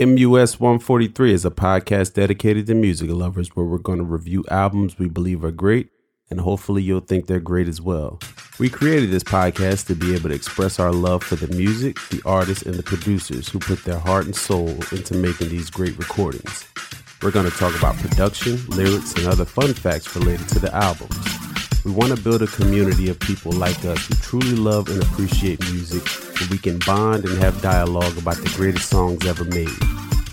MUS 0.00 0.60
143 0.60 1.32
is 1.32 1.44
a 1.44 1.50
podcast 1.50 2.14
dedicated 2.14 2.68
to 2.68 2.74
music 2.76 3.10
lovers 3.10 3.56
where 3.56 3.66
we're 3.66 3.78
going 3.78 3.98
to 3.98 4.04
review 4.04 4.44
albums 4.48 4.96
we 4.96 5.08
believe 5.08 5.42
are 5.42 5.50
great 5.50 5.90
and 6.30 6.38
hopefully 6.38 6.84
you'll 6.84 7.00
think 7.00 7.26
they're 7.26 7.40
great 7.40 7.66
as 7.66 7.80
well. 7.80 8.20
We 8.60 8.68
created 8.68 9.10
this 9.10 9.24
podcast 9.24 9.88
to 9.88 9.96
be 9.96 10.14
able 10.14 10.28
to 10.28 10.36
express 10.36 10.78
our 10.78 10.92
love 10.92 11.24
for 11.24 11.34
the 11.34 11.52
music, 11.52 11.96
the 12.10 12.22
artists, 12.24 12.62
and 12.62 12.76
the 12.76 12.82
producers 12.84 13.48
who 13.48 13.58
put 13.58 13.82
their 13.82 13.98
heart 13.98 14.26
and 14.26 14.36
soul 14.36 14.68
into 14.92 15.14
making 15.14 15.48
these 15.48 15.68
great 15.68 15.98
recordings. 15.98 16.64
We're 17.20 17.32
going 17.32 17.50
to 17.50 17.56
talk 17.56 17.76
about 17.76 17.96
production, 17.96 18.64
lyrics, 18.68 19.14
and 19.14 19.26
other 19.26 19.44
fun 19.44 19.74
facts 19.74 20.14
related 20.14 20.48
to 20.50 20.60
the 20.60 20.72
albums. 20.72 21.47
We 21.88 21.94
want 21.94 22.14
to 22.14 22.22
build 22.22 22.42
a 22.42 22.46
community 22.48 23.08
of 23.08 23.18
people 23.18 23.50
like 23.50 23.82
us 23.86 24.06
who 24.08 24.14
truly 24.16 24.54
love 24.54 24.90
and 24.90 25.02
appreciate 25.02 25.58
music, 25.72 26.02
and 26.38 26.50
we 26.50 26.58
can 26.58 26.78
bond 26.80 27.24
and 27.24 27.38
have 27.38 27.62
dialogue 27.62 28.18
about 28.18 28.36
the 28.36 28.52
greatest 28.56 28.90
songs 28.90 29.24
ever 29.26 29.44
made. 29.44 29.70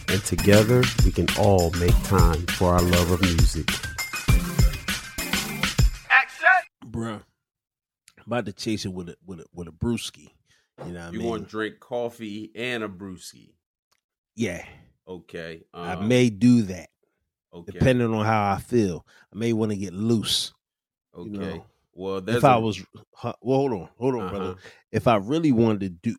And 0.10 0.22
together, 0.26 0.84
we 1.06 1.14
can 1.14 1.28
all 1.40 1.72
make 1.80 1.96
time 2.04 2.46
for 2.58 2.74
our 2.74 2.82
love 2.82 3.10
of 3.10 3.22
music. 3.22 3.70
Action! 6.10 6.50
Bruh, 6.86 7.22
I'm 8.18 8.24
about 8.28 8.48
to 8.48 8.52
chase 8.54 8.84
it 8.84 8.92
with 8.92 9.08
a 9.08 9.16
with 9.26 9.40
a 9.40 9.46
with 9.54 9.70
a 9.70 9.72
brewski. 9.72 10.32
You 10.86 10.92
know 10.92 11.00
what 11.00 11.08
I 11.08 11.12
You 11.12 11.20
mean? 11.20 11.30
want 11.30 11.44
to 11.46 11.50
drink 11.50 11.80
coffee 11.80 12.52
and 12.54 12.84
a 12.84 12.90
brewski? 12.90 13.54
yeah, 14.36 14.66
Okay. 15.08 15.64
I 15.74 15.94
um, 15.94 16.06
may 16.10 16.30
do 16.30 16.64
that 16.64 16.90
Okay. 17.54 17.72
depending 17.72 18.14
on 18.14 18.26
how 18.26 18.52
I 18.52 18.58
feel. 18.60 19.06
I 19.34 19.38
may 19.38 19.54
want 19.54 19.72
to 19.72 19.78
get 19.78 19.94
loose. 19.94 20.52
Okay. 21.16 21.30
you 21.30 21.38
know, 21.38 21.66
well, 21.94 22.22
there's 22.22 22.38
if 22.38 22.44
I 22.44 22.56
a- 22.56 22.60
was, 22.60 22.84
well, 23.24 23.36
hold 23.42 23.72
on, 23.74 23.90
hold 23.98 24.16
on, 24.16 24.30
brother. 24.30 24.46
Uh-huh. 24.52 24.70
If 24.92 25.08
I 25.08 25.16
really 25.16 25.52
wanted 25.52 25.80
to 25.82 25.90
do, 25.90 26.16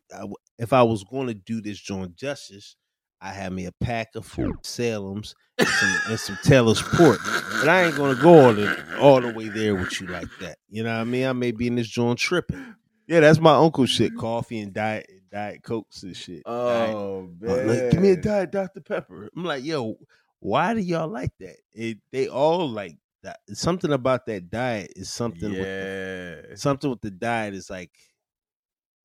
if 0.57 0.73
I 0.73 0.83
was 0.83 1.03
going 1.03 1.27
to 1.27 1.33
do 1.33 1.61
this 1.61 1.79
joint 1.79 2.15
justice, 2.15 2.75
I 3.21 3.31
had 3.31 3.51
me 3.51 3.65
a 3.65 3.71
pack 3.71 4.09
of 4.15 4.25
Fort 4.25 4.65
Salem's 4.65 5.35
and 5.57 5.67
some, 5.67 5.97
and 6.09 6.19
some 6.19 6.37
Taylor's 6.43 6.81
port. 6.81 7.19
But 7.23 7.67
I 7.67 7.85
ain't 7.85 7.95
gonna 7.95 8.15
go 8.15 8.45
all 8.45 8.53
the 8.53 8.97
all 8.99 9.21
the 9.21 9.33
way 9.33 9.49
there 9.49 9.75
with 9.75 9.99
you 9.99 10.07
like 10.07 10.27
that. 10.39 10.59
You 10.69 10.83
know 10.83 10.93
what 10.93 11.01
I 11.01 11.03
mean? 11.03 11.25
I 11.25 11.33
may 11.33 11.51
be 11.51 11.67
in 11.67 11.75
this 11.75 11.87
joint 11.87 12.19
tripping. 12.19 12.75
Yeah, 13.07 13.21
that's 13.21 13.39
my 13.39 13.55
uncle 13.55 13.85
shit. 13.85 14.15
Coffee 14.15 14.59
and 14.59 14.73
diet 14.73 15.09
diet 15.31 15.63
cokes 15.63 16.03
and 16.03 16.15
shit. 16.15 16.43
Oh 16.45 17.29
uh, 17.41 17.45
man, 17.45 17.67
like, 17.67 17.91
give 17.91 18.01
me 18.01 18.11
a 18.11 18.17
diet 18.17 18.51
Dr 18.51 18.81
Pepper. 18.81 19.29
I'm 19.35 19.43
like, 19.43 19.63
yo, 19.63 19.97
why 20.39 20.73
do 20.73 20.79
y'all 20.79 21.07
like 21.07 21.31
that? 21.39 21.57
It 21.73 21.97
they 22.11 22.27
all 22.27 22.69
like 22.69 22.97
that. 23.23 23.39
Something 23.53 23.93
about 23.93 24.25
that 24.27 24.49
diet 24.49 24.93
is 24.95 25.09
something 25.11 25.49
with 25.57 25.69
the 25.79 26.43
Yeah. 26.49 26.55
something 26.55 26.89
with 26.89 27.01
the 27.01 27.11
diet 27.11 27.53
is 27.53 27.69
like 27.69 27.91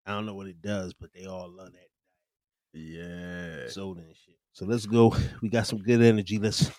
I 0.06 0.12
don't 0.12 0.26
know 0.26 0.34
what 0.34 0.48
it 0.48 0.60
does, 0.60 0.94
but 0.94 1.12
they 1.12 1.26
all 1.26 1.48
love 1.50 1.72
that 1.72 2.78
Yeah. 2.78 3.68
soda 3.68 4.00
and 4.00 4.16
shit. 4.16 4.36
So 4.52 4.64
let's 4.66 4.86
go. 4.86 5.14
We 5.42 5.48
got 5.48 5.66
some 5.66 5.78
good 5.78 6.02
energy. 6.02 6.38
Let's 6.38 6.70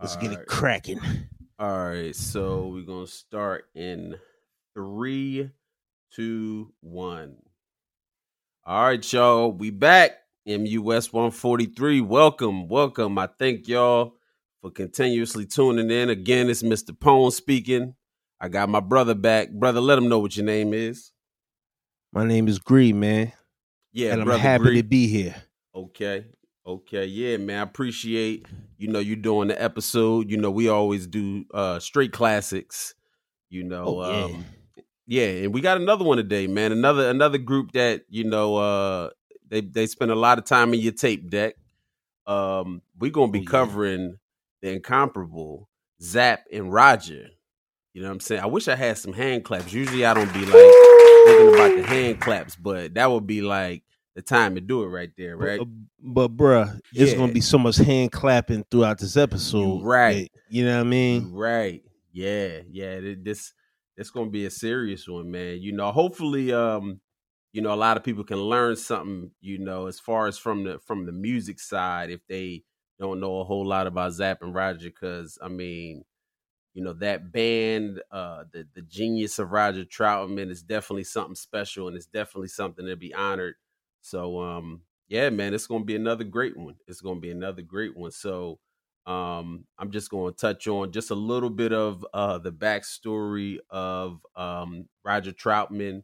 let's 0.00 0.16
get 0.16 0.32
it 0.32 0.46
cracking. 0.46 1.00
All 1.58 1.88
right. 1.88 2.14
So 2.14 2.68
we're 2.68 2.82
gonna 2.82 3.06
start 3.06 3.66
in 3.74 4.16
three, 4.74 5.50
two, 6.12 6.72
one. 6.80 7.36
All 8.64 8.82
right, 8.82 9.12
y'all. 9.12 9.52
We 9.52 9.70
back. 9.70 10.18
MUS 10.46 11.12
143. 11.12 12.00
Welcome, 12.02 12.68
welcome. 12.68 13.18
I 13.18 13.26
thank 13.26 13.66
y'all 13.68 14.15
for 14.66 14.72
continuously 14.72 15.46
tuning 15.46 15.90
in. 15.90 16.10
Again, 16.10 16.50
it's 16.50 16.62
Mr. 16.62 16.98
Pone 16.98 17.30
speaking. 17.30 17.94
I 18.40 18.48
got 18.48 18.68
my 18.68 18.80
brother 18.80 19.14
back. 19.14 19.50
Brother, 19.52 19.80
let 19.80 19.96
him 19.96 20.08
know 20.08 20.18
what 20.18 20.36
your 20.36 20.44
name 20.44 20.74
is. 20.74 21.12
My 22.12 22.26
name 22.26 22.48
is 22.48 22.58
Gree, 22.58 22.92
man, 22.92 23.32
Yeah, 23.92 24.12
and 24.14 24.22
I'm 24.22 24.38
happy 24.40 24.74
to 24.76 24.82
be 24.82 25.06
here. 25.06 25.34
Okay. 25.74 26.26
Okay. 26.66 27.04
Yeah, 27.06 27.36
man. 27.36 27.58
I 27.60 27.62
appreciate, 27.62 28.46
you 28.78 28.88
know, 28.88 28.98
you 28.98 29.14
doing 29.14 29.48
the 29.48 29.62
episode. 29.62 30.30
You 30.30 30.36
know, 30.36 30.50
we 30.50 30.68
always 30.68 31.06
do 31.06 31.44
uh 31.54 31.78
straight 31.78 32.12
classics. 32.12 32.94
You 33.50 33.62
know, 33.64 33.84
Oh, 34.00 34.10
yeah. 34.10 34.24
um 34.24 34.44
yeah, 35.06 35.26
and 35.44 35.54
we 35.54 35.60
got 35.60 35.76
another 35.80 36.04
one 36.04 36.16
today, 36.16 36.48
man. 36.48 36.72
Another 36.72 37.08
another 37.08 37.38
group 37.38 37.72
that, 37.72 38.02
you 38.08 38.24
know, 38.24 38.56
uh 38.56 39.10
they 39.48 39.60
they 39.60 39.86
spend 39.86 40.10
a 40.10 40.16
lot 40.16 40.38
of 40.38 40.44
time 40.44 40.74
in 40.74 40.80
your 40.80 40.92
tape 40.92 41.30
deck. 41.30 41.54
Um, 42.26 42.82
we're 42.98 43.12
gonna 43.12 43.30
be 43.30 43.38
Oh, 43.38 43.42
yeah. 43.42 43.50
covering 43.50 44.18
the 44.62 44.72
incomparable 44.72 45.68
Zapp 46.02 46.44
and 46.52 46.72
Roger. 46.72 47.28
You 47.94 48.02
know 48.02 48.08
what 48.08 48.14
I'm 48.14 48.20
saying? 48.20 48.42
I 48.42 48.46
wish 48.46 48.68
I 48.68 48.76
had 48.76 48.98
some 48.98 49.12
hand 49.14 49.44
claps. 49.44 49.72
Usually 49.72 50.04
I 50.04 50.12
don't 50.14 50.32
be 50.34 50.40
like 50.40 50.52
thinking 51.26 51.54
about 51.54 51.76
the 51.76 51.82
hand 51.86 52.20
claps, 52.20 52.54
but 52.56 52.94
that 52.94 53.10
would 53.10 53.26
be 53.26 53.40
like 53.42 53.82
the 54.14 54.22
time 54.22 54.54
to 54.54 54.60
do 54.60 54.82
it 54.82 54.86
right 54.88 55.10
there, 55.16 55.36
right? 55.36 55.58
But, 55.58 55.66
uh, 55.68 55.70
but 56.02 56.36
bruh, 56.36 56.80
it's 56.94 57.12
Yeah. 57.12 57.18
gonna 57.18 57.32
be 57.32 57.40
so 57.40 57.58
much 57.58 57.76
hand 57.76 58.12
clapping 58.12 58.64
throughout 58.70 58.98
this 58.98 59.16
episode. 59.16 59.82
right. 59.82 60.30
that- 60.32 60.40
you 60.50 60.64
know 60.64 60.74
what 60.76 60.86
I 60.86 60.90
mean? 60.90 61.32
Right. 61.32 61.82
Yeah. 62.12 62.60
Yeah. 62.70 63.00
This 63.22 63.52
this 63.96 64.10
gonna 64.10 64.30
be 64.30 64.44
a 64.44 64.50
serious 64.50 65.08
one, 65.08 65.30
man. 65.30 65.60
You 65.62 65.72
know, 65.72 65.90
hopefully, 65.90 66.52
um, 66.52 67.00
you 67.54 67.62
know, 67.62 67.72
a 67.72 67.76
lot 67.76 67.96
of 67.96 68.04
people 68.04 68.24
can 68.24 68.36
learn 68.38 68.76
something, 68.76 69.30
you 69.40 69.58
know, 69.58 69.86
as 69.86 69.98
far 69.98 70.26
as 70.26 70.36
from 70.36 70.64
the 70.64 70.78
from 70.80 71.06
the 71.06 71.12
music 71.12 71.58
side, 71.60 72.10
if 72.10 72.20
they 72.28 72.62
don't 73.00 73.20
know 73.20 73.40
a 73.40 73.44
whole 73.44 73.66
lot 73.66 73.86
about 73.86 74.12
Zapp 74.12 74.42
and 74.42 74.54
Roger, 74.54 74.88
because 74.90 75.38
I 75.42 75.48
mean, 75.48 76.04
you 76.74 76.82
know, 76.84 76.92
that 76.94 77.32
band, 77.32 78.02
uh, 78.10 78.44
the 78.52 78.66
the 78.74 78.82
genius 78.82 79.38
of 79.38 79.52
Roger 79.52 79.84
Troutman 79.84 80.50
is 80.50 80.62
definitely 80.62 81.04
something 81.04 81.34
special 81.34 81.88
and 81.88 81.96
it's 81.96 82.06
definitely 82.06 82.48
something 82.48 82.86
to 82.86 82.96
be 82.96 83.14
honored. 83.14 83.54
So 84.02 84.40
um, 84.40 84.82
yeah, 85.08 85.30
man, 85.30 85.54
it's 85.54 85.66
gonna 85.66 85.84
be 85.84 85.96
another 85.96 86.24
great 86.24 86.56
one. 86.56 86.76
It's 86.86 87.00
gonna 87.00 87.20
be 87.20 87.30
another 87.30 87.62
great 87.62 87.96
one. 87.96 88.10
So 88.10 88.58
um 89.06 89.64
i'm 89.78 89.92
just 89.92 90.10
to 90.10 90.32
touch 90.36 90.66
on 90.66 90.90
just 90.90 91.12
a 91.12 91.14
little 91.14 91.48
bit 91.50 91.72
of 91.72 92.04
uh 92.12 92.38
the 92.38 92.50
backstory 92.50 93.58
of 93.70 94.20
um 94.34 94.88
roger 95.04 95.30
troutman 95.30 96.02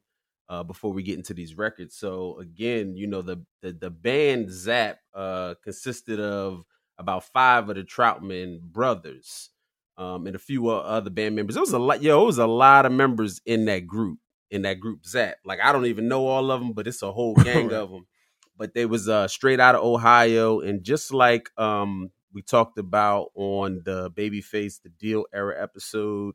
uh 0.48 0.62
before 0.62 0.92
we 0.92 1.02
get 1.02 1.16
into 1.18 1.34
these 1.34 1.56
records 1.56 1.96
so 1.96 2.38
again 2.38 2.94
you 2.94 3.08
know 3.08 3.20
the 3.20 3.44
the, 3.60 3.72
the 3.72 3.90
band 3.90 4.48
zapp 4.50 4.98
uh 5.14 5.54
consisted 5.64 6.20
of 6.20 6.64
about 6.98 7.24
five 7.24 7.68
of 7.68 7.76
the 7.76 7.82
troutman 7.82 8.60
brothers 8.60 9.50
um 9.98 10.26
and 10.26 10.36
a 10.36 10.38
few 10.38 10.68
other 10.68 11.10
band 11.10 11.36
members. 11.36 11.56
It 11.56 11.60
was 11.60 11.72
a 11.72 11.78
lot 11.78 12.02
yo 12.02 12.22
it 12.22 12.26
was 12.26 12.38
a 12.38 12.46
lot 12.46 12.86
of 12.86 12.92
members 12.92 13.40
in 13.44 13.66
that 13.66 13.86
group 13.86 14.18
in 14.52 14.62
that 14.62 14.78
group 14.78 15.04
zapp 15.04 15.36
like 15.44 15.58
i 15.64 15.72
don't 15.72 15.86
even 15.86 16.08
know 16.08 16.26
all 16.26 16.50
of 16.50 16.60
them 16.60 16.72
but 16.74 16.86
it's 16.86 17.02
a 17.02 17.10
whole 17.10 17.34
gang 17.44 17.72
of 17.72 17.90
them 17.90 18.06
but 18.56 18.74
they 18.74 18.86
was 18.86 19.08
uh 19.08 19.26
straight 19.26 19.58
out 19.58 19.74
of 19.74 19.82
ohio 19.82 20.60
and 20.60 20.84
just 20.84 21.12
like 21.12 21.50
um 21.56 22.10
we 22.34 22.42
talked 22.42 22.78
about 22.78 23.30
on 23.34 23.80
the 23.84 24.10
babyface 24.10 24.80
the 24.82 24.90
deele 25.00 25.24
era 25.34 25.60
episode 25.60 26.34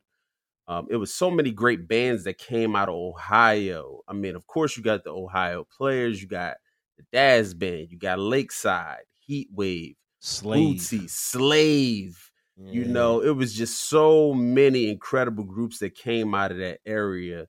um, 0.70 0.88
it 0.90 0.98
was 0.98 1.14
so 1.14 1.32
many 1.32 1.52
great 1.52 1.88
bands 1.88 2.26
that 2.26 2.38
came 2.38 2.76
out 2.76 2.90
of 2.90 2.96
ohio. 2.96 4.02
I 4.06 4.12
mean 4.12 4.36
of 4.36 4.48
course 4.48 4.76
you 4.76 4.84
got 4.84 5.04
the 5.06 5.12
ohio 5.12 5.66
players 5.66 6.22
you 6.22 6.28
got 6.28 6.58
the 6.98 7.06
dazz 7.14 7.54
band 7.54 7.88
you 7.92 7.98
got 7.98 8.20
lakeside 8.20 9.04
heat 9.20 9.48
wave 9.54 9.96
Slave. 10.20 10.78
Bootsy, 10.78 11.10
slave 11.10 12.32
you 12.72 12.84
know 12.86 13.22
it 13.22 13.36
was 13.36 13.54
just 13.54 13.88
so 13.88 14.34
many 14.34 14.90
incredible 14.90 15.44
groups 15.44 15.78
that 15.80 15.94
came 15.96 16.34
out 16.34 16.52
of 16.52 16.58
that 16.58 16.80
area 16.86 17.46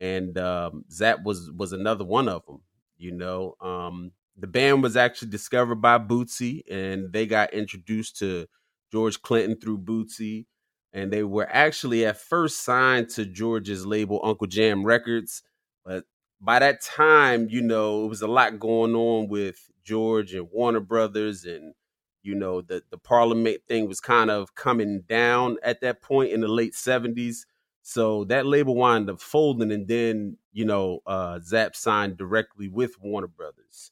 and 0.00 0.38
um 0.38 0.84
zapp 0.90 1.18
was 1.24 1.50
was 1.56 1.72
another 1.72 2.04
one 2.04 2.28
of 2.28 2.46
them 2.46 2.60
you 2.96 3.10
know 3.10 3.54
um 3.60 4.12
the 4.36 4.46
band 4.46 4.82
was 4.82 4.96
actually 4.96 5.28
discovered 5.28 5.76
by 5.82 5.98
bootsy 5.98 6.62
and 6.70 7.12
they 7.12 7.26
got 7.26 7.52
introduced 7.52 8.16
to 8.18 8.46
george 8.92 9.20
clinton 9.22 9.58
through 9.60 9.78
bootsy 9.78 10.46
and 10.92 11.12
they 11.12 11.24
were 11.24 11.48
actually 11.50 12.06
at 12.06 12.16
first 12.16 12.60
signed 12.60 13.08
to 13.08 13.26
george's 13.26 13.84
label 13.84 14.20
uncle 14.22 14.46
jam 14.46 14.84
records 14.84 15.42
but 15.84 16.04
by 16.40 16.60
that 16.60 16.80
time 16.80 17.48
you 17.50 17.60
know 17.60 18.04
it 18.04 18.08
was 18.08 18.22
a 18.22 18.28
lot 18.28 18.60
going 18.60 18.94
on 18.94 19.28
with 19.28 19.56
george 19.84 20.34
and 20.34 20.48
warner 20.52 20.80
brothers 20.80 21.44
and 21.44 21.74
you 22.22 22.34
know 22.34 22.60
the 22.60 22.82
the 22.90 22.98
parliament 22.98 23.60
thing 23.68 23.86
was 23.88 24.00
kind 24.00 24.30
of 24.30 24.54
coming 24.54 25.02
down 25.08 25.56
at 25.62 25.80
that 25.80 26.02
point 26.02 26.32
in 26.32 26.40
the 26.40 26.48
late 26.48 26.74
70s 26.74 27.46
so 27.82 28.24
that 28.24 28.46
label 28.46 28.74
wound 28.76 29.10
up 29.10 29.20
folding 29.20 29.72
and 29.72 29.88
then 29.88 30.36
you 30.52 30.64
know 30.64 31.00
uh 31.06 31.38
zapp 31.40 31.74
signed 31.76 32.16
directly 32.16 32.68
with 32.68 33.00
warner 33.00 33.26
brothers. 33.28 33.90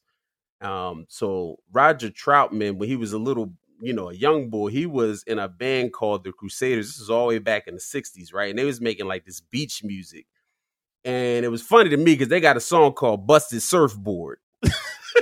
Um 0.61 1.05
so 1.09 1.57
roger 1.71 2.09
troutman 2.09 2.77
when 2.77 2.89
he 2.89 2.95
was 2.95 3.13
a 3.13 3.19
little 3.19 3.53
you 3.81 3.93
know 3.93 4.09
a 4.09 4.13
young 4.13 4.49
boy 4.49 4.69
he 4.69 4.85
was 4.85 5.23
in 5.23 5.39
a 5.39 5.47
band 5.49 5.93
called 5.93 6.23
the 6.23 6.31
crusaders. 6.31 6.87
This 6.87 6.99
was 6.99 7.09
all 7.09 7.23
the 7.29 7.35
way 7.35 7.39
back 7.39 7.67
in 7.67 7.75
the 7.75 7.81
60s 7.81 8.33
right? 8.33 8.49
And 8.49 8.59
they 8.59 8.65
was 8.65 8.81
making 8.81 9.07
like 9.07 9.25
this 9.25 9.41
beach 9.41 9.83
music. 9.83 10.27
And 11.05 11.45
it 11.45 11.49
was 11.49 11.63
funny 11.63 11.89
to 11.89 11.97
me 11.97 12.13
because 12.13 12.29
they 12.29 12.39
got 12.41 12.57
a 12.57 12.61
song 12.61 12.93
called 12.93 13.27
busted 13.27 13.61
surfboard 13.63 14.39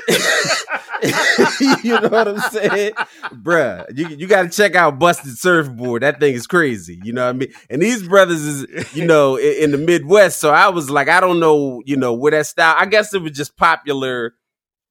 you 1.84 2.00
know 2.00 2.10
what 2.10 2.28
I'm 2.28 2.40
saying? 2.52 2.94
Bruh, 3.34 3.86
you, 3.98 4.08
you 4.10 4.28
got 4.28 4.44
to 4.44 4.50
check 4.50 4.76
out 4.76 5.00
Busted 5.00 5.38
Surfboard. 5.38 6.04
That 6.04 6.20
thing 6.20 6.34
is 6.34 6.48
crazy. 6.48 7.00
You 7.04 7.14
know 7.14 7.26
what 7.26 7.30
I 7.30 7.34
mean? 7.34 7.54
And 7.70 7.82
these 7.82 8.08
brothers 8.08 8.42
is, 8.42 8.96
you 8.96 9.06
know, 9.06 9.36
in, 9.38 9.64
in 9.64 9.72
the 9.72 9.78
Midwest. 9.78 10.40
So 10.40 10.52
I 10.52 10.70
was 10.70 10.90
like, 10.90 11.08
I 11.08 11.20
don't 11.20 11.40
know, 11.40 11.82
you 11.86 11.98
know, 11.98 12.14
where 12.14 12.32
that 12.32 12.48
style, 12.48 12.76
I 12.78 12.86
guess 12.86 13.14
it 13.14 13.22
was 13.22 13.32
just 13.32 13.56
popular 13.58 14.34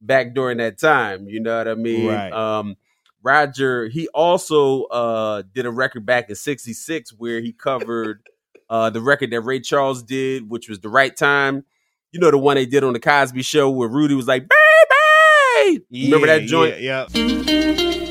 back 0.00 0.34
during 0.34 0.58
that 0.58 0.78
time. 0.78 1.28
You 1.28 1.40
know 1.40 1.58
what 1.58 1.68
I 1.68 1.74
mean? 1.74 2.08
Right. 2.08 2.32
Um, 2.32 2.76
Roger, 3.22 3.88
he 3.88 4.08
also 4.08 4.84
uh, 4.84 5.42
did 5.52 5.66
a 5.66 5.70
record 5.70 6.06
back 6.06 6.30
in 6.30 6.36
'66 6.36 7.12
where 7.14 7.40
he 7.40 7.52
covered 7.52 8.22
uh, 8.70 8.90
the 8.90 9.00
record 9.00 9.32
that 9.32 9.40
Ray 9.40 9.60
Charles 9.60 10.02
did, 10.02 10.48
which 10.48 10.68
was 10.68 10.80
"The 10.80 10.88
Right 10.88 11.14
Time." 11.16 11.64
You 12.12 12.20
know 12.20 12.30
the 12.30 12.38
one 12.38 12.54
they 12.54 12.64
did 12.64 12.84
on 12.84 12.94
the 12.94 13.00
Cosby 13.00 13.42
Show 13.42 13.68
where 13.70 13.88
Rudy 13.88 14.14
was 14.14 14.28
like, 14.28 14.42
"Baby," 14.42 14.97
remember 15.90 16.26
that 16.26 16.42
joint? 16.46 16.80
Yeah. 16.80 17.06
yeah. 17.12 18.04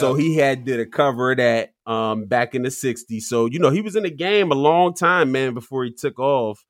So 0.00 0.14
he 0.14 0.36
had 0.36 0.64
did 0.64 0.80
a 0.80 0.86
cover 0.86 1.32
of 1.32 1.38
that 1.38 1.74
um 1.86 2.26
back 2.26 2.54
in 2.54 2.62
the 2.62 2.68
60s. 2.68 3.22
So, 3.22 3.46
you 3.46 3.58
know, 3.58 3.70
he 3.70 3.80
was 3.80 3.96
in 3.96 4.02
the 4.02 4.10
game 4.10 4.50
a 4.50 4.56
long 4.56 4.94
time, 4.94 5.32
man, 5.32 5.54
before 5.54 5.84
he 5.84 5.92
took 5.92 6.18
off. 6.18 6.64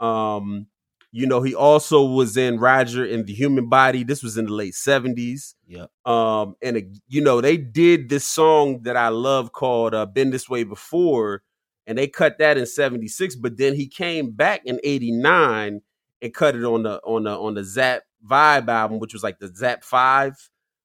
Um, 0.00 0.66
you 1.12 1.26
know, 1.26 1.40
he 1.40 1.54
also 1.54 2.04
was 2.04 2.36
in 2.36 2.58
Roger 2.58 3.02
and 3.02 3.26
the 3.26 3.32
Human 3.32 3.70
Body. 3.70 4.04
This 4.04 4.22
was 4.22 4.36
in 4.36 4.46
the 4.46 4.52
late 4.52 4.74
70s. 4.74 5.54
Yep. 5.66 5.90
Um, 6.04 6.56
and 6.60 6.76
uh, 6.76 6.80
you 7.08 7.22
know, 7.22 7.40
they 7.40 7.56
did 7.56 8.10
this 8.10 8.26
song 8.26 8.82
that 8.82 8.96
I 8.96 9.08
love 9.08 9.52
called 9.52 9.94
uh, 9.94 10.04
Been 10.04 10.28
This 10.28 10.48
Way 10.48 10.64
Before, 10.64 11.42
and 11.86 11.96
they 11.96 12.06
cut 12.06 12.38
that 12.38 12.58
in 12.58 12.66
76, 12.66 13.36
but 13.36 13.56
then 13.56 13.74
he 13.74 13.86
came 13.86 14.32
back 14.32 14.60
in 14.66 14.78
89 14.84 15.80
and 16.20 16.34
cut 16.34 16.54
it 16.54 16.64
on 16.64 16.82
the 16.82 17.00
on 17.02 17.24
the 17.24 17.30
on 17.30 17.54
the 17.54 17.64
Zapp 17.64 18.02
Vibe 18.28 18.68
album, 18.68 18.98
which 18.98 19.12
was 19.12 19.22
like 19.22 19.38
the 19.38 19.48
Zapp 19.48 19.84
5. 19.84 20.34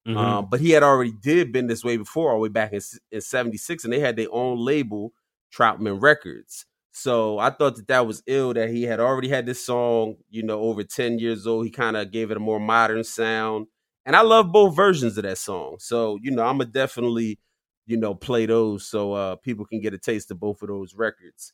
Mhm. 0.08 0.18
Um, 0.18 0.48
but 0.50 0.60
he 0.60 0.72
had 0.72 0.84
already 0.84 1.12
did 1.12 1.52
been 1.52 1.68
this 1.68 1.84
way 1.84 1.98
before, 1.98 2.32
all 2.32 2.38
the 2.38 2.42
way 2.44 2.50
back 2.50 2.74
in, 2.74 2.82
in 3.12 3.22
76, 3.22 3.84
and 3.84 3.94
they 3.94 4.00
had 4.00 4.16
their 4.16 4.32
own 4.32 4.58
label, 4.58 5.14
Troutman 5.56 6.02
Records. 6.02 6.66
So 6.92 7.40
I 7.40 7.52
thought 7.52 7.76
that 7.78 7.88
that 7.88 8.06
was 8.08 8.22
ill 8.28 8.54
that 8.54 8.70
he 8.70 8.84
had 8.84 9.00
already 9.00 9.30
had 9.30 9.46
this 9.46 9.64
song, 9.66 10.16
you 10.30 10.44
know, 10.44 10.60
over 10.62 10.84
10 10.84 11.20
years 11.20 11.48
old. 11.48 11.66
He 11.66 11.72
kind 11.72 11.96
of 11.96 12.12
gave 12.12 12.32
it 12.32 12.38
a 12.38 12.40
more 12.40 12.60
modern 12.60 13.04
sound. 13.04 13.68
And 14.06 14.16
I 14.16 14.22
love 14.22 14.52
both 14.52 14.76
versions 14.76 15.18
of 15.18 15.24
that 15.24 15.38
song. 15.38 15.78
So, 15.80 16.18
you 16.22 16.32
know, 16.32 16.44
I'm 16.44 16.58
going 16.58 16.68
to 16.68 16.74
definitely, 16.74 17.40
you 17.86 17.98
know, 17.98 18.14
play 18.16 18.46
those 18.46 18.86
so 18.88 19.14
uh 19.14 19.36
people 19.38 19.66
can 19.66 19.80
get 19.80 19.94
a 19.94 19.98
taste 20.00 20.32
of 20.32 20.40
both 20.40 20.62
of 20.62 20.68
those 20.70 20.96
records. 20.96 21.54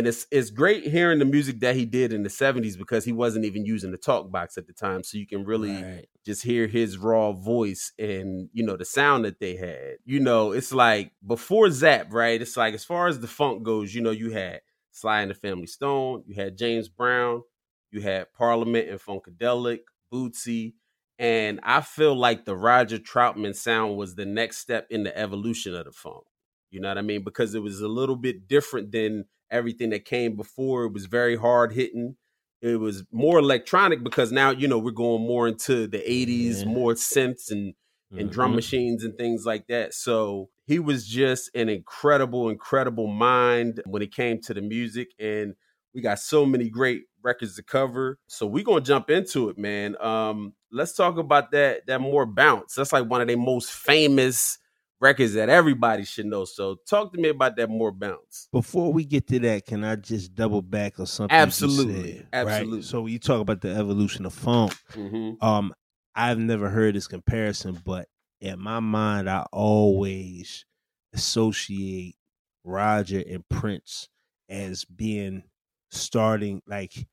And 0.00 0.08
it's 0.08 0.26
it's 0.30 0.50
great 0.50 0.84
hearing 0.86 1.18
the 1.18 1.24
music 1.26 1.60
that 1.60 1.76
he 1.76 1.84
did 1.84 2.12
in 2.12 2.22
the 2.22 2.30
70s 2.30 2.76
because 2.76 3.04
he 3.04 3.12
wasn't 3.12 3.44
even 3.44 3.64
using 3.66 3.90
the 3.90 3.98
talk 3.98 4.30
box 4.30 4.56
at 4.58 4.66
the 4.66 4.72
time. 4.72 5.02
So 5.04 5.18
you 5.18 5.26
can 5.26 5.44
really 5.44 5.88
Right. 5.94 6.08
just 6.24 6.42
hear 6.42 6.66
his 6.66 6.98
raw 6.98 7.32
voice 7.32 7.92
and 7.98 8.48
you 8.52 8.64
know 8.64 8.76
the 8.76 8.84
sound 8.84 9.24
that 9.26 9.40
they 9.40 9.56
had. 9.56 9.98
You 10.04 10.20
know, 10.20 10.52
it's 10.52 10.72
like 10.72 11.12
before 11.26 11.70
Zapp, 11.70 12.12
right? 12.12 12.40
It's 12.40 12.56
like 12.56 12.74
as 12.74 12.84
far 12.84 13.08
as 13.08 13.20
the 13.20 13.28
funk 13.28 13.62
goes, 13.62 13.94
you 13.94 14.00
know, 14.00 14.10
you 14.10 14.30
had 14.30 14.62
Sly 14.90 15.20
and 15.22 15.30
the 15.30 15.34
Family 15.34 15.66
Stone, 15.66 16.24
you 16.26 16.34
had 16.34 16.56
James 16.58 16.88
Brown, 16.88 17.42
you 17.90 18.00
had 18.00 18.32
Parliament 18.32 18.88
and 18.88 19.00
Funkadelic, 19.00 19.80
Bootsy, 20.12 20.74
and 21.18 21.60
I 21.62 21.80
feel 21.82 22.14
like 22.14 22.44
the 22.44 22.56
Roger 22.56 22.98
Troutman 22.98 23.54
sound 23.54 23.96
was 23.96 24.14
the 24.14 24.26
next 24.26 24.58
step 24.58 24.86
in 24.90 25.02
the 25.04 25.16
evolution 25.16 25.74
of 25.74 25.84
the 25.84 25.92
funk. 25.92 26.24
You 26.70 26.80
know 26.80 26.88
what 26.88 26.98
I 26.98 27.02
mean? 27.02 27.24
Because 27.24 27.54
it 27.54 27.60
was 27.62 27.80
a 27.80 27.88
little 27.88 28.16
bit 28.16 28.48
different 28.48 28.92
than 28.92 29.26
everything 29.50 29.90
that 29.90 30.04
came 30.04 30.36
before. 30.36 30.84
It 30.84 30.92
was 30.92 31.06
very 31.06 31.36
hard 31.36 31.72
hitting. 31.72 32.16
It 32.62 32.78
was 32.78 33.04
more 33.10 33.38
electronic 33.38 34.02
because 34.04 34.32
now, 34.32 34.50
you 34.50 34.68
know, 34.68 34.78
we're 34.78 34.90
going 34.90 35.22
more 35.26 35.48
into 35.48 35.86
the 35.86 35.98
80s, 36.10 36.64
Yeah. 36.64 36.72
more 36.72 36.94
synths 36.94 37.50
and 37.50 37.74
and 38.16 38.28
drum 38.30 38.52
Mhm. 38.52 38.56
machines 38.56 39.04
and 39.04 39.16
things 39.16 39.46
like 39.46 39.68
that. 39.68 39.94
So 39.94 40.50
he 40.66 40.80
was 40.80 41.06
just 41.06 41.48
an 41.54 41.68
incredible, 41.68 42.48
incredible 42.50 43.06
mind 43.06 43.80
when 43.86 44.02
it 44.02 44.12
came 44.12 44.40
to 44.42 44.52
the 44.52 44.60
music. 44.60 45.08
And 45.18 45.54
we 45.94 46.02
got 46.02 46.18
so 46.18 46.44
many 46.44 46.68
great 46.68 47.04
records 47.22 47.54
to 47.56 47.62
cover. 47.62 48.18
So 48.26 48.46
we're 48.46 48.64
gonna 48.64 48.80
jump 48.80 49.10
into 49.10 49.48
it, 49.48 49.58
man. 49.58 49.96
Um, 50.02 50.54
let's 50.72 50.92
talk 50.94 51.18
about 51.18 51.52
that 51.52 51.86
that 51.86 52.00
more 52.00 52.26
bounce. 52.26 52.74
That's 52.74 52.92
like 52.92 53.06
one 53.08 53.20
of 53.20 53.28
the 53.28 53.36
most 53.36 53.70
famous 53.72 54.58
records 55.00 55.34
that 55.34 55.48
everybody 55.48 56.04
should 56.04 56.26
know. 56.26 56.44
So 56.44 56.76
talk 56.88 57.12
to 57.12 57.20
me 57.20 57.30
about 57.30 57.56
that 57.56 57.70
more 57.70 57.92
bounce. 57.92 58.48
Before 58.52 58.92
we 58.92 59.04
get 59.04 59.26
to 59.28 59.38
that, 59.40 59.66
can 59.66 59.84
I 59.84 59.96
just 59.96 60.34
double 60.34 60.62
back 60.62 61.00
on 61.00 61.06
something? 61.06 61.36
Absolutely. 61.36 62.18
said, 62.18 62.26
Absolutely. 62.32 62.78
Right? 62.78 62.84
So 62.84 63.06
you 63.06 63.18
talk 63.18 63.40
about 63.40 63.60
the 63.60 63.70
evolution 63.70 64.26
of 64.26 64.34
funk. 64.34 64.74
Mm-hmm. 64.92 65.44
Um, 65.44 65.74
I've 66.14 66.38
never 66.38 66.68
heard 66.68 66.94
this 66.94 67.06
comparison, 67.06 67.80
but 67.84 68.08
in 68.40 68.60
my 68.60 68.80
mind, 68.80 69.28
I 69.28 69.46
always 69.52 70.64
associate 71.12 72.16
Roger 72.64 73.22
and 73.26 73.48
Prince 73.48 74.08
as 74.48 74.84
being 74.84 75.44
starting 75.92 76.62
like 76.66 77.06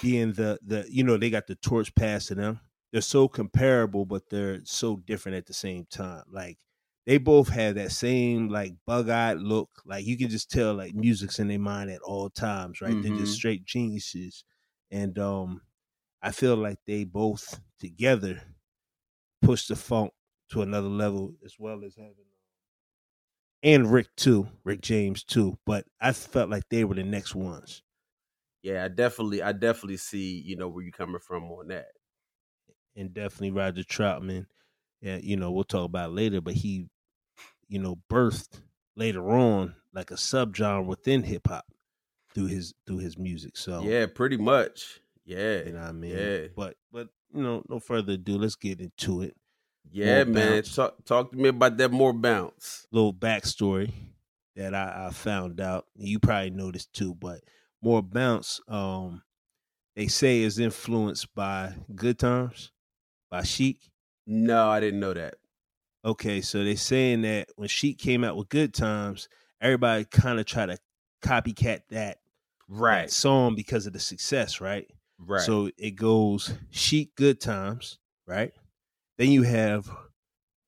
being 0.00 0.32
the 0.32 0.58
the 0.64 0.86
you 0.88 1.04
know 1.04 1.16
they 1.16 1.30
got 1.30 1.46
the 1.46 1.54
torch 1.56 1.94
passed 1.94 2.28
to 2.28 2.34
them. 2.34 2.60
They're 2.92 3.00
so 3.00 3.26
comparable, 3.26 4.04
but 4.04 4.28
they're 4.28 4.60
so 4.64 4.96
different 4.96 5.38
at 5.38 5.46
the 5.46 5.54
same 5.54 5.86
time. 5.90 6.24
Like 6.30 6.58
they 7.06 7.18
both 7.18 7.48
have 7.48 7.74
that 7.76 7.92
same 7.92 8.48
like 8.48 8.74
bug-eyed 8.86 9.38
look. 9.38 9.70
Like 9.84 10.06
you 10.06 10.16
can 10.18 10.28
just 10.30 10.50
tell 10.50 10.74
like 10.74 10.94
music's 10.94 11.38
in 11.38 11.48
their 11.48 11.58
mind 11.58 11.90
at 11.90 12.02
all 12.02 12.30
times, 12.30 12.80
right? 12.80 12.98
They're 13.00 13.10
Mhm. 13.10 13.12
just 13.12 13.34
straight 13.34 13.64
geniuses. 13.64 14.44
And 14.90 15.18
um 15.18 15.62
I 16.22 16.32
feel 16.32 16.56
like 16.56 16.78
they 16.86 17.04
both 17.04 17.60
together 17.80 18.42
push 19.42 19.66
the 19.66 19.76
funk 19.76 20.12
to 20.50 20.62
another 20.62 20.88
level 20.88 21.34
as 21.44 21.58
well 21.58 21.84
as 21.84 21.96
having 21.96 22.26
and 23.64 23.92
Rick 23.92 24.14
too, 24.16 24.48
Rick 24.64 24.82
James 24.82 25.24
too. 25.24 25.58
But 25.66 25.86
I 26.00 26.12
felt 26.12 26.50
like 26.50 26.68
they 26.68 26.84
were 26.84 26.94
the 26.94 27.02
next 27.04 27.34
ones. 27.34 27.82
yeah, 28.62 28.84
I 28.84 28.88
definitely, 28.88 29.42
I 29.42 29.52
definitely 29.52 29.96
see, 29.96 30.40
you 30.40 30.56
know, 30.56 30.68
where 30.68 30.82
you're 30.84 30.92
coming 30.92 31.20
from 31.20 31.44
on 31.50 31.68
that. 31.68 31.88
and 32.96 33.12
definitely 33.12 33.50
Roger 33.50 33.82
Troutman. 33.82 34.46
Yeah, 35.02 35.16
you 35.20 35.36
know, 35.36 35.50
we'll 35.50 35.64
talk 35.64 35.84
about 35.84 36.10
it 36.10 36.14
later, 36.14 36.40
but 36.40 36.54
he, 36.54 36.86
you 37.68 37.78
know, 37.80 37.98
birthed 38.08 38.60
later 38.96 39.28
on 39.30 39.74
like 39.92 40.10
a 40.10 40.14
subgenre 40.14 40.86
within 40.86 41.24
hip 41.24 41.48
hop 41.48 41.66
through 42.34 42.46
his 42.46 42.72
through 42.86 42.98
his 42.98 43.18
music. 43.18 43.56
So 43.56 43.82
Yeah, 43.82 44.06
pretty 44.06 44.36
much. 44.38 45.00
Yeah, 45.24 45.64
you 45.64 45.72
know 45.72 45.80
what 45.80 45.88
I 45.88 45.92
mean. 45.92 46.16
yeah. 46.16 46.38
But 46.56 46.76
but 46.92 47.08
you 47.34 47.42
know, 47.42 47.62
no 47.68 47.80
further 47.80 48.12
ado, 48.14 48.38
let's 48.38 48.56
get 48.56 48.80
into 48.80 49.22
it. 49.22 49.36
yeah, 49.90 50.22
More 50.24 50.34
man. 50.34 50.62
Talk, 50.62 51.04
talk 51.04 51.32
to 51.32 51.36
me 51.36 51.48
about 51.48 51.76
that 51.78 51.90
more 51.90 52.12
bounce. 52.12 52.86
Little 52.92 53.12
backstory 53.14 53.92
that 54.56 54.74
I, 54.74 55.06
I 55.08 55.10
found 55.10 55.60
out. 55.60 55.86
You 55.96 56.18
probably 56.20 56.50
noticed 56.50 56.92
too, 56.92 57.14
but 57.14 57.40
more 57.82 58.02
bounce. 58.02 58.60
Um, 58.68 59.22
they 59.96 60.06
say 60.06 60.40
is 60.42 60.58
influenced 60.58 61.34
by 61.34 61.74
Good 61.94 62.18
Times 62.18 62.70
by 63.30 63.42
Chic. 63.42 63.78
No, 64.32 64.68
I 64.70 64.80
didn't 64.80 65.00
know 65.00 65.12
that. 65.12 65.34
Okay, 66.04 66.40
so 66.40 66.64
they're 66.64 66.76
saying 66.76 67.22
that 67.22 67.50
when 67.56 67.68
Chic 67.68 67.98
came 67.98 68.24
out 68.24 68.36
with 68.36 68.48
Good 68.48 68.72
Times, 68.74 69.28
everybody 69.60 70.04
kind 70.06 70.40
of 70.40 70.46
tried 70.46 70.66
to 70.66 70.78
copycat 71.22 71.54
that, 71.60 71.86
that 71.90 72.18
Right, 72.68 73.10
song 73.10 73.54
because 73.54 73.86
of 73.86 73.92
the 73.92 74.00
success, 74.00 74.60
right? 74.60 74.86
right. 75.18 75.42
So 75.42 75.70
it 75.76 75.92
goes 75.92 76.54
Chic 76.70 77.14
Good 77.14 77.40
Times, 77.40 77.98
right? 78.26 78.52
Then 79.18 79.30
you 79.30 79.42
have 79.42 79.90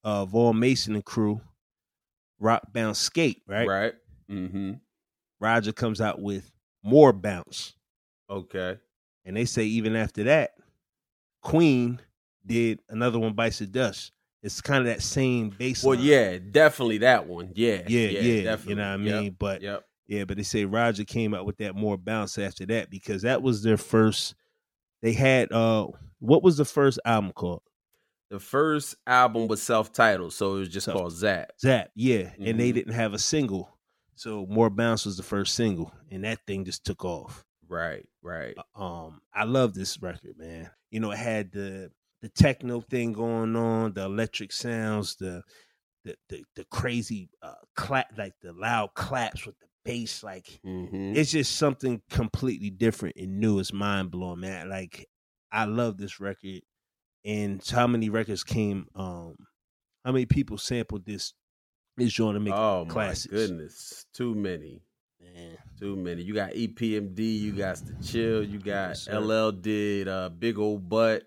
uh 0.04 0.26
Vaughan 0.26 0.60
Mason 0.60 0.94
and 0.94 1.04
crew, 1.04 1.40
Rock 2.38 2.72
Bounce 2.72 2.98
Skate, 2.98 3.42
right? 3.48 3.66
right. 3.66 3.94
Mm-hmm. 4.30 4.74
Roger 5.40 5.72
comes 5.72 6.00
out 6.02 6.20
with 6.20 6.50
More 6.82 7.12
Bounce. 7.14 7.74
Okay. 8.28 8.78
And 9.24 9.36
they 9.36 9.46
say 9.46 9.64
even 9.64 9.96
after 9.96 10.24
that, 10.24 10.52
Queen 11.42 12.00
did 12.46 12.80
another 12.88 13.18
one 13.18 13.32
Bites 13.34 13.58
the 13.58 13.66
Dust. 13.66 14.12
It's 14.42 14.60
kind 14.60 14.80
of 14.80 14.86
that 14.86 15.02
same 15.02 15.48
bass. 15.50 15.82
Well, 15.82 15.94
yeah, 15.98 16.38
definitely 16.38 16.98
that 16.98 17.26
one. 17.26 17.50
Yeah, 17.54 17.82
Yeah, 17.86 18.08
yeah, 18.08 18.42
definitely. 18.44 18.70
you 18.70 18.76
know 18.76 18.82
what 18.90 19.00
I 19.00 19.04
Yep, 19.04 19.22
mean. 19.22 19.36
But 19.38 19.62
Yep. 19.62 19.84
Yeah, 20.06 20.24
but 20.24 20.36
they 20.36 20.42
say 20.42 20.66
Roger 20.66 21.04
came 21.04 21.32
out 21.32 21.46
with 21.46 21.56
that 21.58 21.74
more 21.74 21.96
bounce 21.96 22.36
after 22.36 22.66
that 22.66 22.90
because 22.90 23.22
that 23.22 23.40
was 23.42 23.62
their 23.62 23.78
first. 23.78 24.34
They 25.00 25.12
had 25.14 25.50
uh, 25.50 25.86
what 26.18 26.42
was 26.42 26.58
the 26.58 26.66
first 26.66 26.98
album 27.06 27.32
called? 27.32 27.62
The 28.30 28.38
first 28.40 28.96
album 29.06 29.48
was 29.48 29.62
self-titled, 29.62 30.32
so 30.34 30.56
it 30.56 30.58
was 30.60 30.68
just 30.68 30.84
Self- 30.86 30.98
called 30.98 31.12
Zapp. 31.12 31.52
Zapp. 31.60 31.90
Yeah, 31.94 32.30
and 32.38 32.58
they 32.60 32.70
Mhm. 32.70 32.74
didn't 32.74 32.92
have 32.94 33.14
a 33.14 33.18
single, 33.18 33.78
so 34.14 34.44
more 34.46 34.68
bounce 34.70 35.06
was 35.06 35.16
the 35.16 35.22
first 35.22 35.54
single, 35.54 35.92
and 36.10 36.24
that 36.24 36.40
thing 36.46 36.64
just 36.66 36.84
took 36.84 37.02
off. 37.04 37.44
Right, 37.68 38.06
right. 38.22 38.56
Um, 38.74 39.20
I 39.32 39.44
love 39.44 39.72
this 39.74 40.02
record, 40.02 40.36
man. 40.36 40.70
You 40.90 41.00
know, 41.00 41.12
it 41.12 41.18
had 41.18 41.50
the 41.52 41.90
the 42.24 42.30
techno 42.30 42.80
thing 42.80 43.12
going 43.12 43.54
on, 43.54 43.92
the 43.92 44.02
electric 44.04 44.50
sounds, 44.50 45.16
the 45.16 45.42
the 46.04 46.16
the, 46.30 46.44
the 46.56 46.64
crazy 46.70 47.28
uh 47.42 47.54
clap, 47.76 48.16
like 48.16 48.32
the 48.42 48.52
loud 48.54 48.94
claps 48.94 49.44
with 49.46 49.58
the 49.60 49.66
bass, 49.84 50.22
like 50.22 50.60
Mm-hmm. 50.64 51.14
it's 51.16 51.30
just 51.32 51.56
something 51.56 52.00
completely 52.10 52.70
different 52.70 53.16
and 53.16 53.38
new. 53.40 53.58
It's 53.58 53.72
mind 53.72 54.10
blowing, 54.10 54.40
man. 54.40 54.70
Like 54.70 55.06
I 55.52 55.66
love 55.66 55.98
this 55.98 56.18
record. 56.20 56.62
And 57.26 57.62
how 57.66 57.86
many 57.86 58.08
records 58.10 58.42
came? 58.44 58.86
Um, 58.94 59.36
how 60.04 60.12
many 60.12 60.26
people 60.26 60.56
sampled 60.58 61.04
this? 61.06 61.32
This 61.96 62.12
joint 62.12 62.34
to 62.36 62.40
make 62.40 62.52
Oh 62.54 62.86
classics? 62.88 63.32
my 63.32 63.38
goodness, 63.38 64.06
too 64.12 64.34
many, 64.34 64.82
Man, 65.20 65.56
too 65.78 65.94
many. 65.96 66.22
You 66.22 66.34
got 66.34 66.52
EPMD, 66.52 67.18
you 67.40 67.52
got 67.52 67.76
the 67.76 67.94
Chill, 68.02 68.42
you 68.42 68.58
got 68.58 68.88
Yes. 68.90 69.08
LL 69.08 69.50
did 69.52 70.08
uh, 70.08 70.28
Big 70.30 70.58
Old 70.58 70.88
Butt. 70.88 71.22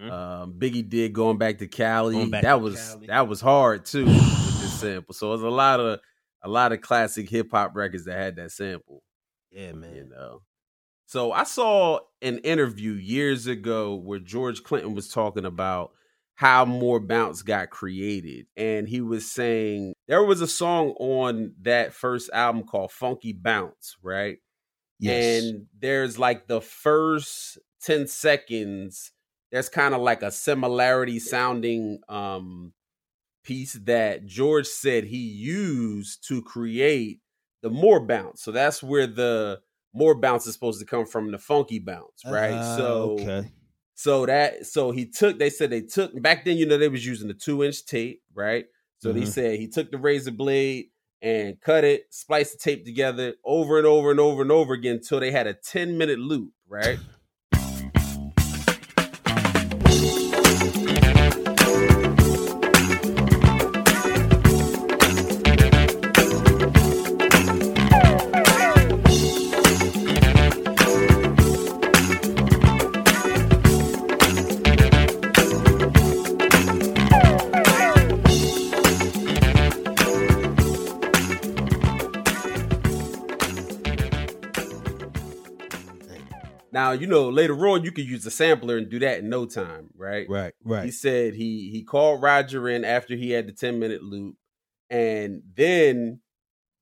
Mhm. 0.00 0.10
Um, 0.10 0.52
Biggie 0.54 0.88
did 0.88 1.12
going 1.12 1.38
back 1.38 1.58
to 1.58 1.66
Cali. 1.68 2.26
Back 2.26 2.42
that 2.42 2.52
to 2.52 2.58
was 2.58 2.76
Cali. 2.94 3.06
that 3.06 3.28
was 3.28 3.40
hard 3.40 3.84
too 3.84 4.04
with 4.06 4.60
this 4.60 4.72
sample. 4.80 5.14
So 5.14 5.32
it's 5.34 5.42
a 5.42 5.48
lot 5.48 5.80
of 5.80 6.00
a 6.42 6.48
lot 6.48 6.72
of 6.72 6.80
classic 6.80 7.28
hip 7.28 7.48
hop 7.52 7.74
records 7.74 8.04
that 8.06 8.18
had 8.18 8.36
that 8.36 8.50
sample. 8.52 9.02
yeah, 9.50 9.72
man. 9.72 9.94
You 9.94 10.08
know. 10.08 10.42
So 11.06 11.30
I 11.32 11.44
saw 11.44 12.00
an 12.22 12.38
interview 12.38 12.92
years 12.92 13.46
ago 13.46 13.94
where 13.96 14.18
George 14.18 14.62
Clinton 14.62 14.94
was 14.94 15.08
talking 15.08 15.44
about 15.44 15.92
how 16.34 16.64
more 16.64 16.98
bounce 16.98 17.42
got 17.42 17.68
created 17.68 18.46
and 18.56 18.88
he 18.88 19.02
was 19.02 19.30
saying 19.30 19.92
there 20.08 20.24
was 20.24 20.40
a 20.40 20.46
song 20.48 20.94
on 20.98 21.54
that 21.60 21.92
first 21.92 22.30
album 22.32 22.62
called 22.64 22.90
Funky 22.90 23.34
Bounce, 23.34 23.96
right? 24.02 24.38
Yes. 24.98 25.42
And 25.44 25.66
there's 25.78 26.18
like 26.18 26.46
the 26.46 26.62
first 26.62 27.58
10 27.82 28.06
seconds, 28.06 29.12
there's 29.52 29.68
kind 29.70 29.94
of 29.94 30.02
like 30.02 30.22
a 30.22 30.32
similarity 30.32 31.20
sounding 31.20 32.00
um 32.08 32.74
piece 33.44 33.74
that 33.74 34.24
George 34.26 34.66
said 34.66 35.04
he 35.04 35.18
used 35.18 36.26
to 36.28 36.42
create 36.42 37.20
the 37.62 37.70
more 37.70 38.00
bounce. 38.04 38.42
So 38.42 38.52
that's 38.52 38.82
where 38.82 39.06
the 39.06 39.60
more 39.94 40.14
bounce 40.14 40.46
is 40.46 40.54
supposed 40.54 40.80
to 40.80 40.86
come 40.86 41.06
from 41.06 41.30
the 41.32 41.38
funky 41.38 41.78
bounce, 41.78 42.24
right? 42.28 42.62
Ah, 42.62 42.64
so 42.64 43.04
okay. 43.04 43.52
so 43.94 44.26
that 44.26 44.66
so 44.66 44.90
he 44.90 45.06
took 45.06 45.38
they 45.38 45.50
said 45.50 45.70
they 45.70 45.82
took 45.82 46.20
back 46.22 46.44
then 46.44 46.56
you 46.56 46.66
know 46.66 46.78
they 46.78 46.88
was 46.88 47.06
using 47.06 47.28
the 47.28 47.34
2 47.34 47.62
inch 47.64 47.84
tape, 47.86 48.22
right? 48.34 48.66
So 48.98 49.12
they 49.12 49.24
Mhm. 49.24 49.26
said 49.26 49.58
he 49.58 49.68
took 49.68 49.90
the 49.90 49.98
razor 49.98 50.30
blade 50.32 50.86
and 51.20 51.60
cut 51.60 51.84
it, 51.84 52.06
spliced 52.10 52.52
the 52.52 52.58
tape 52.58 52.84
together 52.84 53.34
over 53.44 53.78
and 53.78 53.86
over 53.86 54.10
and 54.10 54.20
over 54.20 54.42
and 54.42 54.52
over 54.52 54.74
again 54.74 54.96
until 54.96 55.20
they 55.20 55.30
had 55.32 55.46
a 55.46 55.54
10 55.54 55.98
minute 55.98 56.18
loop, 56.18 56.52
right? 56.68 56.98
Now, 86.92 86.98
you 87.00 87.06
know, 87.06 87.30
later 87.30 87.54
on 87.68 87.84
you 87.84 87.90
could 87.90 88.04
use 88.06 88.22
the 88.22 88.30
sampler 88.30 88.76
and 88.76 88.90
do 88.90 88.98
that 88.98 89.20
in 89.20 89.30
no 89.30 89.46
time, 89.46 89.88
right? 89.96 90.28
Right, 90.28 90.52
right. 90.62 90.84
He 90.84 90.90
said 90.90 91.34
he 91.34 91.70
he 91.70 91.82
called 91.84 92.20
Roger 92.20 92.68
in 92.68 92.84
after 92.84 93.16
he 93.16 93.30
had 93.30 93.46
the 93.46 93.52
10 93.52 93.78
minute 93.78 94.02
loop, 94.02 94.36
and 94.90 95.42
then 95.54 96.20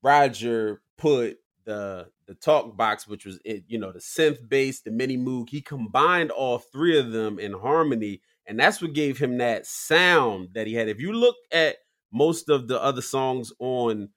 Roger 0.03 0.83
put 0.99 1.39
the 1.65 2.09
the 2.27 2.35
talk 2.35 2.77
box, 2.77 3.07
which 3.07 3.25
was 3.25 3.39
it, 3.45 3.63
you 3.69 3.79
know, 3.79 3.93
the 3.93 4.01
synth 4.01 4.49
bass, 4.49 4.81
the 4.81 4.91
mini 4.91 5.17
moog. 5.17 5.49
He 5.49 5.61
combined 5.61 6.33
all 6.33 6.59
three 6.59 6.99
of 6.99 7.13
them 7.13 7.39
in 7.39 7.53
harmony, 7.53 8.21
and 8.47 8.59
that's 8.59 8.83
what 8.83 8.93
gave 8.93 9.19
him 9.19 9.39
that 9.39 9.65
sound 9.65 10.49
that 10.55 10.67
he 10.67 10.75
had. 10.75 10.89
If 10.89 11.01
you 11.01 11.13
look 11.13 11.37
at 11.53 11.77
most 12.13 12.49
of 12.49 12.67
the 12.67 12.83
other 12.83 13.03
songs 13.03 13.53
on 13.61 14.09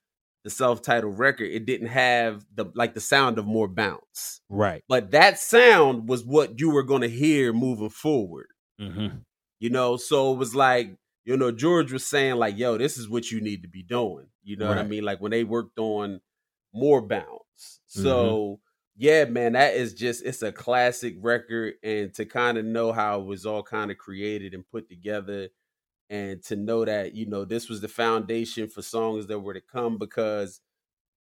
the 0.44 0.50
self-titled 0.50 1.18
record, 1.18 1.50
it 1.52 1.66
didn't 1.66 1.88
have 1.88 2.46
the 2.54 2.66
like 2.76 2.94
the 2.94 3.00
sound 3.00 3.38
of 3.38 3.46
more 3.46 3.68
bounce. 3.68 4.42
Right. 4.50 4.84
But 4.90 5.12
that 5.12 5.40
sound 5.40 6.10
was 6.10 6.24
what 6.26 6.60
you 6.60 6.70
were 6.70 6.84
gonna 6.84 7.08
hear 7.08 7.54
moving 7.54 7.90
forward 7.90 8.48
Mm-hmm. 8.82 9.18
you 9.60 9.70
know 9.70 9.98
so 9.98 10.34
it 10.34 10.38
was 10.38 10.56
like 10.56 10.96
you 11.26 11.38
know 11.38 11.52
george 11.52 11.94
was 11.94 12.04
saying 12.04 12.36
like 12.38 12.58
yo 12.58 12.76
this 12.76 12.98
is 12.98 13.08
what 13.08 13.30
you 13.30 13.40
need 13.40 13.62
to 13.62 13.68
be 13.68 13.84
doing 13.84 14.26
you 14.44 14.58
know 14.58 14.68
what 14.68 14.80
i 14.80 14.84
mean 14.84 15.04
like 15.04 15.22
when 15.22 15.30
they 15.30 15.44
worked 15.44 15.78
on 15.78 16.20
more 16.74 17.00
bounce 17.00 17.80
so 17.86 18.60
yeah 18.98 19.26
man 19.26 19.54
that 19.54 19.76
is 19.76 19.94
just 19.94 20.26
it's 20.26 20.42
a 20.42 20.52
classic 20.52 21.16
record 21.22 21.76
and 21.84 22.16
to 22.16 22.26
kind 22.26 22.58
of 22.58 22.66
know 22.66 22.92
how 22.92 23.22
it 23.22 23.26
was 23.26 23.46
all 23.46 23.62
kind 23.62 23.92
of 23.92 23.98
created 24.00 24.56
and 24.56 24.68
put 24.68 24.90
together 24.90 25.50
and 26.14 26.44
to 26.44 26.56
know 26.56 26.86
that 26.86 27.16
you 27.16 27.26
know 27.26 27.44
this 27.44 27.68
was 27.68 27.82
the 27.82 27.88
foundation 27.88 28.70
for 28.70 28.84
songs 28.84 29.26
that 29.28 29.40
were 29.40 29.56
to 29.56 29.62
come 29.62 29.98
because 29.98 30.62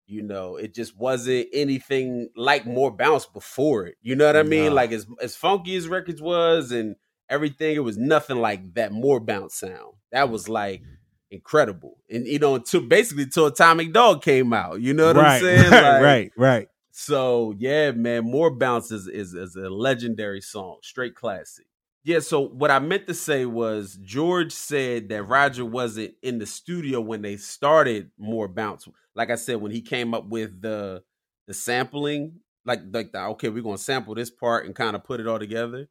you 0.08 0.22
know 0.22 0.58
it 0.58 0.76
just 0.76 0.98
wasn't 0.98 1.48
anything 1.54 2.28
like 2.36 2.66
more 2.66 2.92
bounce 2.92 3.26
before 3.26 3.86
it 3.86 3.96
you 4.02 4.14
know 4.16 4.26
what 4.26 4.36
i 4.36 4.44
mean 4.44 4.66
Nah. 4.70 4.74
like 4.76 4.92
as 4.92 5.08
as 5.22 5.36
funky 5.38 5.76
as 5.78 5.88
records 5.88 6.22
was 6.22 6.72
and 6.72 6.98
everything 7.30 7.76
it 7.78 7.80
was 7.80 7.98
nothing 7.98 8.38
like 8.40 8.74
that 8.74 8.92
more 8.92 9.22
bounce 9.22 9.56
sound 9.56 9.94
that 10.12 10.30
was 10.30 10.50
like 10.50 10.82
mm-hmm. 10.82 10.94
incredible 11.32 12.00
and 12.10 12.28
you 12.28 12.38
know 12.40 12.56
until 12.56 12.82
basically 12.82 13.26
till 13.26 13.46
atomic 13.48 13.94
dog 13.94 14.22
came 14.22 14.52
out 14.52 14.82
you 14.82 14.94
know 14.94 15.08
what 15.08 15.16
right, 15.16 15.36
i'm 15.36 15.42
saying 15.42 15.72
Right, 15.72 15.82
Like, 15.94 16.02
right, 16.04 16.32
right. 16.36 16.68
so 16.92 17.54
yeah, 17.58 17.92
man, 17.92 18.26
more 18.26 18.52
bounce 18.52 18.92
is, 18.92 19.08
is 19.08 19.34
is 19.34 19.56
a 19.56 19.70
legendary 19.70 20.42
song, 20.42 20.78
straight 20.84 21.16
classic. 21.16 21.66
Yeah, 22.06 22.20
so 22.20 22.42
what 22.42 22.70
I 22.70 22.80
meant 22.80 23.08
to 23.08 23.14
say 23.14 23.46
was 23.46 23.98
George 24.04 24.52
said 24.52 25.08
that 25.10 25.24
Roger 25.24 25.64
wasn't 25.64 26.16
in 26.22 26.38
the 26.38 26.46
studio 26.46 27.00
when 27.00 27.22
they 27.22 27.38
started 27.38 28.12
more 28.18 28.50
bounce. 28.50 28.88
Like 29.16 29.30
I 29.30 29.36
said, 29.36 29.62
when 29.62 29.72
he 29.72 29.82
came 29.82 30.14
up 30.14 30.28
with 30.28 30.62
the 30.62 31.04
the 31.48 31.54
sampling 31.54 32.40
like 32.66 32.82
like 32.92 33.12
the, 33.12 33.20
okay, 33.20 33.50
we're 33.50 33.64
gonna 33.64 33.78
sample 33.78 34.16
this 34.16 34.30
part 34.30 34.66
and 34.66 34.76
kind 34.76 34.96
of 34.96 35.04
put 35.04 35.20
it 35.20 35.28
all 35.28 35.40
together. 35.40 35.88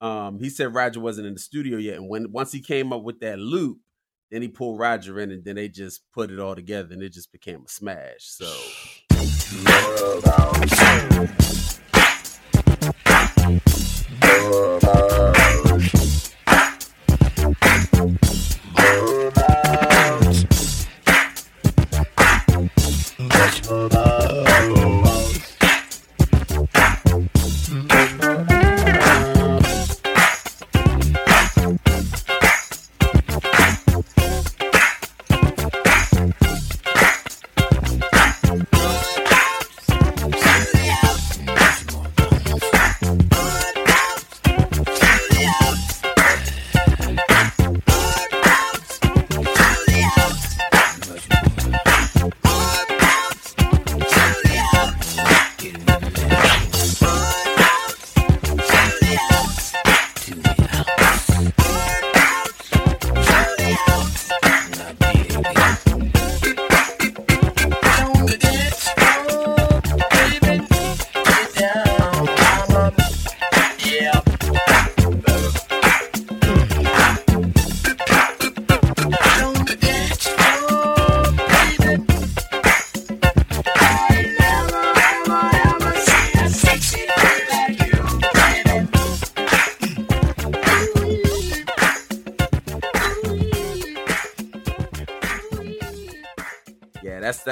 Um, 0.00 0.38
he 0.38 0.50
said 0.50 0.74
Roger 0.74 1.00
wasn't 1.00 1.26
in 1.26 1.34
the 1.34 1.40
studio 1.40 1.78
yet, 1.78 1.96
and 1.96 2.08
when 2.08 2.32
once 2.32 2.52
he 2.52 2.60
came 2.60 2.92
up 2.92 3.02
with 3.02 3.20
that 3.20 3.38
loop, 3.38 3.78
then 4.30 4.42
he 4.42 4.48
pulled 4.48 4.78
Roger 4.78 5.20
in, 5.20 5.30
and 5.30 5.44
then 5.44 5.56
they 5.56 5.68
just 5.68 6.02
put 6.12 6.30
it 6.30 6.38
all 6.38 6.54
together, 6.54 6.92
and 6.92 7.02
it 7.02 7.12
just 7.12 7.32
became 7.32 7.64
a 7.64 7.68
smash. 7.68 8.20
So 8.20 8.46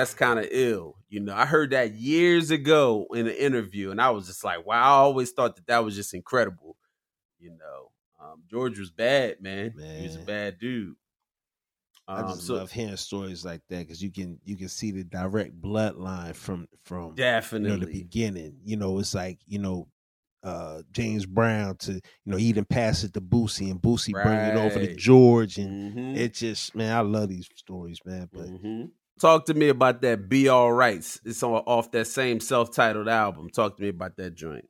that's 0.03 0.15
kind 0.15 0.39
of 0.39 0.49
ill. 0.51 0.97
You 1.09 1.21
know, 1.21 1.35
I 1.35 1.47
heard 1.47 1.71
that 1.71 1.95
years 1.95 2.51
ago 2.51 3.07
in 3.15 3.27
an 3.29 3.35
interview, 3.37 3.91
and 3.91 4.01
I 4.01 4.11
was 4.11 4.27
just 4.27 4.45
like, 4.45 4.67
wow. 4.67 4.83
I 4.83 4.89
always 5.03 5.33
thought 5.33 5.57
that 5.57 5.67
that 5.69 5.85
was 5.85 5.95
just 5.95 6.15
incredible. 6.15 6.77
You 7.39 7.53
know, 7.53 7.93
um, 8.21 8.45
George 8.51 8.79
was 8.79 8.91
bad, 8.91 9.41
man. 9.43 9.77
He 9.95 10.03
was 10.05 10.17
a 10.17 10.21
bad 10.21 10.59
dude. 10.59 10.97
I 12.15 12.23
Um, 12.23 12.25
just 12.25 12.47
so 12.47 12.51
love 12.51 12.71
hearing 12.73 12.97
stories 12.97 13.45
like 13.45 13.63
that 13.69 13.81
because 13.87 14.03
you 14.03 14.11
can 14.11 14.39
you 14.45 14.57
can 14.57 14.69
see 14.69 14.91
the 14.91 15.05
direct 15.05 15.61
bloodline 15.61 16.35
from 16.37 16.69
from 16.85 17.25
you 17.57 17.67
definitely, 17.67 17.69
know 17.69 17.77
the 17.79 17.87
beginning. 17.87 18.61
You 18.65 18.77
know, 18.77 18.99
it's 18.99 19.15
like 19.15 19.39
you 19.47 19.59
know 19.59 19.89
uh 20.43 20.83
James 20.93 21.27
Brown 21.27 21.77
to 21.79 21.95
you 21.95 22.01
know 22.27 22.37
he 22.37 22.53
didn't 22.53 22.69
pass 22.69 23.05
it 23.05 23.15
to 23.15 23.21
Bootsy 23.21 23.71
and 23.71 23.81
Bootsy 23.81 24.17
bring 24.21 24.45
it 24.45 24.57
over 24.57 24.81
to 24.81 24.89
George 24.89 25.59
and 25.59 25.75
Mhm. 25.75 26.13
it 26.13 26.35
just 26.35 26.75
man 26.75 26.95
I 26.97 27.01
love 27.01 27.29
these 27.31 27.49
stories 27.57 28.01
man. 28.05 28.29
But 28.33 28.51
Mhm. 28.51 28.93
Talk 29.23 29.47
to 29.47 29.55
me 29.55 29.69
about 29.69 30.03
that. 30.03 30.29
Be 30.29 30.49
all 30.49 30.73
right. 30.73 30.99
It's 31.25 31.43
on 31.45 31.53
off 31.53 31.93
that 31.93 32.09
same 32.09 32.41
self-titled 32.41 33.07
album. 33.07 33.51
Talk 33.51 33.77
to 33.77 33.83
me 33.85 33.91
about 33.91 34.17
that 34.17 34.35
joint. 34.35 34.65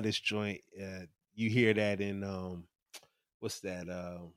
Love 0.00 0.04
this 0.06 0.18
joint. 0.18 0.60
Uh, 0.80 1.04
you 1.34 1.50
hear 1.50 1.74
that 1.74 2.00
in 2.00 2.24
um, 2.24 2.64
what's 3.40 3.60
that? 3.60 3.88
Um, 3.90 4.32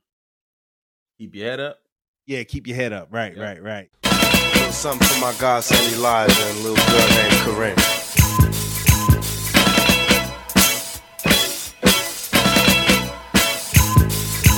Keep 1.18 1.36
your 1.36 1.46
head 1.48 1.60
up. 1.60 1.78
yeah, 2.26 2.42
keep 2.42 2.66
your 2.66 2.76
head 2.76 2.92
up. 2.92 3.08
Right, 3.10 3.34
Yeah. 3.36 3.42
right, 3.44 3.62
right. 3.62 3.90
little 4.56 4.72
something 4.72 5.06
for 5.08 5.20
my 5.20 5.32
god 5.32 5.62
godson 5.64 5.94
Elijah 5.94 6.34
and 6.48 6.58
a 6.58 6.62
little 6.62 6.86
girl 6.86 7.08
named 7.16 7.76
Corinne. 7.76 8.84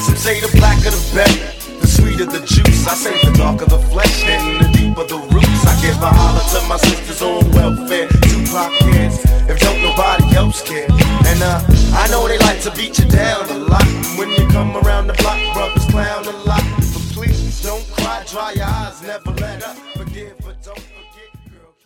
Some 0.06 0.16
say 0.16 0.40
the 0.40 0.50
blacker 0.56 0.90
the 0.90 1.02
better, 1.14 1.78
the 1.80 1.86
sweeter 1.86 2.26
the 2.26 2.40
juice. 2.46 2.86
I 2.86 2.94
say 2.94 3.14
the 3.24 3.32
darker 3.36 3.64
the 3.66 3.78
flesh 3.90 4.24
and 4.24 4.64
the 4.64 4.68
deeper 4.78 5.04
the 5.04 5.18
roots. 5.34 5.62
I 5.66 5.74
give 5.82 5.98
a 6.02 6.06
holler 6.10 6.44
to 6.54 6.68
my 6.68 6.76
sisters 6.76 7.22
on 7.22 7.50
welfare, 7.52 8.08
Tupac 8.28 8.72
kids, 8.92 9.18
if 9.48 9.61
don't 9.61 9.82
nobody 9.82 10.37
else 10.37 10.62
care. 10.62 10.87
And 10.90 11.42
uh, 11.42 11.62
I 11.94 12.09
know 12.11 12.26
they 12.28 12.38
like 12.38 12.61
to 12.62 12.70
beat 12.72 12.98
you 12.98 13.04
down 13.06 13.48
a 13.48 13.59
lot. 13.59 13.85
When 14.18 14.30
you 14.30 14.46
come 14.48 14.76
around 14.76 15.06
the 15.06 15.14
block, 15.14 15.54
brothers 15.54 15.85
clown 15.87 16.24
a 16.26 16.30
lot. 16.44 16.62
But 16.62 17.02
please 17.12 17.62
don't 17.62 17.87
cry, 17.92 18.24
dry 18.28 18.52
your 18.52 18.64
eyes, 18.64 19.02
never 19.02 19.30
let 19.32 19.62
up. 19.62 19.76
Forgive, 19.96 20.37
but 20.38 20.62
don't 20.62 20.85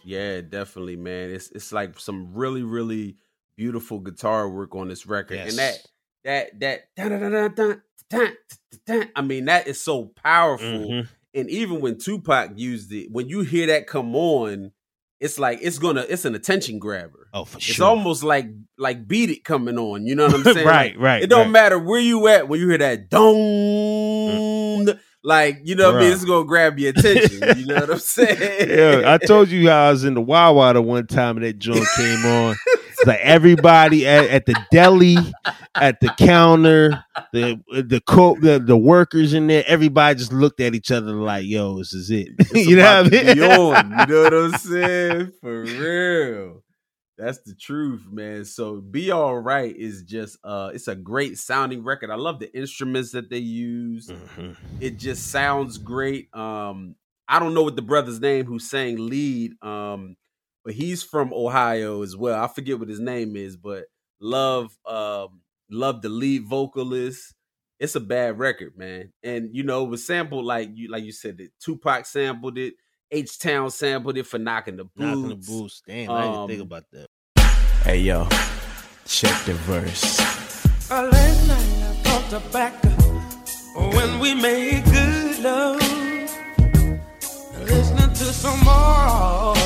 Yeah, 0.05 0.41
definitely, 0.41 0.97
man. 0.97 1.31
It's 1.31 1.51
it's 1.51 1.73
like 1.73 1.99
some 1.99 2.35
really, 2.35 2.63
really 2.63 3.17
beautiful 3.57 3.99
guitar 4.01 4.49
work 4.49 4.75
on 4.75 4.89
this 4.89 5.07
record, 5.07 5.35
yes. 5.35 5.51
and 5.51 5.59
that 5.59 5.87
that 6.25 6.61
that 6.61 6.81
dun, 6.97 7.21
dun, 7.21 7.55
dun, 7.55 7.83
dun, 8.09 8.33
dun, 8.87 9.09
I 9.15 9.23
mean, 9.23 9.47
that 9.47 9.67
is 9.67 9.81
so 9.83 10.07
powerful. 10.07 10.67
Mm-hmm. 10.67 11.13
And 11.33 11.49
even 11.49 11.81
when 11.81 11.99
Tupac 11.99 12.53
used 12.57 12.93
it, 12.93 13.09
when 13.13 13.29
you 13.29 13.43
hear 13.43 13.69
that 13.69 13.87
come 13.87 14.17
on, 14.17 14.73
it's 15.21 15.39
like 15.39 15.59
it's 15.63 15.79
gonna 15.79 16.05
it's 16.09 16.25
an 16.25 16.35
attention 16.35 16.79
grabber. 16.79 17.29
Oh, 17.35 17.45
for 17.45 17.59
It's 17.59 17.67
sure. 17.67 17.87
almost 17.87 18.25
like 18.25 18.47
like 18.79 19.07
beat 19.07 19.31
it 19.31 19.45
coming 19.45 19.79
on. 19.79 20.07
You 20.07 20.15
know 20.17 20.27
what 20.27 20.35
I'm 20.35 20.43
saying? 20.55 20.67
right, 20.67 20.95
Like, 20.97 21.03
right. 21.03 21.23
It 21.23 21.29
don't 21.31 21.43
right. 21.47 21.51
matter 21.51 21.79
where 21.79 22.01
you 22.01 22.27
at 22.29 22.49
when 22.49 22.59
you 22.61 22.69
hear 22.69 22.79
that 22.79 23.11
dong. 23.11 24.89
Like 25.23 25.61
you 25.65 25.75
know 25.75 25.93
what 25.93 25.97
I 25.97 26.01
mean? 26.05 26.13
It's 26.13 26.25
gonna 26.25 26.47
grab 26.47 26.79
your 26.79 26.91
attention. 26.91 27.43
You 27.59 27.67
know 27.67 27.75
what 27.75 27.91
I'm 27.91 27.99
saying? 27.99 28.71
yeah, 28.71 29.13
I 29.13 29.19
told 29.19 29.49
you 29.51 29.69
how 29.69 29.89
I 29.89 29.91
was 29.91 30.05
in 30.05 30.15
the 30.15 30.21
Wawa 30.23 30.73
the 30.73 30.81
one 30.81 31.07
time 31.07 31.37
and 31.37 31.45
that 31.45 31.59
joint 31.59 31.85
came 31.97 32.25
on. 32.25 32.57
It's 33.01 33.07
like 33.07 33.21
everybody 33.21 34.07
at, 34.07 34.29
at 34.29 34.47
the 34.47 34.55
deli, 34.71 35.17
at 35.75 36.01
the 36.01 36.13
counter, 36.19 37.03
the 37.33 37.61
the 37.71 38.01
co- 38.07 38.39
the 38.39 38.59
the 38.59 38.77
workers 38.77 39.33
in 39.35 39.47
there, 39.47 39.65
everybody 39.67 40.19
just 40.19 40.33
looked 40.33 40.61
at 40.61 40.75
each 40.75 40.91
other 40.91 41.13
like, 41.13 41.47
"Yo, 41.47 41.79
this 41.79 41.93
is 41.95 42.11
it." 42.11 42.29
You 42.55 42.77
know 42.77 43.03
what 43.03 43.07
I 43.15 43.17
mean? 43.17 43.43
on, 43.43 43.91
you 43.91 44.07
know 44.15 44.23
what 44.25 44.35
I'm 44.35 44.53
saying? 44.59 45.33
For 45.41 45.63
real. 45.63 46.63
That's 47.19 47.39
the 47.43 47.55
truth, 47.55 48.07
man. 48.11 48.45
So 48.47 48.81
be 48.81 49.11
all 49.11 49.37
right 49.39 49.75
is 49.77 50.03
just 50.05 50.39
uh 50.43 50.71
it's 50.75 50.89
a 50.89 50.95
great 50.95 51.37
sounding 51.39 51.85
record. 51.85 52.11
I 52.11 52.15
love 52.17 52.39
the 52.39 52.55
instruments 52.57 53.13
that 53.13 53.29
they 53.31 53.39
use. 53.39 54.09
Mhm. 54.09 54.57
It 54.81 54.99
just 54.99 55.29
sounds 55.31 55.77
great. 55.79 56.35
Um 56.35 56.97
I 57.29 57.39
don't 57.39 57.55
know 57.55 57.63
what 57.63 57.77
the 57.77 57.83
brother's 57.83 58.21
name 58.21 58.47
who 58.47 58.59
sang 58.59 58.97
lead, 59.09 59.53
um, 59.63 60.17
but 60.65 60.75
he's 60.75 61.03
from 61.03 61.33
Ohio 61.33 62.03
as 62.03 62.17
well. 62.17 62.43
I 62.43 62.47
forget 62.49 62.79
what 62.79 62.89
his 62.89 63.01
name 63.01 63.37
is, 63.37 63.57
but 63.57 63.85
love, 64.21 64.77
um, 64.87 65.41
love 65.71 66.03
the 66.03 66.09
lead 66.09 66.45
vocalist. 66.45 67.35
It's 67.79 67.95
a 67.95 68.01
bad 68.01 68.39
record, 68.39 68.77
man. 68.77 69.13
And 69.23 69.51
you 69.55 69.63
know, 69.63 69.85
it 69.85 69.89
was 69.89 70.07
sampled 70.07 70.45
like 70.45 70.71
you 70.75 70.91
like 70.91 71.03
you 71.05 71.13
said 71.13 71.39
that 71.39 71.49
Tupac 71.61 72.05
sampled 72.07 72.59
it, 72.59 72.75
H 73.11 73.39
Town 73.39 73.71
sampled 73.71 74.19
it 74.19 74.27
for 74.27 74.39
knocking 74.39 74.77
the 74.77 74.85
boots. 74.85 74.97
Knocking 74.97 75.29
the 75.31 75.35
boots. 75.37 75.83
Damn, 75.87 76.11
I 76.11 76.23
didn't 76.23 76.49
think 76.49 76.61
Um, 76.61 76.67
about 76.67 76.85
that. 76.93 77.07
Hey 77.85 78.01
yo, 78.01 78.25
check 79.07 79.45
the 79.47 79.55
verse. 79.65 80.19
Last 80.91 81.49
night 81.49 81.89
I 81.89 81.95
thought 82.03 82.29
tobacco 82.43 82.91
when 83.97 84.19
we 84.19 84.35
made 84.35 84.85
good 84.85 85.39
love. 85.43 85.81
Listening 87.61 88.09
to 88.09 88.25
some 88.33 88.63
Marvin 88.65 89.55
Gaye 89.55 89.60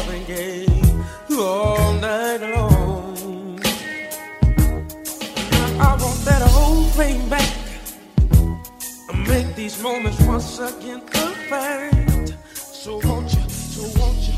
night 2.39 2.55
long. 2.55 3.61
I 5.81 5.97
want 6.01 6.25
that 6.25 6.43
whole 6.51 6.85
thing 6.85 7.29
back. 7.29 7.55
Make 9.29 9.55
these 9.55 9.83
moments 9.83 10.21
once 10.23 10.59
again 10.59 11.01
perfect. 11.03 12.35
So 12.57 13.01
won't 13.05 13.33
you, 13.35 13.49
so 13.49 14.01
won't 14.01 14.19
you, 14.19 14.35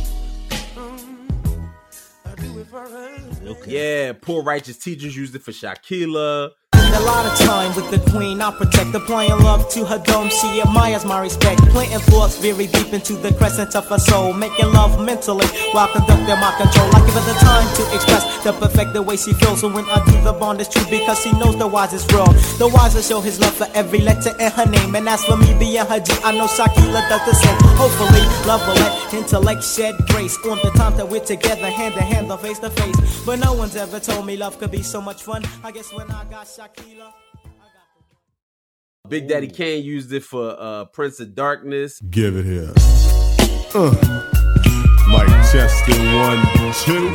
mm, 0.76 2.60
it 2.60 2.66
forever. 2.66 3.56
Yeah, 3.66 4.12
poor 4.20 4.42
righteous 4.42 4.78
teachers 4.78 5.16
used 5.16 5.34
it 5.34 5.42
for 5.42 5.52
Shakiyla. 5.52 6.50
A 6.96 7.00
lot 7.00 7.26
of 7.26 7.38
time 7.46 7.76
with 7.76 7.90
the 7.90 8.00
queen, 8.10 8.40
I 8.40 8.50
protect 8.50 8.94
applying 8.94 9.38
love 9.44 9.68
to 9.74 9.84
her 9.84 9.98
dome. 9.98 10.30
She 10.30 10.62
admires 10.62 11.04
my 11.04 11.20
respect, 11.20 11.60
planting 11.68 11.98
thoughts 12.08 12.38
very 12.38 12.66
deep 12.68 12.90
into 12.94 13.12
the 13.12 13.34
crescent 13.34 13.76
of 13.76 13.86
her 13.88 13.98
soul, 13.98 14.32
making 14.32 14.72
love 14.72 14.98
mentally 14.98 15.46
while 15.72 15.88
conducting 15.88 16.40
my 16.40 16.56
control. 16.56 16.88
I 16.96 17.04
give 17.04 17.14
her 17.14 17.26
the 17.32 17.38
time 17.38 17.68
to 17.76 17.94
express 17.94 18.24
the 18.44 18.52
perfect 18.54 18.94
the 18.94 19.02
way 19.02 19.16
she 19.18 19.34
feels. 19.34 19.60
So 19.60 19.68
when 19.68 19.84
I 19.84 20.02
do 20.06 20.18
the 20.24 20.32
bond, 20.32 20.60
it's 20.62 20.70
true 20.72 20.86
because 20.88 21.22
she 21.22 21.32
knows 21.32 21.58
the 21.58 21.66
wise 21.66 21.92
is. 21.92 22.06
The 22.06 22.70
wise 22.72 22.94
will 22.94 23.02
show 23.02 23.20
his 23.20 23.38
love 23.40 23.54
for 23.54 23.68
every 23.74 23.98
letter 23.98 24.32
in 24.40 24.50
her 24.52 24.64
name, 24.64 24.94
and 24.94 25.06
as 25.06 25.22
for 25.22 25.36
me 25.36 25.52
being 25.58 25.84
her 25.84 26.00
G, 26.00 26.14
I 26.24 26.32
know 26.32 26.46
Shakiyla 26.46 27.08
does 27.10 27.24
the 27.28 27.34
same. 27.34 27.58
Hopefully, 27.76 28.24
love 28.48 28.66
will 28.66 28.74
let 28.74 29.12
intellect 29.12 29.62
shed 29.62 29.94
grace 30.08 30.38
on 30.46 30.58
the 30.64 30.70
time 30.70 30.96
that 30.96 31.06
we're 31.06 31.20
together, 31.20 31.68
hand 31.68 31.94
to 31.94 32.00
hand, 32.00 32.32
or 32.32 32.38
face 32.38 32.58
to 32.60 32.70
face. 32.70 32.96
But 33.26 33.38
no 33.40 33.52
one's 33.52 33.76
ever 33.76 34.00
told 34.00 34.24
me 34.24 34.38
love 34.38 34.58
could 34.58 34.70
be 34.70 34.82
so 34.82 35.02
much 35.02 35.22
fun. 35.22 35.44
I 35.62 35.72
guess 35.72 35.92
when 35.92 36.10
I 36.10 36.24
got 36.24 36.46
Shakiyla. 36.46 36.85
Big 39.08 39.28
Daddy 39.28 39.46
Kane 39.48 39.84
used 39.84 40.12
it 40.12 40.24
for 40.24 40.56
uh, 40.58 40.84
Prince 40.86 41.20
of 41.20 41.34
Darkness. 41.34 42.00
Give 42.10 42.36
it 42.36 42.44
here. 42.44 42.72
Uh. 43.74 43.94
Mike 45.08 45.28
Cheston, 45.52 45.94
one, 46.14 46.42
two. 46.82 47.08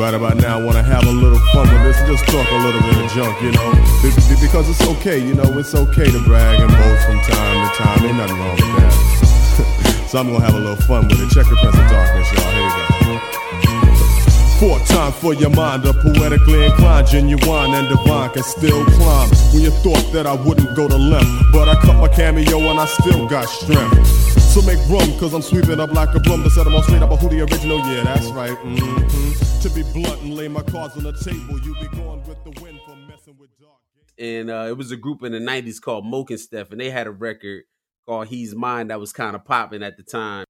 Right 0.00 0.14
about 0.14 0.36
now, 0.36 0.60
I 0.60 0.62
want 0.62 0.76
to 0.76 0.82
have 0.84 1.04
a 1.04 1.10
little 1.10 1.40
fun 1.52 1.66
with 1.74 1.82
this 1.82 1.98
just 2.06 2.24
talk 2.26 2.46
a 2.52 2.58
little 2.62 2.80
bit 2.82 2.96
of 3.04 3.10
junk, 3.10 3.42
you 3.42 3.50
know. 3.50 3.72
Be- 4.00 4.10
be- 4.14 4.40
Because 4.40 4.68
it's 4.70 4.86
okay, 4.98 5.18
you 5.18 5.34
know, 5.34 5.58
it's 5.58 5.74
okay 5.74 6.08
to 6.08 6.22
brag 6.22 6.60
and 6.60 6.70
boast 6.70 7.04
from 7.06 7.18
time 7.20 7.68
to 7.68 7.74
time. 7.82 8.06
Ain't 8.06 8.16
nothing 8.16 8.38
wrong 8.38 8.54
with 8.54 8.76
that. 8.78 10.06
so 10.08 10.20
I'm 10.20 10.28
going 10.28 10.38
to 10.40 10.46
have 10.46 10.54
a 10.54 10.58
little 10.60 10.76
fun 10.86 11.08
with 11.08 11.18
it. 11.20 11.30
Check 11.34 11.46
the 11.50 11.56
Prince 11.56 11.74
of 11.76 11.90
Darkness, 11.90 12.32
y'all. 12.32 12.52
Here 12.52 12.62
we 12.62 12.70
go. 13.74 13.77
Four 14.58 14.78
times 14.80 15.14
for 15.16 15.34
your 15.34 15.50
mind, 15.50 15.84
a 15.84 15.92
poetically 15.92 16.64
inclined, 16.64 17.06
genuine 17.06 17.74
and 17.74 17.88
divine 17.88 18.30
can 18.30 18.42
still 18.42 18.84
climb. 18.86 19.30
When 19.52 19.62
you 19.62 19.70
thought 19.70 20.12
that 20.12 20.26
I 20.26 20.34
wouldn't 20.34 20.74
go 20.74 20.88
to 20.88 20.96
length, 20.96 21.30
but 21.52 21.68
I 21.68 21.74
cut 21.80 21.94
my 21.96 22.08
cameo 22.08 22.58
and 22.58 22.80
I 22.80 22.86
still 22.86 23.28
got 23.28 23.48
strength. 23.48 24.04
So 24.40 24.60
make 24.62 24.78
room, 24.88 25.16
cause 25.20 25.32
I'm 25.32 25.42
sweeping 25.42 25.78
up 25.78 25.92
like 25.92 26.12
a 26.14 26.18
broom 26.20 26.42
to 26.42 26.50
set 26.50 26.64
them 26.64 26.74
all 26.74 26.82
straight 26.82 27.02
up. 27.02 27.10
Who 27.20 27.28
the 27.28 27.42
original? 27.42 27.78
Yeah, 27.78 28.02
that's 28.02 28.28
right. 28.30 28.50
hmm 28.50 29.60
To 29.62 29.70
be 29.70 29.82
blunt 29.92 30.22
and 30.22 30.34
lay 30.34 30.48
my 30.48 30.62
cards 30.62 30.96
on 30.96 31.04
the 31.04 31.12
table, 31.12 31.60
you 31.60 31.74
be 31.80 31.96
going 31.96 32.24
with 32.26 32.42
the 32.42 32.60
wind 32.60 32.80
for 32.84 32.96
messing 32.96 33.36
with 33.38 33.50
dark. 33.60 33.78
and 34.18 34.50
uh, 34.50 34.66
it 34.68 34.76
was 34.76 34.90
a 34.90 34.96
group 34.96 35.22
in 35.22 35.30
the 35.30 35.38
'90s 35.38 35.80
called 35.80 36.04
Mokenstef, 36.04 36.72
and 36.72 36.80
they 36.80 36.90
had 36.90 37.06
a 37.06 37.12
record 37.12 37.62
called 38.06 38.26
"He's 38.26 38.56
Mine" 38.56 38.88
that 38.88 38.98
was 38.98 39.12
kind 39.12 39.36
of 39.36 39.44
popping 39.44 39.84
at 39.84 39.96
the 39.96 40.02
time. 40.02 40.46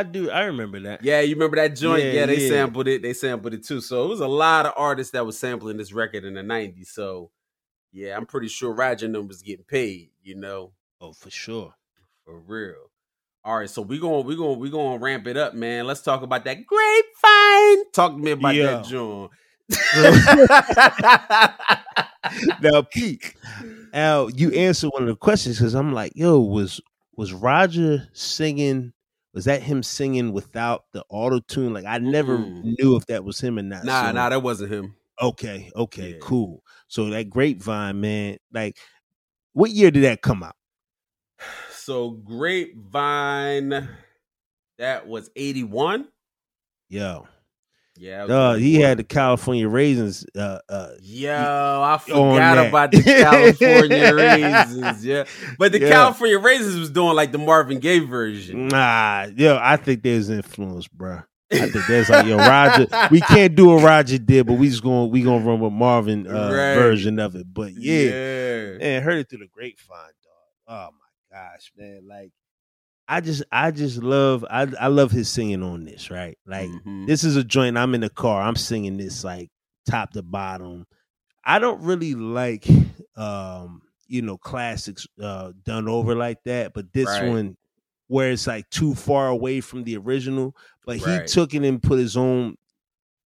I 0.00 0.02
do. 0.04 0.30
I 0.30 0.44
remember 0.44 0.80
that. 0.80 1.04
Yeah, 1.04 1.20
you 1.20 1.34
remember 1.34 1.56
that 1.56 1.76
joint? 1.76 2.02
Yeah, 2.02 2.12
Yeah, 2.12 2.26
they 2.26 2.40
yeah. 2.40 2.48
sampled 2.48 2.88
it. 2.88 3.02
They 3.02 3.12
sampled 3.12 3.54
it 3.54 3.64
too. 3.66 3.80
So 3.80 4.04
it 4.04 4.08
was 4.08 4.20
a 4.20 4.28
lot 4.28 4.66
of 4.66 4.72
artists 4.76 5.12
that 5.12 5.26
was 5.26 5.38
sampling 5.38 5.76
this 5.76 5.92
record 5.92 6.24
in 6.24 6.34
the 6.34 6.42
'90s. 6.42 6.86
So 6.88 7.30
yeah, 7.92 8.16
I'm 8.16 8.26
pretty 8.26 8.48
sure 8.48 8.72
Roger 8.72 9.06
and 9.06 9.14
them 9.14 9.28
was 9.28 9.42
getting 9.42 9.64
paid. 9.64 10.10
You 10.22 10.36
know, 10.36 10.72
Oh, 11.00 11.12
for 11.12 11.30
sure. 11.30 11.74
for 12.24 12.38
real. 12.38 12.90
All 13.42 13.58
right, 13.58 13.70
so 13.70 13.80
we're 13.82 14.00
going 14.00 14.26
We're 14.26 14.36
going 14.36 14.60
We're 14.60 14.70
going 14.70 14.98
to 14.98 15.04
ramp 15.04 15.26
it 15.26 15.36
up, 15.36 15.54
man. 15.54 15.86
Let's 15.86 16.02
talk 16.02 16.22
about 16.22 16.44
that 16.44 16.66
grapevine. 16.66 17.90
Talk 17.92 18.12
to 18.12 18.18
me 18.18 18.32
about 18.32 18.54
that 18.54 18.84
joint. 18.84 19.30
now, 22.60 22.82
Pete, 22.82 23.34
Al, 23.92 24.30
you 24.30 24.50
answered 24.52 24.90
one 24.90 25.02
of 25.02 25.08
the 25.08 25.16
questions 25.16 25.58
because 25.58 25.74
I'm 25.74 25.92
like, 25.92 26.12
yo, 26.14 26.40
was 26.40 26.80
was 27.16 27.32
Roger 27.32 28.08
singing? 28.12 28.92
Was 29.32 29.44
that 29.44 29.62
him 29.62 29.82
singing 29.82 30.32
without 30.32 30.84
the 30.92 31.04
auto 31.08 31.38
tune? 31.40 31.72
Like, 31.72 31.84
I 31.84 31.98
never 31.98 32.38
Mm. 32.38 32.76
knew 32.78 32.96
if 32.96 33.06
that 33.06 33.24
was 33.24 33.40
him 33.40 33.58
or 33.58 33.62
not. 33.62 33.84
nah, 33.84 34.06
So- 34.06 34.12
nah, 34.12 34.28
that 34.28 34.42
wasn't 34.42 34.72
him. 34.72 34.96
Okay, 35.22 35.70
okay, 35.76 36.12
Yeah. 36.12 36.18
cool. 36.20 36.64
So 36.88 37.10
that 37.10 37.28
grapevine, 37.30 38.00
man, 38.00 38.38
like, 38.52 38.78
what 39.52 39.70
year 39.70 39.90
did 39.90 40.04
that 40.04 40.22
come 40.22 40.42
out? 40.42 40.56
So 41.70 42.10
grapevine, 42.10 43.88
that 44.78 45.06
was 45.06 45.30
81. 45.36 46.08
Yo, 46.88 47.28
Yeah, 48.02 48.24
uh, 48.24 48.54
he 48.54 48.76
81. 48.76 48.88
had 48.88 48.98
the 48.98 49.04
California 49.04 49.68
raisins. 49.68 50.24
Uh, 50.34 50.58
uh, 50.70 50.88
Yo, 51.02 51.30
I 51.84 51.98
forgot 51.98 52.66
about 52.66 52.92
the 52.92 53.02
California 53.02 54.14
raisins. 54.14 55.04
Yeah, 55.04 55.24
but 55.58 55.72
the 55.72 55.80
Yeah. 55.80 55.90
California 55.90 56.38
raisins 56.38 56.78
was 56.78 56.88
doing 56.90 57.14
like 57.14 57.30
the 57.30 57.36
Marvin 57.38 57.78
Gaye 57.78 57.98
version. 57.98 58.68
nah, 58.68 59.26
yo, 59.36 59.58
I 59.60 59.76
think 59.76 60.02
there's 60.02 60.30
influence, 60.30 60.88
bro. 60.88 61.20
I 61.52 61.68
think 61.68 61.86
there's 61.88 62.08
like 62.08 62.24
yo 62.26 62.38
Roger. 62.38 62.86
We 63.10 63.20
can't 63.20 63.54
do 63.54 63.66
what 63.66 63.82
Roger 63.84 64.16
did, 64.18 64.46
but 64.46 64.54
we 64.54 64.70
just 64.70 64.82
going 64.82 65.10
we 65.10 65.20
gonna 65.22 65.44
run 65.44 65.60
with 65.60 65.72
Marvin 65.72 66.26
uh, 66.26 66.32
Right. 66.50 66.74
version 66.76 67.18
of 67.18 67.34
it. 67.34 67.52
But 67.52 67.72
yeah, 67.74 68.02
yeah. 68.04 68.78
man, 68.78 69.02
heard 69.02 69.18
it 69.18 69.28
through 69.28 69.40
the 69.40 69.48
grapevine, 69.52 69.98
dog. 70.22 70.32
Oh 70.68 70.88
my 70.92 71.36
gosh, 71.38 71.70
man! 71.76 72.02
Like, 72.08 72.30
I 73.10 73.20
just, 73.20 73.42
I 73.50 73.72
just 73.72 74.02
love, 74.02 74.44
I, 74.48 74.68
I 74.80 74.86
love 74.86 75.10
his 75.10 75.28
singing 75.28 75.64
on 75.64 75.84
this. 75.84 76.10
Right, 76.10 76.38
like 76.46 76.70
Mhm. 76.70 77.06
this 77.08 77.24
is 77.24 77.34
a 77.36 77.42
joint. 77.42 77.76
I'm 77.76 77.92
in 77.94 78.02
the 78.02 78.08
car. 78.08 78.40
I'm 78.40 78.54
singing 78.54 78.96
this 78.96 79.24
like 79.24 79.50
top 79.88 80.12
to 80.12 80.22
bottom. 80.22 80.86
I 81.44 81.58
don't 81.58 81.82
really 81.82 82.14
like, 82.14 82.66
um, 83.16 83.82
you 84.06 84.22
know, 84.22 84.38
classics 84.38 85.06
uh, 85.20 85.52
done 85.64 85.88
over 85.88 86.14
like 86.14 86.38
that. 86.44 86.72
But 86.72 86.92
this 86.92 87.08
Right. 87.20 87.28
one, 87.28 87.56
where 88.06 88.30
it's 88.30 88.46
like 88.46 88.68
too 88.70 88.94
far 88.94 89.28
away 89.28 89.60
from 89.60 89.82
the 89.84 89.96
original, 89.96 90.54
but 90.86 90.96
he 90.98 91.18
Right. 91.18 91.26
took 91.26 91.52
it 91.54 91.64
and 91.64 91.82
put 91.82 91.98
his 91.98 92.16
own 92.16 92.56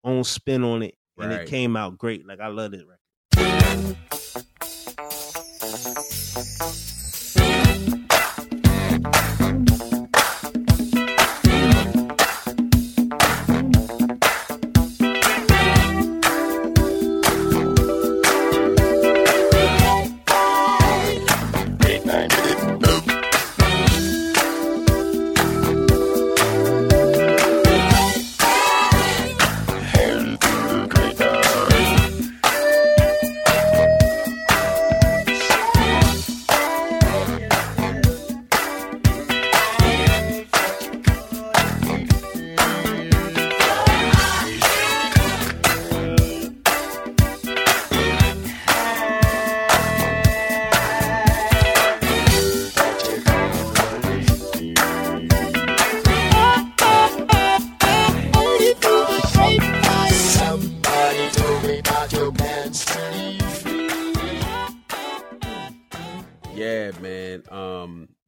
own 0.05 0.23
spin 0.25 0.63
on 0.63 0.83
it, 0.83 0.95
and 1.17 1.31
Right. 1.31 1.41
it 1.41 1.49
came 1.49 1.75
out 1.77 1.97
great. 1.97 2.25
Like 2.27 2.39
I 2.41 2.47
love 2.47 2.73
it. 2.73 2.85
Right. 2.87 3.93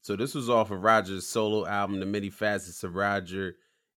So 0.06 0.16
this 0.16 0.36
was 0.36 0.52
off 0.52 0.70
of 0.70 0.84
Roger's 0.84 1.26
solo 1.26 1.66
album, 1.66 2.00
The 2.00 2.06
Many 2.06 2.30
Facets 2.30 2.84
of 2.84 2.94
Roger, 2.94 3.56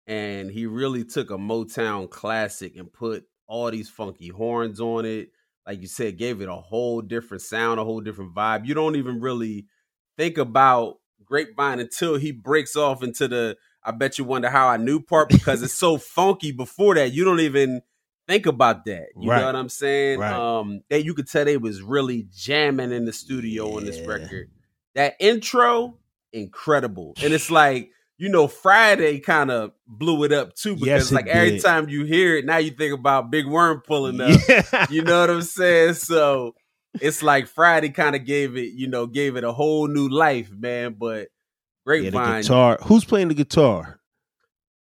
and 0.07 0.49
he 0.49 0.65
really 0.65 1.03
took 1.03 1.33
a 1.33 1.37
Motown 1.37 2.09
classic 2.09 2.77
and 2.77 2.93
put 2.93 3.25
all 3.49 3.69
these 3.73 3.89
funky 3.89 4.29
horns 4.29 4.81
on 4.81 5.05
it. 5.05 5.31
Like 5.67 5.81
you 5.81 5.89
said, 5.89 6.17
gave 6.17 6.41
it 6.41 6.49
a 6.49 6.55
whole 6.55 7.01
different 7.01 7.43
sound, 7.43 7.81
a 7.81 7.85
whole 7.85 8.01
different 8.01 8.37
vibe. 8.37 8.67
You 8.67 8.75
don't 8.75 8.95
even 8.95 9.21
really 9.21 9.67
think 10.17 10.39
about 10.39 10.99
Grapevine 11.25 11.81
until 11.81 12.15
he 12.15 12.31
breaks 12.31 12.77
off 12.77 13.03
into 13.03 13.27
the 13.27 13.57
I 13.83 13.91
bet 13.91 14.17
you 14.17 14.25
wonder 14.25 14.49
how 14.49 14.69
I 14.69 14.77
knew 14.77 15.01
part 15.01 15.29
because 15.29 15.61
it's 15.65 15.75
so 15.75 15.99
funky 15.99 16.53
before 16.53 16.95
that. 16.95 17.15
You 17.15 17.25
don't 17.25 17.41
even 17.41 17.83
think 18.29 18.47
about 18.47 18.85
that. 18.85 19.09
You 19.19 19.29
Right. 19.29 19.41
know 19.41 19.47
what 19.47 19.57
I'm 19.57 19.69
saying? 19.69 20.21
Right. 20.21 20.35
Um 20.61 20.83
that 20.89 21.05
you 21.05 21.15
could 21.15 21.29
tell 21.29 21.45
they 21.45 21.57
was 21.57 21.83
really 21.83 22.29
jamming 22.33 22.93
in 22.93 23.07
the 23.07 23.13
studio 23.13 23.75
on 23.75 23.87
this 23.87 24.01
record. 24.07 24.51
That 24.97 25.15
intro, 25.21 25.97
incredible. 26.33 27.15
And 27.23 27.33
it's 27.33 27.51
like, 27.51 27.91
you 28.19 28.29
know, 28.31 28.49
Friday 28.49 29.21
kind 29.21 29.51
of 29.51 29.73
blew 29.87 30.25
it 30.25 30.33
up 30.33 30.55
too 30.55 30.75
because 30.75 30.87
Yes, 30.87 31.13
like 31.13 31.27
every 31.29 31.61
time 31.61 31.89
you 31.89 32.05
hear 32.05 32.37
it, 32.37 32.45
now 32.47 32.57
you 32.57 32.71
think 32.73 32.93
about 32.99 33.31
Big 33.31 33.47
Worm 33.47 33.83
pulling 33.87 34.21
up. 34.21 34.41
Yeah. 34.49 34.87
You 34.91 35.03
know 35.03 35.21
what 35.21 35.31
I'm 35.31 35.43
saying? 35.43 35.95
So 35.95 36.55
it's 37.01 37.23
like 37.23 37.47
Friday 37.47 37.91
kind 37.91 38.17
of 38.17 38.25
gave 38.25 38.57
it, 38.57 38.73
you 38.73 38.89
know, 38.89 39.07
gave 39.07 39.37
it 39.37 39.45
a 39.45 39.53
whole 39.53 39.87
new 39.87 40.09
life, 40.09 40.51
man. 40.51 40.97
But 40.99 41.29
Yeah, 41.87 42.05
the 42.05 42.11
Grapevine, 42.11 42.43
guitar. 42.43 42.79
Who's 42.85 43.05
playing 43.05 43.29
the 43.29 43.35
guitar? 43.35 44.01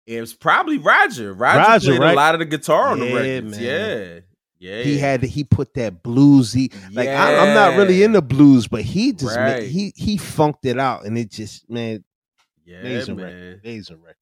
it 0.08 0.19
was 0.19 0.34
probably 0.34 0.78
Roger. 0.78 1.34
Roger, 1.34 1.58
Roger, 1.60 1.91
played 1.91 2.02
right? 2.02 2.12
a 2.13 2.15
lot 2.15 2.36
of 2.36 2.39
the 2.39 2.45
guitar 2.45 2.89
on 2.91 3.00
the 3.00 3.06
Yeah, 3.06 3.15
records. 3.15 3.58
man. 3.58 3.63
Yeah, 3.63 4.19
yeah. 4.62 4.84
He 4.84 4.97
had 4.97 5.24
he 5.24 5.43
put 5.43 5.74
that 5.74 6.04
bluesy. 6.04 6.74
Like 6.93 7.10
I, 7.10 7.36
I'm 7.38 7.54
not 7.54 7.76
really 7.78 7.95
Yeah. 7.95 8.06
into 8.06 8.21
blues, 8.21 8.67
but 8.67 8.84
he 8.84 9.12
just 9.12 9.36
Right. 9.36 9.63
he 9.63 9.91
he 9.95 10.17
funked 10.17 10.65
it 10.65 10.80
out, 10.80 11.06
and 11.06 11.17
it 11.17 11.32
just 11.32 11.69
man, 11.69 12.04
yeah, 12.63 12.80
amazing 12.80 13.15
man. 13.17 13.26
record, 13.26 13.62
amazing 13.65 14.02
record. 14.02 14.15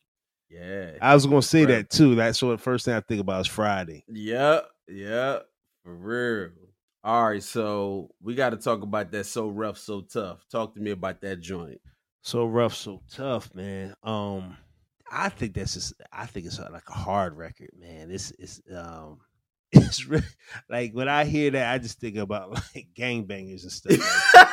Yeah, 0.49 0.91
I 1.01 1.13
was 1.13 1.25
gonna 1.27 1.41
say 1.43 1.65
that 1.65 1.89
too. 1.91 2.15
That's 2.15 2.41
what 2.41 2.51
the 2.51 2.57
first 2.57 2.85
thing 2.85 2.95
I 2.95 3.01
think 3.01 3.21
about 3.21 3.41
is 3.41 3.47
Friday. 3.47 4.03
Yep, 4.07 4.67
yep, 4.87 5.45
for 5.83 5.93
real. 5.95 6.49
All 7.03 7.29
right, 7.29 7.43
so 7.43 8.09
we 8.21 8.33
got 8.35 8.49
to 8.49 8.57
talk 8.57 8.81
about 8.81 9.11
that. 9.11 9.25
So 9.25 9.47
rough, 9.49 9.77
so 9.77 10.01
tough. 10.01 10.45
Talk 10.51 10.73
to 10.75 10.81
me 10.81 10.91
about 10.91 11.21
that 11.21 11.39
joint. 11.39 11.79
So 12.23 12.45
rough, 12.45 12.75
so 12.75 13.01
tough, 13.11 13.53
man. 13.55 13.93
Um, 14.03 14.57
I 15.11 15.29
think 15.29 15.53
that's 15.53 15.75
just, 15.75 15.93
I 16.11 16.25
think 16.25 16.45
it's 16.47 16.59
uh, 16.59 16.67
like 16.73 16.89
a 16.89 16.93
hard 16.93 17.37
record, 17.37 17.69
man. 17.79 18.11
It's 18.11 18.31
it's 18.39 18.61
um 18.75 19.19
it's 19.71 20.05
really 20.07 20.23
like 20.69 20.93
when 20.93 21.07
I 21.07 21.25
hear 21.25 21.51
that, 21.51 21.73
I 21.73 21.77
just 21.77 21.99
think 21.99 22.17
about 22.17 22.51
like 22.75 22.87
gangbangers 22.97 23.63
and 23.63 23.71
stuff. 23.71 23.97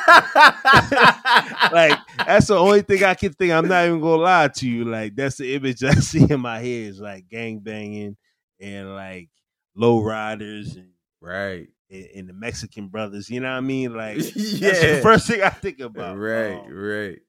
Like, 0.05 1.71
like 1.71 1.99
that's 2.25 2.47
the 2.47 2.57
only 2.57 2.81
thing 2.83 3.03
I 3.03 3.15
can 3.15 3.33
think. 3.33 3.51
I'm 3.51 3.67
not 3.67 3.85
even 3.85 3.99
gonna 3.99 4.21
lie 4.21 4.47
to 4.47 4.69
you. 4.69 4.85
Like 4.85 5.15
that's 5.15 5.37
the 5.37 5.55
image 5.55 5.83
I 5.85 5.93
see 5.95 6.25
in 6.29 6.39
my 6.39 6.59
head 6.59 6.65
is 6.89 6.99
like 6.99 7.27
gang 7.27 7.59
banging 7.59 8.15
and 8.59 8.93
like 8.95 9.29
low 9.75 10.01
riders 10.03 10.75
and 10.75 10.89
right, 11.19 11.67
and, 11.89 12.07
and 12.15 12.29
the 12.29 12.33
Mexican 12.33 12.87
brothers. 12.89 13.29
You 13.29 13.39
know 13.39 13.49
what 13.49 13.57
I 13.57 13.61
mean? 13.61 13.95
Like 13.95 14.17
that's 14.17 14.33
the 14.33 14.99
first 15.01 15.27
thing 15.27 15.41
I 15.41 15.49
think 15.49 15.79
about. 15.79 16.17
right, 16.17 16.59
Um, 16.59 16.73
right. 16.73 17.19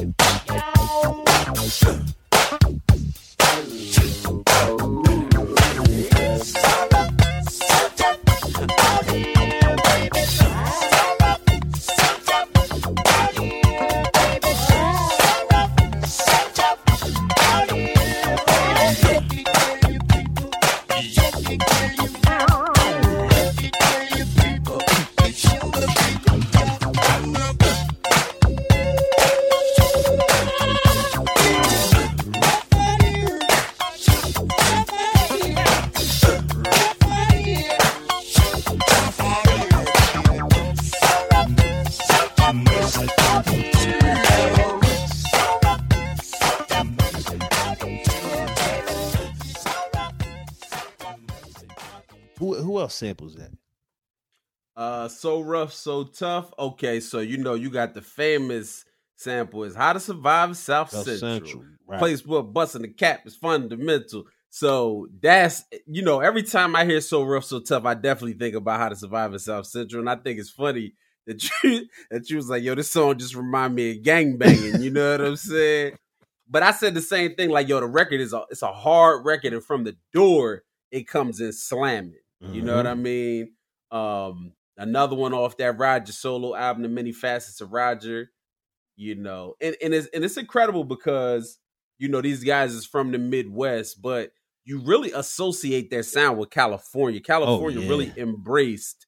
Else 0.00 0.40
samples 53.00 53.34
that? 53.34 53.50
Uh, 54.76 55.08
so 55.08 55.40
rough, 55.40 55.72
so 55.72 56.04
tough. 56.04 56.52
Okay, 56.58 57.00
so 57.00 57.18
you 57.18 57.36
know 57.36 57.54
you 57.54 57.70
got 57.70 57.94
the 57.94 58.02
famous 58.02 58.84
sample 59.16 59.64
is 59.64 59.74
"How 59.74 59.92
to 59.92 60.00
Survive 60.00 60.56
South, 60.56 60.90
South 60.90 61.04
Central." 61.04 61.18
Central, 61.18 61.64
right. 61.86 61.98
Place 61.98 62.24
where 62.24 62.42
busting 62.42 62.82
the 62.82 62.88
cap 62.88 63.26
is 63.26 63.34
fundamental. 63.34 64.24
So 64.48 65.08
that's 65.20 65.64
you 65.86 66.02
know 66.02 66.20
every 66.20 66.42
time 66.44 66.76
I 66.76 66.84
hear 66.84 67.00
"So 67.00 67.24
rough, 67.24 67.44
so 67.44 67.60
tough," 67.60 67.84
I 67.84 67.94
definitely 67.94 68.34
think 68.34 68.54
about 68.54 68.78
how 68.78 68.88
to 68.88 68.96
survive 68.96 69.32
in 69.32 69.38
South 69.38 69.66
Central, 69.66 70.00
and 70.00 70.08
I 70.10 70.16
think 70.16 70.38
it's 70.38 70.50
funny 70.50 70.94
that 71.26 71.42
you 71.64 71.86
that 72.10 72.30
you 72.30 72.36
was 72.36 72.48
like, 72.48 72.62
"Yo, 72.62 72.74
this 72.74 72.90
song 72.90 73.18
just 73.18 73.34
remind 73.34 73.74
me 73.74 73.90
of 73.90 74.02
gang 74.02 74.38
banging." 74.38 74.82
You 74.82 74.90
know 74.90 75.12
what 75.12 75.20
I'm 75.20 75.36
saying? 75.36 75.96
But 76.48 76.62
I 76.62 76.72
said 76.72 76.94
the 76.94 77.02
same 77.02 77.34
thing. 77.34 77.50
Like, 77.50 77.68
yo, 77.68 77.80
the 77.80 77.86
record 77.86 78.20
is 78.20 78.32
a 78.32 78.44
it's 78.50 78.62
a 78.62 78.72
hard 78.72 79.24
record, 79.26 79.52
and 79.52 79.64
from 79.64 79.84
the 79.84 79.96
door 80.12 80.62
it 80.90 81.06
comes 81.06 81.40
in 81.40 81.52
slamming. 81.52 82.14
You 82.40 82.62
know 82.62 82.76
what 82.76 82.86
I 82.86 82.94
mean? 82.94 83.52
Um, 83.90 84.52
another 84.76 85.14
one 85.14 85.34
off 85.34 85.56
that 85.58 85.78
Roger 85.78 86.12
solo 86.12 86.54
album, 86.54 86.82
The 86.82 86.88
Many 86.88 87.12
Facets 87.12 87.60
of 87.60 87.72
Roger. 87.72 88.30
You 88.96 89.14
know, 89.14 89.54
and, 89.60 89.76
and 89.82 89.94
it's 89.94 90.08
and 90.08 90.24
it's 90.24 90.36
incredible 90.36 90.84
because 90.84 91.58
you 91.98 92.08
know 92.08 92.20
these 92.20 92.44
guys 92.44 92.74
is 92.74 92.84
from 92.84 93.12
the 93.12 93.18
Midwest, 93.18 94.02
but 94.02 94.32
you 94.64 94.78
really 94.80 95.10
associate 95.12 95.90
their 95.90 96.02
sound 96.02 96.38
with 96.38 96.50
California. 96.50 97.20
California 97.20 97.80
yeah. 97.80 97.88
really 97.88 98.12
embraced 98.16 99.06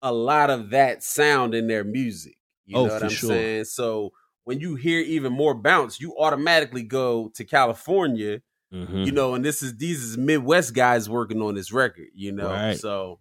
a 0.00 0.12
lot 0.12 0.50
of 0.50 0.70
that 0.70 1.02
sound 1.02 1.54
in 1.54 1.66
their 1.66 1.82
music. 1.84 2.36
You 2.66 2.76
Oh, 2.78 2.86
know 2.86 2.92
what 2.94 3.02
I'm 3.02 3.08
sure. 3.10 3.30
saying? 3.30 3.64
So 3.64 4.12
when 4.44 4.60
you 4.60 4.76
hear 4.76 5.00
even 5.00 5.32
more 5.32 5.54
bounce, 5.54 6.00
you 6.00 6.16
automatically 6.16 6.82
go 6.84 7.30
to 7.34 7.44
California 7.44 8.40
Mhm. 8.72 9.04
you 9.06 9.12
know, 9.12 9.34
and 9.34 9.44
this 9.44 9.62
is 9.62 9.76
these 9.76 10.02
is 10.02 10.16
Midwest 10.18 10.74
guys 10.74 11.08
working 11.08 11.42
on 11.42 11.54
this 11.54 11.72
record, 11.72 12.08
you 12.14 12.32
know. 12.32 12.50
Right. 12.50 12.78
So 12.78 13.18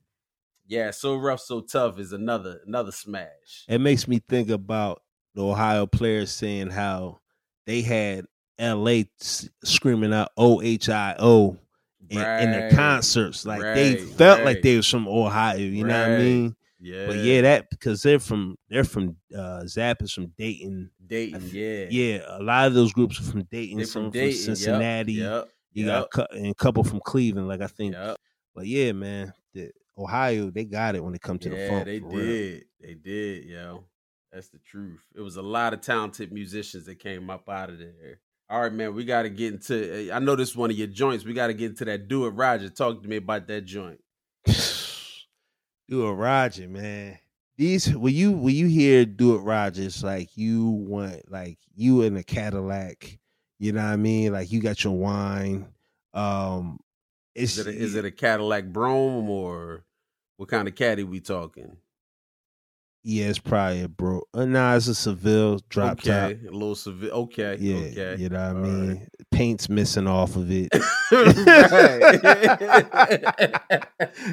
yeah, 0.68 0.92
so 0.92 1.18
rough, 1.18 1.42
so 1.42 1.60
tough 1.62 2.00
is 2.00 2.14
another 2.14 2.62
another 2.66 2.92
smash. 2.92 3.66
it 3.68 3.80
makes 3.82 4.08
me 4.08 4.22
think 4.30 4.50
about 4.50 5.02
the 5.36 5.44
Ohio 5.44 5.86
players 5.88 6.32
saying 6.32 6.70
how 6.70 7.20
they 7.66 7.82
had 7.82 8.26
LA 8.60 9.04
screaming 9.64 10.14
out 10.14 10.30
O 10.38 10.62
H 10.62 10.88
I 10.90 11.16
O 11.20 11.58
in, 12.10 12.18
in 12.20 12.52
their 12.52 12.72
concerts. 12.72 13.46
Like 13.46 13.62
they 13.62 13.96
Right, 13.96 14.02
felt 14.02 14.44
like 14.44 14.62
they 14.62 14.76
was 14.78 14.88
from 14.88 15.08
Ohio, 15.08 15.58
you 15.58 15.84
know 15.84 16.00
what 16.00 16.10
I 16.10 16.18
mean? 16.18 16.56
Yeah, 16.82 17.08
But 17.08 17.18
yeah, 17.18 17.42
that 17.42 17.70
because 17.70 18.02
they're 18.02 18.20
from 18.20 18.58
they're 18.70 18.84
from 18.84 19.16
uh 19.38 19.66
Zapp 19.68 20.02
is 20.02 20.12
from 20.12 20.28
Dayton. 20.38 20.90
Dayton, 21.06 21.48
yeah, 21.54 21.86
Yeah, 21.90 22.22
a 22.28 22.42
lot 22.42 22.68
of 22.68 22.74
those 22.74 22.92
groups 22.92 23.20
are 23.20 23.24
from 23.24 23.44
Dayton, 23.44 23.78
They 23.78 23.84
some 23.86 24.04
from 24.06 24.12
from, 24.12 24.20
Dayton, 24.20 24.38
yep, 24.38 24.58
Cincinnati. 24.58 25.14
Yep, 25.14 25.50
You 25.74 25.86
yep, 25.86 26.10
got 26.12 26.32
a, 26.32 26.34
and 26.36 26.48
a 26.48 26.56
couple 26.56 26.84
from 26.84 27.00
Cleveland, 27.06 27.48
like 27.48 27.62
I 27.62 27.68
think. 27.68 27.94
yep. 27.94 28.18
But 28.56 28.66
yeah, 28.66 28.92
man, 28.94 29.32
the 29.54 29.72
Ohio 29.98 30.50
they 30.50 30.66
got 30.66 30.96
it 30.96 31.04
when 31.04 31.14
it 31.14 31.22
comes 31.22 31.42
to 31.42 31.50
the 31.50 31.58
yeah, 31.58 31.70
funk. 31.70 31.86
they 31.86 32.00
for 32.00 32.08
real. 32.08 32.26
did, 32.26 32.66
they 32.82 32.94
did, 32.96 33.46
yo. 33.46 33.84
That's 34.34 34.50
the 34.50 34.60
truth. 34.60 35.06
It 35.14 35.22
was 35.22 35.36
a 35.36 35.42
lot 35.42 35.74
of 35.74 35.82
talented 35.82 36.32
musicians 36.32 36.86
that 36.86 37.00
came 37.00 37.30
up 37.30 37.48
out 37.50 37.70
of 37.70 37.78
there. 37.80 38.20
All 38.50 38.62
right, 38.62 38.74
man, 38.74 38.96
we 38.96 39.06
got 39.06 39.24
to 39.24 39.30
get 39.30 39.54
into. 39.54 40.10
I 40.12 40.20
know 40.20 40.36
this 40.36 40.50
is 40.50 40.58
one 40.58 40.72
of 40.72 40.78
your 40.78 40.88
joints. 40.88 41.26
We 41.26 41.34
got 41.34 41.48
to 41.48 41.54
get 41.54 41.72
into 41.72 41.86
that. 41.86 42.08
Do 42.08 42.26
it, 42.26 42.30
Roger. 42.30 42.70
Talk 42.70 43.04
to 43.04 43.08
me 43.08 43.18
about 43.18 43.48
that 43.48 43.66
joint. 43.66 44.00
Do 45.92 46.08
it, 46.08 46.14
Roger, 46.14 46.70
man. 46.70 47.20
These 47.58 47.94
when 47.94 48.14
you 48.14 48.32
when 48.32 48.56
you 48.56 48.68
hear 48.68 49.04
"Do 49.06 49.36
It, 49.36 49.40
Roger," 49.40 49.84
it's 49.84 50.02
like 50.02 50.38
you 50.38 50.70
want 50.70 51.30
like 51.30 51.58
you 51.76 52.04
in 52.04 52.16
a 52.16 52.24
Cadillac. 52.24 53.20
You 53.60 53.74
know 53.74 53.84
what 53.84 53.92
I 53.92 53.98
mean? 53.98 54.32
Like 54.32 54.54
you 54.54 54.62
got 54.62 54.86
your 54.86 54.94
wine. 54.94 55.68
Um, 56.14 56.80
it's 57.36 57.58
Is 57.58 57.68
it 57.68 57.76
a, 57.76 57.78
is 57.78 57.96
it 57.96 58.06
a 58.06 58.12
Cadillac 58.12 58.68
Brougham 58.68 59.30
or 59.30 59.84
what 60.38 60.48
kind 60.48 60.70
of 60.70 60.76
caddy 60.76 61.04
we 61.04 61.20
talking? 61.20 61.76
Yeah, 63.04 63.26
it's 63.30 63.40
probably 63.40 63.82
a 63.82 63.88
bro. 63.90 64.22
Uh, 64.34 64.46
nah, 64.46 64.76
it's 64.76 64.88
a 64.88 64.94
Seville 64.94 65.60
drop 65.70 65.94
okay, 65.94 66.36
top. 66.36 66.50
a 66.50 66.52
little 66.54 66.76
Seville. 66.76 67.10
Okay, 67.12 67.58
Yeah, 67.60 67.76
okay. 67.78 68.22
you 68.22 68.30
know 68.30 68.54
what 68.54 68.58
I 68.58 68.60
mean. 68.68 68.90
right. 68.90 69.08
Paint's 69.32 69.70
missing 69.70 70.06
off 70.08 70.36
of 70.36 70.48
it. 70.52 70.70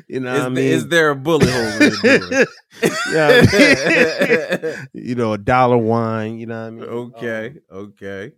You 0.09 0.21
know 0.21 0.35
is, 0.35 0.39
what 0.41 0.43
I 0.43 0.45
the- 0.45 0.51
mean? 0.51 0.65
is 0.73 0.89
there 0.89 1.11
a 1.11 1.17
bullet 1.17 1.49
hole 1.49 1.63
in 1.63 1.79
the 1.79 2.47
I 4.73 4.77
mean, 4.77 4.89
you 5.09 5.15
know, 5.15 5.33
a 5.33 5.39
dollar 5.39 5.77
wine. 5.79 6.39
You 6.39 6.47
know 6.47 6.61
what 6.63 6.67
I 6.67 6.71
mean? 6.71 6.85
okay, 6.85 7.55
Um, 7.71 7.79
okay. 8.01 8.33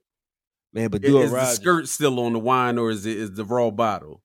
man. 0.73 0.88
But 0.90 1.03
do 1.03 1.21
Is 1.23 1.31
the 1.33 1.45
skirt 1.47 1.88
still 1.88 2.21
on 2.21 2.33
the 2.35 2.38
wine, 2.38 2.79
or 2.79 2.90
is 2.90 3.07
it 3.07 3.16
is 3.16 3.33
the 3.33 3.45
raw 3.45 3.71
bottle? 3.71 4.23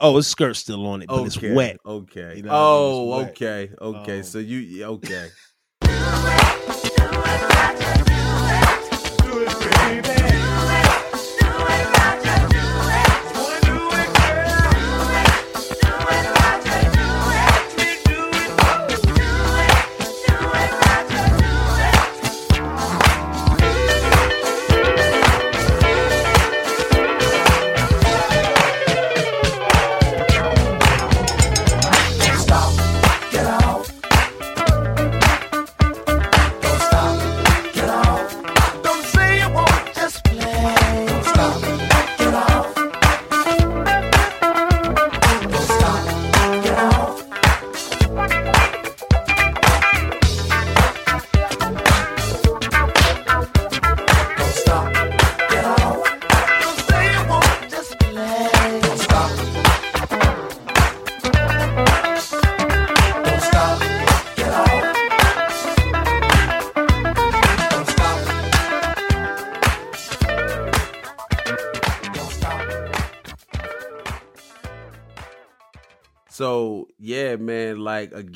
Oh, 0.00 0.16
his 0.16 0.28
skirt's 0.28 0.60
still 0.60 0.86
on 0.86 1.02
it, 1.02 1.08
but 1.08 1.16
okay, 1.16 1.26
it's 1.26 1.42
wet. 1.42 1.78
Okay. 1.84 2.36
You 2.36 2.42
know 2.42 2.50
what 2.50 2.58
I 2.58 2.62
mean? 2.62 3.16
oh, 3.16 3.18
wet. 3.18 3.30
okay, 3.30 3.70
okay. 3.80 4.18
Um, 4.18 4.24
so 4.24 4.38
you 4.38 4.84
okay. 4.84 5.28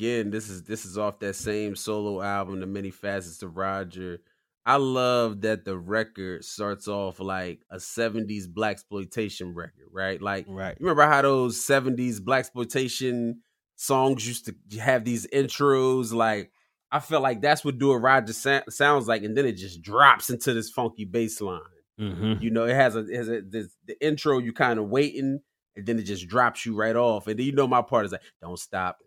Again, 0.03 0.31
this 0.31 0.49
is 0.49 0.63
this 0.63 0.85
is 0.85 0.97
off 0.97 1.19
that 1.19 1.35
same 1.35 1.75
solo 1.75 2.21
album, 2.21 2.59
The 2.59 2.65
Many 2.67 2.91
Facets 2.91 3.41
of 3.43 3.57
Roger. 3.57 4.19
I 4.65 4.77
love 4.77 5.41
that 5.41 5.65
the 5.65 5.77
record 5.77 6.45
starts 6.45 6.87
off 6.87 7.19
like 7.19 7.61
a 7.69 7.77
'70s 7.77 8.47
black 8.47 8.71
exploitation 8.73 9.53
record, 9.53 9.87
right? 9.91 10.21
Like 10.21 10.45
Right. 10.47 10.75
you 10.79 10.85
remember 10.85 11.03
how 11.11 11.21
those 11.21 11.57
'70s 11.57 12.23
black 12.23 12.39
exploitation 12.39 13.41
songs 13.75 14.25
used 14.27 14.45
to 14.71 14.79
have 14.79 15.03
these 15.03 15.27
intros? 15.27 16.13
Like 16.13 16.51
I 16.91 16.99
felt 16.99 17.23
like 17.23 17.41
that's 17.41 17.65
what 17.65 17.77
Do 17.77 17.91
It 17.93 17.97
Roger 17.97 18.33
sa- 18.33 18.61
sounds 18.69 19.07
like, 19.07 19.23
and 19.23 19.35
then 19.37 19.45
it 19.45 19.53
just 19.53 19.81
drops 19.81 20.29
into 20.29 20.53
this 20.53 20.69
funky 20.69 21.05
bass 21.05 21.41
line. 21.41 21.59
Mm-hmm. 21.99 22.41
You 22.41 22.49
know, 22.51 22.65
it 22.65 22.75
has 22.75 22.95
a, 22.95 22.99
it 22.99 23.15
has 23.15 23.29
a 23.29 23.41
this, 23.41 23.75
the 23.85 23.95
intro 24.05 24.39
you 24.39 24.53
kind 24.53 24.79
of 24.79 24.89
waiting, 24.89 25.39
and 25.75 25.85
then 25.85 25.99
it 25.99 26.03
just 26.03 26.27
drops 26.27 26.65
you 26.65 26.75
right 26.75 26.95
off. 26.95 27.27
And 27.27 27.37
then 27.37 27.45
you 27.45 27.51
know 27.51 27.67
my 27.67 27.81
part 27.81 28.05
is 28.05 28.11
like, 28.13 28.21
don't 28.41 28.57
stop, 28.57 28.97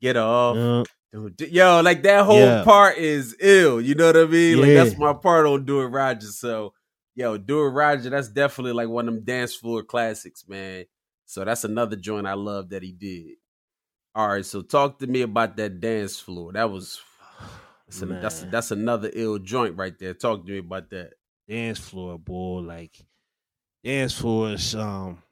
get 0.00 0.16
off. 0.16 0.56
Don't 1.12 1.40
Yo, 1.40 1.80
like 1.82 2.02
that 2.02 2.24
whole 2.24 2.36
Yeah. 2.36 2.64
part 2.64 2.98
is 2.98 3.36
ill. 3.40 3.80
You 3.80 3.94
know 3.94 4.06
what 4.06 4.16
I 4.16 4.24
mean? 4.26 4.60
Like 4.60 4.74
that's 4.74 4.98
my 4.98 5.14
part 5.14 5.46
on 5.46 5.64
Do 5.64 5.80
It 5.80 5.86
Roger. 5.86 6.26
So, 6.26 6.74
yo, 7.14 7.38
Do 7.38 7.60
It 7.64 7.70
Roger, 7.70 8.10
that's 8.10 8.28
definitely 8.28 8.72
like 8.72 8.88
one 8.88 9.08
of 9.08 9.14
them 9.14 9.24
dance 9.24 9.54
floor 9.54 9.82
classics, 9.82 10.46
man. 10.46 10.84
So 11.24 11.44
that's 11.44 11.64
another 11.64 11.96
joint 11.96 12.26
I 12.26 12.34
love 12.34 12.70
that 12.70 12.82
he 12.82 12.92
did. 12.92 13.36
All 14.14 14.28
right, 14.28 14.44
so 14.44 14.62
talk 14.62 14.98
to 15.00 15.06
me 15.06 15.22
about 15.22 15.56
that 15.56 15.80
dance 15.80 16.18
floor. 16.18 16.52
That 16.52 16.70
was 16.70 17.00
that's, 17.86 18.02
a, 18.02 18.06
that's 18.06 18.40
that's 18.50 18.70
another 18.70 19.10
ill 19.12 19.38
joint 19.38 19.76
right 19.76 19.98
there. 19.98 20.14
Talk 20.14 20.44
to 20.46 20.52
me 20.52 20.58
about 20.58 20.90
that. 20.90 21.14
dance 21.48 21.78
floor, 21.78 22.18
boy. 22.18 22.60
Like 22.60 22.96
dance 23.84 24.12
floor 24.12 24.52
is 24.52 24.74
um 24.74 25.22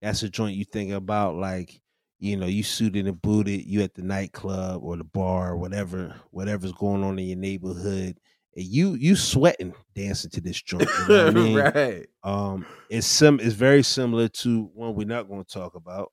that's 0.00 0.22
a 0.22 0.28
joint 0.28 0.56
you 0.56 0.64
think 0.64 0.92
about 0.92 1.34
like, 1.36 1.80
you 2.18 2.36
know, 2.36 2.46
you 2.46 2.62
suited 2.62 3.06
and 3.06 3.20
booted, 3.22 3.64
you 3.64 3.82
at 3.82 3.94
the 3.94 4.02
nightclub 4.02 4.82
or 4.82 4.96
the 4.96 5.04
bar 5.04 5.52
or 5.52 5.56
whatever, 5.56 6.14
whatever's 6.30 6.72
going 6.72 7.04
on 7.04 7.18
in 7.18 7.26
your 7.26 7.36
neighborhood. 7.38 8.18
And 8.56 8.64
you 8.64 8.94
you 8.94 9.14
sweating 9.14 9.74
dancing 9.94 10.30
to 10.32 10.40
this 10.40 10.60
joint. 10.60 10.90
You 10.98 11.04
know 11.06 11.24
what 11.26 11.28
I 11.28 11.30
mean? 11.34 11.58
right. 11.58 12.06
Um 12.24 12.66
it's 12.90 13.06
sim 13.06 13.38
it's 13.40 13.54
very 13.54 13.82
similar 13.82 14.28
to 14.28 14.64
one 14.74 14.94
we're 14.94 15.06
not 15.06 15.28
going 15.28 15.44
to 15.44 15.50
talk 15.52 15.74
about, 15.74 16.12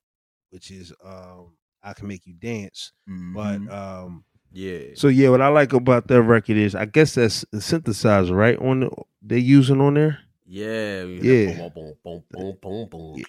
which 0.50 0.70
is 0.70 0.92
um 1.04 1.56
I 1.82 1.92
can 1.92 2.06
make 2.08 2.26
you 2.26 2.34
dance. 2.34 2.92
But 3.06 3.60
Mhm. 3.60 3.72
um 3.72 4.24
yeah. 4.52 4.80
so 4.94 5.08
yeah, 5.08 5.28
what 5.30 5.42
I 5.42 5.48
like 5.48 5.72
about 5.72 6.06
that 6.08 6.22
record 6.22 6.56
is 6.56 6.74
I 6.74 6.84
guess 6.84 7.14
that's 7.16 7.44
the 7.50 7.58
synthesizer, 7.58 8.34
right? 8.34 8.58
On 8.58 8.80
the, 8.80 8.90
they 9.22 9.38
using 9.38 9.80
on 9.80 9.94
there. 9.94 10.20
Yeah. 10.46 11.02
Yeah. 11.02 11.46
Boom, 11.56 11.72
boom, 11.74 11.94
boom, 12.04 12.24
boom, 12.30 12.58
boom, 12.62 12.88
boom. 12.88 13.22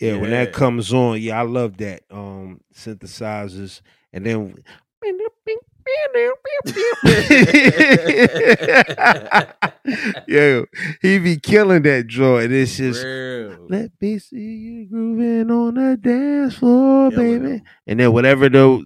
Yeah, 0.00 0.16
when 0.16 0.30
that 0.30 0.52
comes 0.52 0.92
on, 0.92 1.20
yeah, 1.20 1.38
I 1.40 1.44
love 1.44 1.76
that. 1.78 2.02
Um 2.10 2.60
synthesizers 2.74 3.80
and 4.12 4.26
then 4.26 4.64
Yo, 10.26 10.66
he 11.02 11.18
be 11.18 11.36
killing 11.36 11.82
that 11.82 12.06
joint. 12.06 12.52
It's 12.52 12.76
just 12.76 13.04
Real. 13.04 13.66
let 13.68 13.90
me 14.00 14.18
see 14.18 14.36
you 14.36 14.86
grooving 14.86 15.50
on 15.50 15.74
the 15.74 15.96
dance 15.96 16.54
floor, 16.56 17.10
Killing 17.10 17.42
baby. 17.42 17.62
And 17.86 18.00
then 18.00 18.12
whatever 18.12 18.48
those 18.48 18.84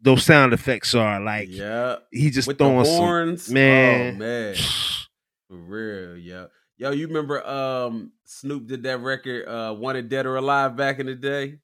those 0.00 0.24
sound 0.24 0.52
effects 0.52 0.94
are, 0.94 1.20
like 1.20 1.48
Yeah. 1.50 1.96
he 2.10 2.30
just 2.30 2.48
With 2.48 2.58
throwing 2.58 2.84
some 2.84 2.96
horns. 2.96 3.50
man. 3.50 4.14
Oh, 4.14 4.18
man. 4.18 4.54
For 5.48 5.56
real, 5.56 6.16
yo. 6.16 6.48
Yo, 6.76 6.90
you 6.90 7.06
remember 7.06 7.46
um 7.46 8.12
Snoop 8.24 8.66
did 8.66 8.82
that 8.84 8.98
record, 9.00 9.46
uh, 9.46 9.74
Wanted 9.74 10.08
Dead 10.08 10.26
or 10.26 10.36
Alive 10.36 10.76
back 10.76 10.98
in 10.98 11.06
the 11.06 11.14
day? 11.14 11.58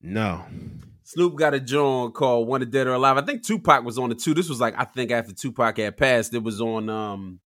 No. 0.00 0.44
Snoop 1.04 1.36
got 1.36 1.54
a 1.54 1.60
joint 1.60 2.14
called 2.14 2.48
Wanted 2.48 2.70
Dead 2.70 2.86
or 2.86 2.94
Alive. 2.94 3.18
I 3.18 3.22
think 3.22 3.44
Tupac 3.44 3.84
was 3.84 3.98
on 3.98 4.10
it 4.10 4.18
too. 4.18 4.34
This 4.34 4.48
was 4.48 4.60
like 4.60 4.74
I 4.78 4.84
think 4.84 5.10
after 5.10 5.32
Tupac 5.32 5.76
had 5.78 5.96
passed, 5.96 6.34
it 6.34 6.42
was 6.42 6.60
on 6.60 6.88
um 6.88 7.40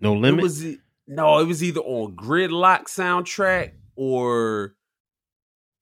No 0.00 0.14
limit. 0.14 0.40
It 0.40 0.42
was 0.42 0.64
no, 1.08 1.38
it 1.38 1.46
was 1.46 1.62
either 1.62 1.80
on 1.80 2.16
Gridlock'd 2.16 2.88
soundtrack 2.88 3.72
or 3.94 4.74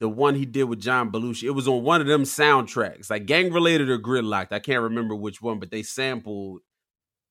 the 0.01 0.09
one 0.09 0.35
he 0.35 0.45
did 0.45 0.65
with 0.65 0.81
John 0.81 1.11
Belushi. 1.11 1.45
It 1.45 1.53
was 1.53 1.67
on 1.67 1.83
one 1.83 2.03
of 2.03 2.07
them 2.07 2.25
soundtracks, 2.25 3.09
like 3.09 3.25
gang 3.25 3.53
related 3.53 3.89
or 3.89 3.99
Gridlock'd. 3.99 4.53
I 4.53 4.59
can't 4.59 4.83
remember 4.83 5.15
which 5.15 5.41
one, 5.41 5.59
but 5.59 5.71
they 5.71 5.83
sampled 5.83 6.61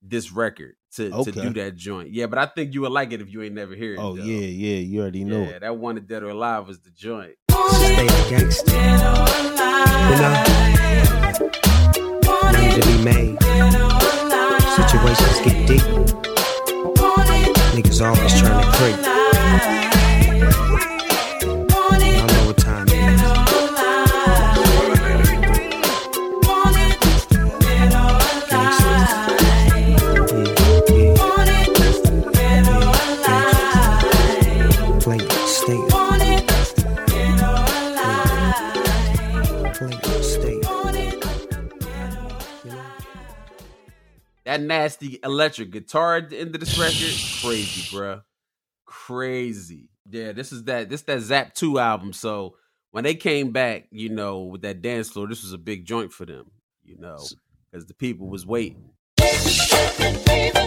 this 0.02 0.32
record 0.32 0.74
to, 0.96 1.10
to 1.24 1.32
do 1.32 1.50
that 1.54 1.76
joint. 1.76 2.10
Yeah, 2.10 2.26
but 2.26 2.38
I 2.38 2.46
think 2.46 2.74
you 2.74 2.82
would 2.82 2.92
like 2.92 3.12
it 3.12 3.20
if 3.20 3.32
you 3.32 3.42
ain't 3.42 3.54
never 3.54 3.74
heard 3.74 3.94
it. 3.94 3.98
oh 3.98 4.16
though. 4.16 4.22
yeah, 4.22 4.46
yeah, 4.46 4.76
you 4.76 5.00
already 5.00 5.24
know 5.24 5.42
yeah, 5.42 5.48
it. 5.48 5.60
that 5.60 5.76
Wanted 5.76 6.06
Dead 6.06 6.22
or 6.22 6.30
Alive 6.30 6.66
was 6.66 6.80
the 6.80 6.90
joint. 6.90 7.34
Stay 7.50 8.06
gangster. 8.30 8.72
You 8.72 10.16
know, 10.20 10.44
money 12.42 12.70
to 12.74 12.86
be 12.86 13.04
made. 13.04 13.42
Situations 14.74 15.40
get 15.44 15.66
deep. 15.66 15.82
Niggas 17.74 18.04
always 18.04 18.40
trying 18.40 18.62
to 18.62 18.70
creep. 18.76 19.83
That 44.44 44.60
nasty 44.60 45.18
electric 45.24 45.70
guitar 45.70 46.16
at 46.16 46.28
the 46.28 46.38
end 46.38 46.54
of 46.54 46.60
this 46.60 46.78
record, 46.78 46.94
crazy, 47.40 47.96
bruh. 47.96 48.22
Crazy. 48.84 49.88
Yeah, 50.10 50.32
this 50.32 50.52
is 50.52 50.64
that 50.64 50.90
this 50.90 51.00
that 51.02 51.20
Zapp 51.20 51.54
2 51.54 51.78
album. 51.78 52.12
So 52.12 52.56
when 52.90 53.04
they 53.04 53.14
came 53.14 53.52
back, 53.52 53.86
you 53.90 54.10
know, 54.10 54.40
with 54.40 54.60
that 54.60 54.82
dance 54.82 55.08
floor, 55.08 55.26
this 55.28 55.42
was 55.42 55.54
a 55.54 55.58
big 55.58 55.86
joint 55.86 56.12
for 56.12 56.26
them, 56.26 56.50
you 56.82 56.98
know, 56.98 57.16
because 57.70 57.86
the 57.86 57.94
people 57.94 58.28
was 58.28 58.44
waiting. 58.46 58.90
Never, 59.18 60.64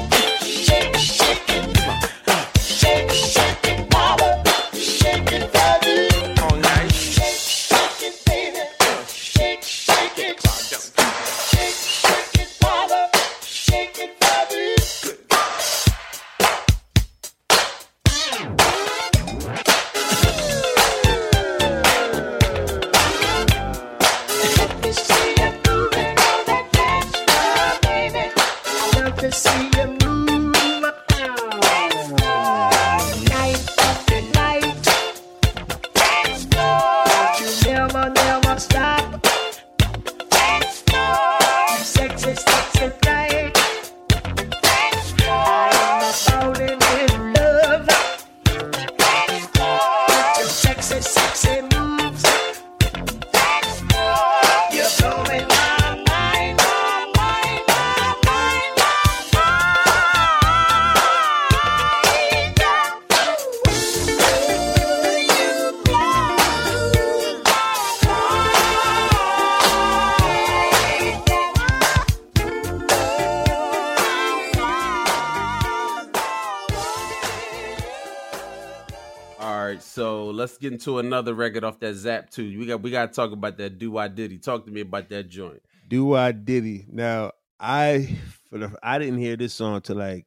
get 80.67 80.73
into 80.73 80.99
another 80.99 81.33
record 81.33 81.63
off 81.63 81.79
that 81.79 81.93
Zapp 81.95 82.29
too. 82.29 82.57
We 82.57 82.65
got 82.65 82.81
we 82.81 82.91
got 82.91 83.07
to 83.11 83.15
talk 83.15 83.31
about 83.31 83.57
that 83.57 83.77
Doo 83.79 83.91
Wa 83.91 84.07
Ditty. 84.07 84.37
Talk 84.39 84.65
to 84.65 84.71
me 84.71 84.81
about 84.81 85.09
that 85.09 85.29
joint. 85.29 85.61
Doo 85.87 86.05
Wa 86.05 86.31
Ditty? 86.31 86.85
Now 86.89 87.31
I 87.59 88.17
for 88.49 88.57
the 88.57 88.77
I 88.83 88.99
didn't 88.99 89.19
hear 89.19 89.35
this 89.35 89.53
song 89.53 89.81
till 89.81 89.97
like 89.97 90.25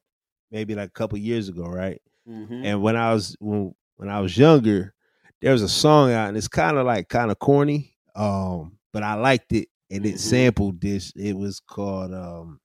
maybe 0.50 0.74
like 0.74 0.88
a 0.88 0.92
couple 0.92 1.18
years 1.18 1.48
ago, 1.48 1.64
right? 1.64 2.00
Mhm. 2.28 2.64
And 2.64 2.82
when 2.82 2.96
I 2.96 3.12
was 3.12 3.36
when 3.40 3.74
when 3.96 4.08
I 4.08 4.20
was 4.20 4.36
younger, 4.36 4.94
there 5.40 5.52
was 5.52 5.62
a 5.62 5.68
song 5.68 6.12
out, 6.12 6.28
and 6.28 6.36
it's 6.36 6.48
kind 6.48 6.76
of 6.76 6.86
like 6.86 7.08
kind 7.08 7.30
of 7.30 7.38
corny, 7.38 7.96
um, 8.14 8.78
but 8.92 9.02
I 9.02 9.14
liked 9.14 9.52
it, 9.52 9.68
and 9.90 10.06
it 10.06 10.18
sampled 10.20 10.80
this. 10.80 11.12
It 11.16 11.36
was 11.36 11.60
called 11.60 12.14
um, 12.14 12.60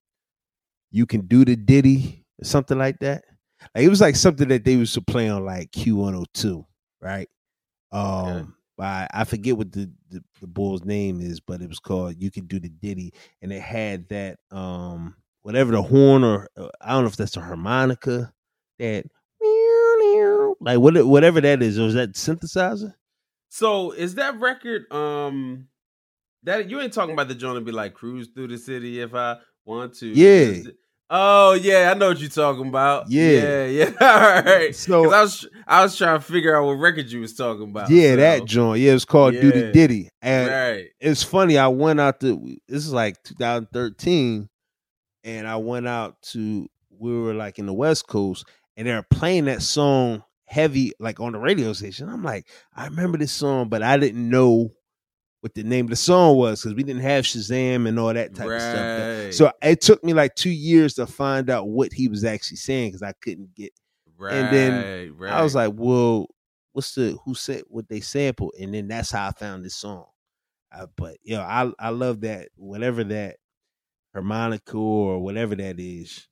"You 0.92 1.06
Can 1.06 1.22
Do 1.28 1.46
the 1.46 1.56
Diddy" 1.56 2.26
or 2.42 2.46
something 2.46 2.78
like 2.78 3.00
that. 3.00 3.24
Like, 3.74 3.86
it 3.86 3.90
was 3.90 4.02
like 4.02 4.16
something 4.16 4.48
that 4.50 4.64
they 4.66 4.74
used 4.74 4.94
to 4.94 5.02
play 5.02 5.30
on 5.30 5.46
like 5.46 5.72
Q 5.72 5.98
one 5.98 6.14
hundred 6.14 6.28
two, 6.34 6.66
right? 7.02 7.28
Um, 7.92 8.56
by 8.78 9.08
I 9.14 9.24
forget 9.24 9.58
what 9.58 9.72
the, 9.72 9.92
the 10.10 10.24
the 10.42 10.48
bull's 10.48 10.84
name 10.84 11.22
is, 11.22 11.40
but 11.40 11.62
it 11.62 11.70
was 11.70 11.80
called 11.80 12.22
"You 12.22 12.32
Can 12.32 12.46
Do 12.46 12.60
the 12.60 12.70
Diddy," 12.70 13.14
and 13.42 13.52
it 13.54 13.62
had 13.62 14.10
that 14.10 14.40
um 14.52 15.16
whatever 15.42 15.72
the 15.72 15.82
horn 15.82 16.24
or 16.24 16.50
uh, 16.58 16.70
I 16.82 16.92
don't 16.92 17.04
know 17.04 17.10
if 17.10 17.16
that's 17.16 17.38
a 17.38 17.42
harmonica 17.42 18.34
that 18.80 19.06
like 20.60 20.80
what 20.80 21.06
whatever 21.06 21.42
that 21.42 21.62
is. 21.62 21.80
Was 21.80 21.94
that 21.94 22.14
synthesizer? 22.14 22.94
So 23.50 23.92
is 23.92 24.16
that 24.16 24.40
record 24.40 24.92
um 24.92 25.68
that 26.44 26.70
you 26.70 26.82
ain't 26.82 26.94
talking 26.94 27.14
about 27.14 27.28
the 27.28 27.36
joint 27.36 27.58
to 27.58 27.62
be 27.62 27.72
like 27.72 27.94
cruise 27.94 28.30
through 28.34 28.50
the 28.50 28.58
city 28.58 29.00
if 29.02 29.14
I 29.14 29.38
want 29.64 29.94
to? 29.96 30.08
Yeah. 30.08 30.72
Oh 31.18 31.54
yeah, 31.54 31.92
I 31.96 31.98
know 31.98 32.10
what 32.10 32.20
you're 32.20 32.30
talking 32.30 32.68
about. 32.68 33.10
Yeah. 33.10 33.66
yeah, 33.66 33.66
yeah. 33.68 33.86
All 34.02 34.44
right. 34.44 34.76
So- 34.76 35.14
I 35.14 35.22
was 35.22 35.48
I 35.66 35.84
was 35.84 35.96
trying 35.98 36.20
to 36.20 36.26
figure 36.26 36.54
out 36.56 36.66
what 36.66 36.74
record 36.74 37.10
you 37.10 37.22
was 37.22 37.34
talking 37.36 37.70
about. 37.70 37.90
yeah, 37.90 38.12
so- 38.12 38.16
that 38.18 38.46
joint. 38.46 38.82
Yeah, 38.82 38.92
it 38.92 38.96
was 38.96 39.06
called 39.06 39.34
"Do 39.34 39.50
the 39.52 39.66
Yeah. 39.68 39.72
Diddy," 39.72 40.10
and 40.22 40.50
Right. 40.50 40.86
it's 41.00 41.24
funny. 41.24 41.58
I 41.58 41.68
went 41.70 42.02
out 42.02 42.20
to 42.20 42.58
this 42.68 42.86
is 42.86 42.92
like 42.92 43.24
2013, 43.24 44.50
and 45.24 45.48
I 45.48 45.56
went 45.56 45.88
out 45.88 46.22
to 46.34 46.68
we 47.00 47.18
were 47.18 47.34
like 47.34 47.60
in 47.60 47.66
the 47.66 47.74
West 47.74 48.08
Coast, 48.08 48.46
and 48.76 48.86
they're 48.88 49.04
playing 49.04 49.46
that 49.46 49.62
song 49.62 50.22
heavy 50.48 50.92
like 51.00 51.20
on 51.22 51.32
the 51.32 51.40
radio 51.40 51.72
station. 51.74 52.10
I'm 52.10 52.24
like, 52.24 52.46
I 52.76 52.88
remember 52.88 53.18
this 53.18 53.32
song, 53.32 53.70
but 53.70 53.82
I 53.84 53.98
didn't 53.98 54.30
know 54.30 54.72
what 55.46 55.54
the 55.54 55.62
name 55.62 55.86
of 55.86 55.92
the 55.92 55.96
song 55.96 56.38
was 56.38 56.64
because 56.64 56.76
we 56.76 56.82
didn't 56.82 57.04
have 57.04 57.24
Shazam 57.24 57.88
and 57.88 58.00
all 58.00 58.12
that 58.12 58.34
type 58.34 58.50
of 58.50 58.60
stuff. 58.60 59.26
Right. 59.26 59.32
So 59.32 59.52
it 59.62 59.80
took 59.80 60.04
me 60.04 60.12
like 60.12 60.34
two 60.34 60.50
years 60.50 60.96
to 60.96 61.06
find 61.06 61.52
out 61.52 61.68
what 61.68 61.94
he 61.94 62.08
was 62.08 62.26
actually 62.26 62.58
saying 62.58 62.88
because 62.90 63.04
I 63.04 63.14
couldn't 63.22 63.54
get. 63.54 63.72
Right, 64.18 64.34
And 64.34 64.52
then 64.52 65.14
Right, 65.16 65.32
I 65.32 65.44
was 65.44 65.54
like, 65.54 65.74
well, 65.76 66.26
what's 66.74 66.96
the 66.96 67.16
who 67.24 67.36
said 67.36 67.62
what 67.68 67.88
they 67.88 68.00
sampled? 68.00 68.56
And 68.60 68.74
then 68.74 68.88
that's 68.88 69.12
how 69.12 69.28
I 69.28 69.34
found 69.34 69.64
this 69.64 69.76
song. 69.76 70.08
Uh, 70.76 70.88
but 70.96 71.18
you 71.22 71.36
know, 71.36 71.44
I 71.44 71.72
I 71.78 71.90
love 71.90 72.22
that 72.22 72.50
whatever 72.56 73.04
that 73.04 73.36
harmonica 74.14 74.76
or 74.76 75.20
whatever 75.20 75.54
that 75.54 75.80
is. 75.80 76.28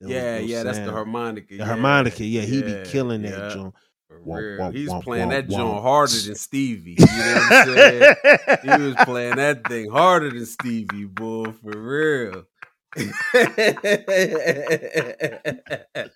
Yeah, 0.00 0.38
yeah, 0.38 0.62
that's 0.62 0.78
the 0.78 0.92
harmonica. 0.92 1.48
The 1.48 1.56
yeah, 1.56 1.64
harmonica, 1.64 2.24
yeah, 2.24 2.42
he 2.42 2.60
yeah, 2.60 2.84
be 2.84 2.88
killing 2.88 3.22
that 3.22 3.36
yeah. 3.36 3.48
joint. 3.48 3.74
For 4.08 4.20
Womp, 4.20 4.38
real. 4.38 4.58
womp, 4.60 4.74
He's 4.74 4.88
womp, 4.90 5.02
playing 5.02 5.28
womp, 5.28 5.32
that 5.32 5.48
joint 5.48 5.82
harder 5.82 6.18
than 6.20 6.34
Stevie. 6.34 6.96
You 6.98 7.06
know 7.06 7.34
what 7.34 7.52
I'm 7.52 7.66
saying? 7.66 8.14
he 8.62 8.68
was 8.82 8.94
playing 9.04 9.36
that 9.36 9.66
thing 9.66 9.90
harder 9.90 10.30
than 10.30 10.44
Stevie, 10.46 11.04
boy, 11.06 11.52
for 11.52 11.78
real. 11.78 12.44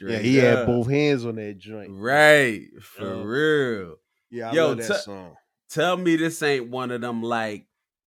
Yeah, 0.00 0.18
he 0.18 0.36
had 0.36 0.66
both 0.66 0.88
hands 0.88 1.26
on 1.26 1.36
that 1.36 1.58
joint. 1.58 1.90
Right, 1.92 2.62
for 2.80 3.14
Uh, 3.16 3.22
real. 3.22 3.96
Yeah, 4.30 4.50
I 4.50 4.54
Yo, 4.54 4.68
love 4.68 4.78
that 4.78 5.00
song. 5.02 5.36
Tell 5.70 5.96
me 5.96 6.16
this 6.16 6.42
ain't 6.42 6.70
one 6.70 6.90
of 6.90 7.00
them 7.02 7.22
like 7.22 7.66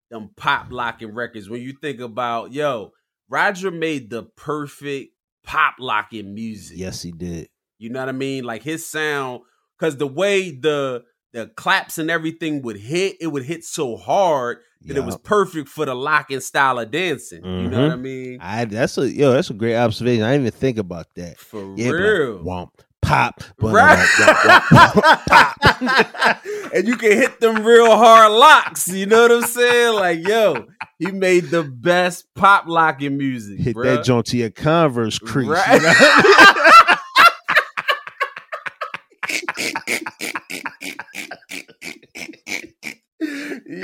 them 0.09 0.29
pop 0.35 0.67
locking 0.71 1.13
records. 1.13 1.49
When 1.49 1.61
you 1.61 1.73
think 1.81 1.99
about 2.01 2.51
yo, 2.51 2.91
Roger 3.29 3.71
made 3.71 4.09
the 4.09 4.23
perfect 4.23 5.13
pop 5.43 5.75
locking 5.79 6.33
music. 6.35 6.77
Yes, 6.77 7.01
he 7.01 7.11
did. 7.11 7.49
You 7.77 7.89
know 7.89 7.99
what 7.99 8.09
I 8.09 8.13
mean? 8.13 8.43
Like 8.43 8.63
his 8.63 8.89
sound, 8.89 9.41
because 9.77 9.97
the 9.97 10.07
way 10.07 10.51
the 10.51 11.03
the 11.33 11.47
claps 11.57 11.97
and 11.97 12.09
everything 12.09 12.61
would 12.61 12.77
hit, 12.77 13.17
it 13.19 13.27
would 13.27 13.43
hit 13.43 13.65
so 13.65 13.97
hard 13.97 14.59
that 14.83 14.95
it 14.95 15.03
was 15.03 15.17
perfect 15.17 15.67
for 15.67 15.85
the 15.85 15.93
locking 15.95 16.39
style 16.39 16.79
of 16.79 16.91
dancing. 16.91 17.43
You 17.43 17.67
know 17.69 17.81
what 17.81 17.91
I 17.91 17.95
Mhm. 17.95 18.01
mean? 18.01 18.37
I 18.39 18.65
that's 18.65 18.97
a 18.97 19.11
yo, 19.11 19.33
that's 19.33 19.49
a 19.49 19.53
great 19.53 19.75
observation. 19.75 20.23
I 20.23 20.31
didn't 20.31 20.47
even 20.47 20.59
think 20.59 20.77
about 20.77 21.07
that. 21.15 21.37
For 21.39 21.73
Yeah, 21.75 21.91
like, 21.91 21.99
real. 21.99 22.39
womp, 22.43 22.69
pop, 23.01 23.43
but 23.59 23.73
Right. 23.73 24.07
and 26.73 26.87
you 26.87 26.95
can 26.97 27.11
hit 27.11 27.39
them 27.39 27.63
real 27.65 27.95
hard 27.97 28.31
locks. 28.31 28.87
You 28.87 29.05
know 29.05 29.23
what 29.23 29.31
I'm 29.31 29.43
saying? 29.43 29.95
Like, 29.95 30.27
yo, 30.27 30.65
he 30.99 31.11
made 31.11 31.45
the 31.49 31.63
best 31.63 32.25
pop 32.35 32.65
locking 32.67 33.17
music. 33.17 33.59
hit 33.59 33.75
bruh. 33.75 33.83
that 33.95 34.03
joint 34.05 34.27
to 34.27 34.37
your 34.37 34.49
Converse 34.51 35.19
crease. 35.19 35.47
you 35.47 35.79
know? 35.81 35.93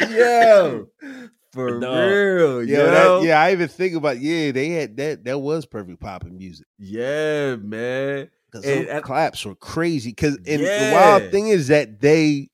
yo, 0.09 0.87
for 1.53 1.79
No. 1.79 2.07
real, 2.07 2.63
Yeah, 2.63 2.83
that, 2.85 3.23
yeah. 3.23 3.41
I 3.41 3.51
even 3.51 3.67
think 3.67 3.95
about 3.95 4.19
yeah, 4.19 4.51
they 4.51 4.69
had 4.69 4.97
that. 4.97 5.23
That 5.25 5.39
was 5.39 5.65
perfect 5.65 5.99
popping 5.99 6.37
music. 6.37 6.65
Yeah, 6.79 7.55
man. 7.57 8.29
Because 8.51 8.65
And- 8.65 9.03
claps 9.03 9.45
were 9.45 9.55
crazy. 9.55 10.11
Because 10.11 10.35
and 10.45 10.61
the 10.61 10.91
wild 10.93 11.31
thing 11.31 11.47
is 11.47 11.67
that 11.69 11.99
they, 12.01 12.49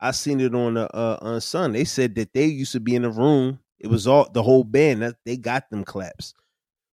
I 0.00 0.10
seen 0.12 0.40
it 0.40 0.54
on 0.54 0.74
the 0.74 0.94
uh, 0.96 1.18
on 1.20 1.40
Sun. 1.40 1.72
They 1.72 1.84
said 1.84 2.14
that 2.16 2.32
they 2.32 2.46
used 2.46 2.72
to 2.72 2.80
be 2.80 2.94
in 2.94 3.04
a 3.04 3.10
room. 3.10 3.58
It 3.80 3.88
was 3.88 4.06
all 4.06 4.28
the 4.32 4.42
whole 4.42 4.62
band 4.64 5.02
that 5.02 5.16
they 5.26 5.36
got 5.36 5.68
them 5.70 5.84
claps. 5.84 6.34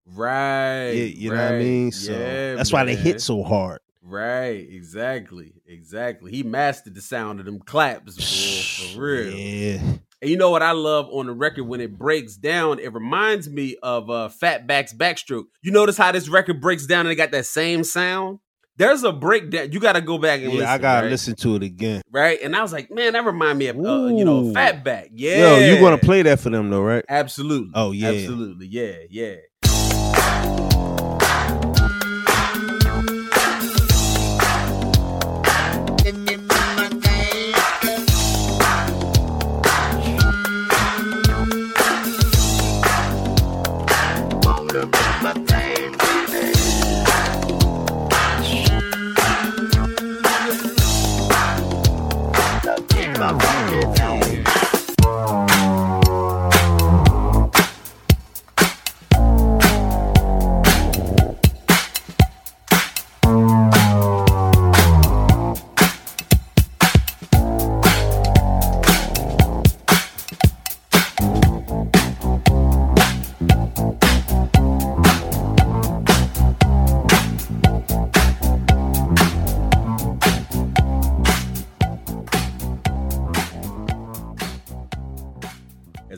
Right. 0.05 0.91
Yeah, 0.91 1.03
you 1.03 1.29
know 1.31 1.35
what 1.35 1.53
I 1.53 1.59
mean. 1.59 1.91
So 1.91 2.13
Yeah, 2.13 2.55
that's 2.55 2.71
why 2.71 2.85
they 2.85 2.95
hit 2.95 3.19
so 3.21 3.43
hard. 3.43 3.79
Right, 4.07 4.65
exactly, 4.69 5.53
exactly. 5.67 6.31
He 6.31 6.41
mastered 6.41 6.95
the 6.95 7.01
sound 7.01 7.41
of 7.41 7.45
them 7.45 7.59
claps, 7.59 8.15
boy, 8.87 8.93
for 8.93 9.01
real. 9.01 9.33
Yeah. 9.33 9.81
And 10.21 10.31
you 10.31 10.37
know 10.37 10.49
what 10.49 10.63
I 10.63 10.71
love 10.71 11.09
on 11.11 11.27
the 11.27 11.33
record 11.33 11.65
when 11.65 11.81
it 11.81 11.97
breaks 11.97 12.37
down? 12.37 12.79
It 12.79 12.93
reminds 12.93 13.49
me 13.49 13.75
of 13.83 14.09
uh, 14.09 14.29
Fatback's 14.41 14.93
Backstroke. 14.93 15.45
You 15.61 15.71
notice 15.71 15.97
how 15.97 16.11
this 16.13 16.29
record 16.29 16.61
breaks 16.61 16.87
down 16.87 17.01
and 17.01 17.11
it 17.11 17.15
got 17.15 17.31
that 17.31 17.45
same 17.45 17.83
sound? 17.83 18.39
There's 18.77 19.03
a 19.03 19.11
breakdown. 19.11 19.71
You 19.71 19.79
got 19.79 19.93
to 19.93 20.01
go 20.01 20.17
back 20.17 20.39
and 20.39 20.51
Yeah, 20.53 20.59
listen. 20.59 20.69
I 20.69 20.77
gotta 20.77 21.05
right? 21.05 21.11
listen 21.11 21.35
to 21.35 21.55
it 21.55 21.63
again. 21.63 22.01
Right, 22.11 22.39
and 22.41 22.55
I 22.55 22.61
was 22.61 22.71
like, 22.71 22.91
man, 22.91 23.13
that 23.13 23.25
remind 23.25 23.57
me 23.57 23.67
of 23.67 23.75
uh, 23.75 24.07
you 24.07 24.23
know. 24.23 24.43
Fatback. 24.53 25.09
Yeah, 25.13 25.57
Yo, 25.57 25.73
you 25.73 25.79
gonna 25.81 25.97
play 25.97 26.21
that 26.21 26.39
for 26.39 26.51
them 26.51 26.69
though, 26.69 26.83
right? 26.83 27.03
Absolutely. 27.09 27.71
Oh, 27.73 27.91
yeah. 27.91 28.09
Absolutely. 28.09 28.67
Yeah. 28.67 28.93
Yeah. 29.09 29.35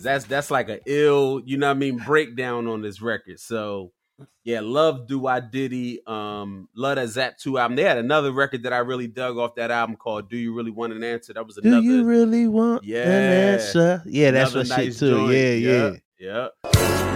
That's 0.10 0.26
that's 0.26 0.50
like 0.50 0.70
a 0.70 0.80
ill, 0.88 1.40
you 1.46 1.58
know 1.58 1.68
what 1.68 1.76
I 1.76 1.80
mean, 1.80 1.98
breakdown 1.98 2.66
on 2.66 2.82
this 2.82 3.00
record. 3.00 3.40
So 3.40 3.92
yeah, 4.44 4.62
love 4.62 5.06
Doo 5.08 5.20
Wa 5.20 5.40
Ditty, 5.40 6.00
um, 6.08 6.68
love 6.76 6.96
that 6.96 7.10
Zapp 7.10 7.38
2 7.38 7.60
album. 7.60 7.76
They 7.76 7.84
had 7.84 8.00
another 8.00 8.32
record 8.32 8.64
that 8.64 8.74
I 8.74 8.80
really 8.80 9.06
dug 9.06 9.38
off 9.38 9.54
that 9.56 9.70
album 9.70 9.96
called 9.98 10.28
Do 10.28 10.36
You 10.36 10.56
Really 10.56 10.72
Want 10.72 10.94
an 10.94 11.04
Answer? 11.04 11.34
That 11.34 11.46
was 11.46 11.58
Do 11.58 11.62
another 11.70 11.84
you 11.84 12.04
really 12.06 12.48
want 12.48 12.84
Yeah. 12.84 13.04
an 13.04 13.54
answer? 13.60 14.02
Yeah, 14.08 14.32
that's 14.32 14.56
what 14.56 14.68
nice 14.68 14.86
shit 14.94 14.98
too. 14.98 15.12
joint. 15.12 15.34
Yeah, 15.34 15.52
yeah. 15.52 15.92
Yeah. 16.20 16.48
Yeah. 16.74 17.09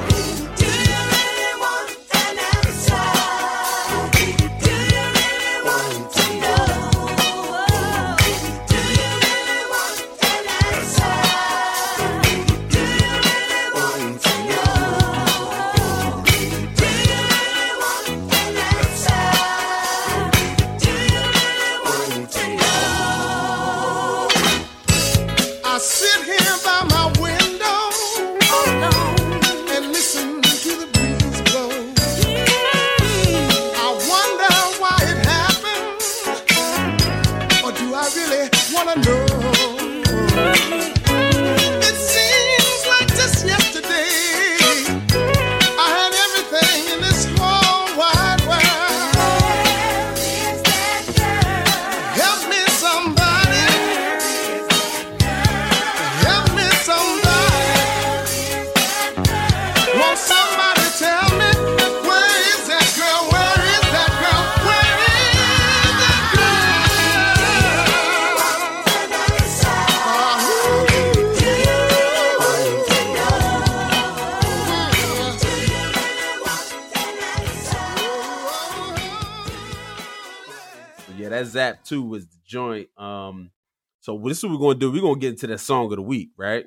That 81.84 81.90
Zapp 81.90 81.98
2 81.98 82.04
was 82.04 82.28
the 82.28 82.38
joint. 82.46 82.90
Um, 82.98 83.52
so 84.00 84.18
this 84.26 84.40
is 84.40 84.44
what 84.44 84.54
we're 84.54 84.60
gonna 84.60 84.80
do. 84.80 84.92
We're 84.92 85.02
gonna 85.02 85.20
get 85.20 85.32
into 85.32 85.48
that 85.48 85.60
song 85.60 85.86
of 85.86 85.96
the 85.96 86.02
week, 86.02 86.32
right? 86.38 86.66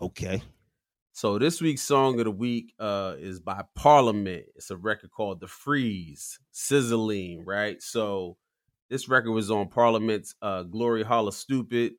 Okay. 0.00 0.42
So 1.12 1.38
this 1.38 1.60
week's 1.60 1.82
song 1.82 2.18
of 2.20 2.24
the 2.24 2.30
week 2.30 2.72
uh 2.78 3.14
is 3.18 3.40
by 3.40 3.62
Parliament. 3.74 4.46
It's 4.54 4.70
a 4.70 4.76
record 4.76 5.10
called 5.10 5.40
The 5.40 5.48
Freeze, 5.48 6.38
Sizzling, 6.52 7.44
right? 7.44 7.82
So 7.82 8.36
this 8.90 9.08
record 9.08 9.32
was 9.32 9.50
on 9.50 9.68
Parliament's 9.68 10.34
uh 10.40 10.64
Gloryhallastoopid, 10.64 11.92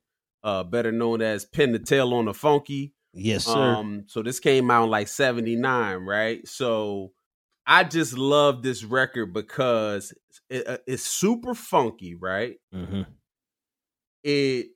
uh 0.44 0.64
better 0.64 0.92
known 0.92 1.22
as 1.22 1.46
Pin 1.46 1.74
the 1.74 1.80
Tail 1.80 2.14
on 2.14 2.26
the 2.26 2.34
Funky. 2.34 2.94
Yes, 3.14 3.46
sir. 3.46 3.58
Um, 3.58 4.06
so 4.08 4.22
this 4.22 4.40
came 4.40 4.70
out 4.72 4.86
in 4.86 4.90
like 4.92 5.08
79, 5.10 5.98
right? 6.06 6.48
So 6.48 7.12
I 7.70 7.86
just 7.86 8.18
love 8.18 8.64
this 8.64 8.84
record 8.84 9.34
because 9.34 10.14
it, 10.50 10.68
uh, 10.68 10.80
it's 10.88 11.04
super 11.04 11.56
funky, 11.56 12.16
right? 12.16 12.58
hmm 12.74 13.04
It 14.24 14.68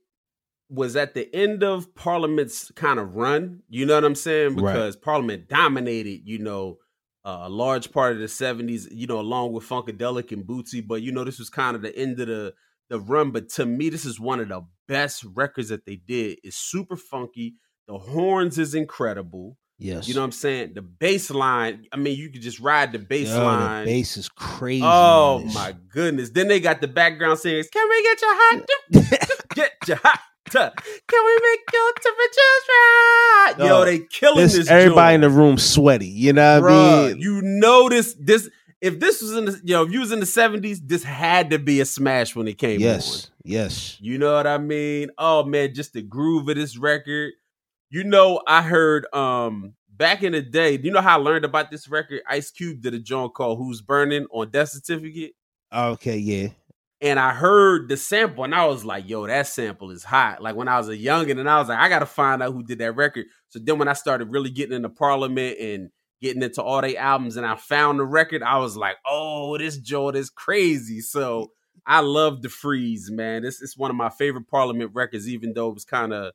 was 0.69 0.95
at 0.95 1.13
the 1.13 1.33
end 1.35 1.63
of 1.63 1.95
Parliament's 1.95 2.71
kind 2.71 2.99
of 2.99 3.15
run, 3.15 3.63
you 3.69 3.85
know 3.85 3.95
what 3.95 4.05
I'm 4.05 4.15
saying? 4.15 4.55
Right. 4.55 4.73
Because 4.73 4.95
Parliament 4.95 5.49
dominated, 5.49 6.21
you 6.25 6.39
know, 6.39 6.77
uh, 7.25 7.41
a 7.43 7.49
large 7.49 7.91
part 7.91 8.13
of 8.13 8.19
the 8.19 8.29
70s, 8.29 8.87
you 8.91 9.07
know, 9.07 9.19
along 9.19 9.53
with 9.53 9.65
Funkadelic 9.65 10.31
and 10.31 10.45
Bootsy, 10.45 10.85
but 10.85 11.01
you 11.01 11.11
know, 11.11 11.23
this 11.25 11.39
was 11.39 11.49
kind 11.49 11.75
of 11.75 11.83
the 11.83 11.95
end 11.97 12.19
of 12.19 12.27
the 12.27 12.53
the 12.89 12.99
run. 12.99 13.31
But 13.31 13.49
to 13.51 13.65
me, 13.65 13.89
this 13.89 14.05
is 14.05 14.19
one 14.19 14.39
of 14.41 14.49
the 14.49 14.61
best 14.87 15.23
records 15.35 15.69
that 15.69 15.85
they 15.85 15.97
did. 15.97 16.39
It's 16.43 16.57
super 16.57 16.97
funky. 16.97 17.55
The 17.87 17.97
horns 17.97 18.59
is 18.59 18.75
incredible. 18.75 19.57
Yes. 19.83 20.07
You 20.07 20.13
know 20.13 20.21
what 20.21 20.25
I'm 20.27 20.31
saying? 20.31 20.73
The 20.75 20.81
baseline. 20.81 21.85
I 21.91 21.97
mean, 21.97 22.17
you 22.17 22.29
could 22.29 22.41
just 22.41 22.59
ride 22.61 22.93
the 22.93 22.99
baseline. 22.99 23.79
Yo, 23.79 23.85
the 23.85 23.85
bass 23.85 24.15
is 24.17 24.29
crazy. 24.29 24.81
Oh 24.85 25.43
my 25.53 25.75
goodness. 25.89 26.29
Then 26.29 26.47
they 26.47 26.59
got 26.61 26.79
the 26.79 26.87
background 26.87 27.39
singers. 27.39 27.67
Can 27.69 27.87
we 27.89 28.03
get 28.03 28.21
your 28.21 28.33
hot 28.33 28.65
get 29.55 29.71
your 29.87 29.97
hot? 29.97 30.19
Can 30.49 30.71
we 31.25 31.39
make 31.41 31.59
your 31.73 31.93
temperatures 32.01 32.63
right? 32.69 33.53
Yo, 33.59 33.65
Yo, 33.65 33.85
they 33.85 33.99
killing 33.99 34.37
This, 34.43 34.55
this. 34.55 34.69
everybody 34.69 35.15
in 35.15 35.21
the 35.21 35.29
room 35.29 35.57
sweaty. 35.57 36.07
You 36.07 36.33
know 36.33 36.61
what 36.61 36.71
I 36.71 37.07
mean? 37.07 37.17
you 37.19 37.41
notice 37.41 38.13
this 38.13 38.49
if 38.81 38.99
this 38.99 39.21
was 39.21 39.33
in 39.33 39.45
the 39.45 39.61
you 39.63 39.73
know, 39.73 39.83
if 39.83 39.91
you 39.91 39.99
was 40.01 40.11
in 40.11 40.19
the 40.19 40.25
70s, 40.25 40.79
this 40.85 41.03
had 41.03 41.49
to 41.51 41.59
be 41.59 41.79
a 41.81 41.85
smash 41.85 42.35
when 42.35 42.47
it 42.47 42.57
came 42.57 42.77
on. 42.77 42.81
yes. 42.81 43.29
Yes. 43.45 43.97
You 43.99 44.17
know 44.17 44.33
what 44.35 44.47
I 44.47 44.57
mean? 44.57 45.09
Oh 45.17 45.43
man, 45.43 45.73
just 45.73 45.93
the 45.93 46.01
groove 46.01 46.47
of 46.49 46.55
this 46.55 46.77
record. 46.77 47.33
You 47.93 48.03
know, 48.03 48.41
I 48.47 48.63
heard 48.63 49.05
um 49.13 49.75
back 49.87 50.23
in 50.23 50.31
the 50.31 50.41
day, 50.41 50.77
do 50.77 50.87
you 50.87 50.91
know 50.91 50.99
how 50.99 51.19
I 51.19 51.21
learned 51.21 51.45
about 51.45 51.69
this 51.69 51.87
record? 51.87 52.21
Ice 52.27 52.49
Cube 52.49 52.81
did 52.81 52.95
a 52.95 52.99
joint 52.99 53.35
called 53.35 53.59
Who's 53.59 53.81
Burning 53.83 54.25
on 54.31 54.49
Death 54.49 54.69
Certificate. 54.69 55.33
Okay. 55.71 56.17
Yeah. 56.17 56.47
And 57.01 57.19
I 57.19 57.35
heard 57.35 57.89
the 57.89 57.95
sample 57.95 58.45
and 58.45 58.55
I 58.55 58.65
was 58.65 58.83
like, 58.83 59.07
yo, 59.07 59.27
that 59.27 59.45
sample 59.45 59.91
is 59.91 60.03
hot. 60.03 60.41
Like 60.41 60.55
when 60.55 60.67
I 60.67 60.79
was 60.79 60.89
a 60.89 60.97
youngin' 60.97 61.39
and 61.39 61.47
I 61.47 61.59
was 61.59 61.69
like, 61.69 61.77
I 61.77 61.87
gotta 61.87 62.07
find 62.07 62.41
out 62.41 62.51
who 62.51 62.63
did 62.63 62.79
that 62.79 62.95
record. 62.95 63.27
So 63.49 63.59
then 63.61 63.77
when 63.77 63.87
I 63.87 63.93
started 63.93 64.31
really 64.31 64.49
getting 64.49 64.75
into 64.75 64.89
Parliament 64.89 65.59
and 65.59 65.91
getting 66.19 66.41
into 66.41 66.63
all 66.63 66.81
their 66.81 66.97
albums 66.97 67.37
and 67.37 67.45
I 67.45 67.57
found 67.57 67.99
the 67.99 68.05
record, 68.05 68.41
I 68.41 68.57
was 68.57 68.75
like, 68.75 68.95
oh, 69.05 69.55
this 69.59 69.77
joint 69.77 70.15
is 70.15 70.31
crazy. 70.31 70.99
So 70.99 71.51
I 71.85 71.99
love 71.99 72.41
the 72.41 72.49
freeze, 72.49 73.11
man. 73.11 73.43
This 73.43 73.61
is 73.61 73.77
one 73.77 73.91
of 73.91 73.97
my 73.97 74.09
favorite 74.09 74.47
Parliament 74.47 74.89
records, 74.95 75.29
even 75.29 75.53
though 75.53 75.69
it 75.69 75.75
was 75.75 75.85
kind 75.85 76.11
of, 76.11 76.33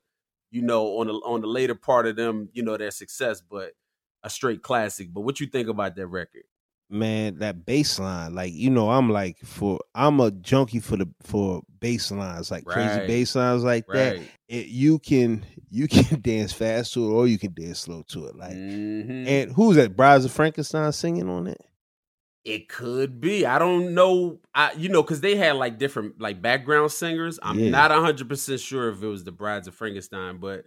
you 0.50 0.62
know, 0.62 0.98
on 0.98 1.06
the 1.08 1.14
on 1.14 1.40
the 1.40 1.46
later 1.46 1.74
part 1.74 2.06
of 2.06 2.16
them, 2.16 2.48
you 2.52 2.62
know, 2.62 2.76
their 2.76 2.90
success, 2.90 3.40
but 3.40 3.72
a 4.22 4.30
straight 4.30 4.62
classic. 4.62 5.12
But 5.12 5.20
what 5.22 5.40
you 5.40 5.46
think 5.46 5.68
about 5.68 5.96
that 5.96 6.06
record? 6.06 6.42
Man, 6.90 7.40
that 7.40 7.66
bass 7.66 7.98
line, 7.98 8.34
like 8.34 8.52
you 8.54 8.70
know, 8.70 8.88
I'm 8.90 9.10
like 9.10 9.38
for 9.44 9.78
I'm 9.94 10.20
a 10.20 10.30
junkie 10.30 10.80
for 10.80 10.96
the 10.96 11.06
for 11.22 11.60
bass 11.80 12.10
lines, 12.10 12.50
like 12.50 12.64
crazy 12.64 12.98
Right. 12.98 13.06
bass 13.06 13.34
lines 13.34 13.62
like 13.62 13.86
that. 13.88 14.16
Right. 14.16 14.30
It, 14.48 14.66
you 14.68 14.98
can 14.98 15.44
you 15.70 15.86
can 15.86 16.22
dance 16.22 16.52
fast 16.54 16.94
to 16.94 17.04
it 17.04 17.12
or 17.12 17.26
you 17.26 17.38
can 17.38 17.52
dance 17.52 17.80
slow 17.80 18.02
to 18.08 18.26
it. 18.28 18.36
Like 18.36 18.52
Mhm. 18.54 19.26
and 19.28 19.52
who's 19.52 19.76
that? 19.76 19.96
Brides 19.96 20.24
of 20.24 20.32
Funkenstein 20.32 20.94
singing 20.94 21.28
on 21.28 21.46
it? 21.48 21.60
It 22.48 22.68
could 22.70 23.20
be. 23.20 23.44
I 23.44 23.58
don't 23.58 23.92
know. 23.92 24.40
I 24.54 24.72
you 24.72 24.88
know 24.88 25.02
because 25.02 25.20
they 25.20 25.36
had 25.36 25.56
like 25.56 25.78
different 25.78 26.18
like 26.18 26.40
background 26.40 26.90
singers. 26.90 27.38
I'm 27.42 27.58
Yeah. 27.58 27.70
not 27.70 27.90
hundred 27.90 28.26
percent 28.28 28.60
sure 28.60 28.88
if 28.88 29.02
it 29.02 29.06
was 29.06 29.22
the 29.24 29.32
Brides 29.32 29.68
of 29.68 29.78
Funkenstein, 29.78 30.40
but 30.40 30.64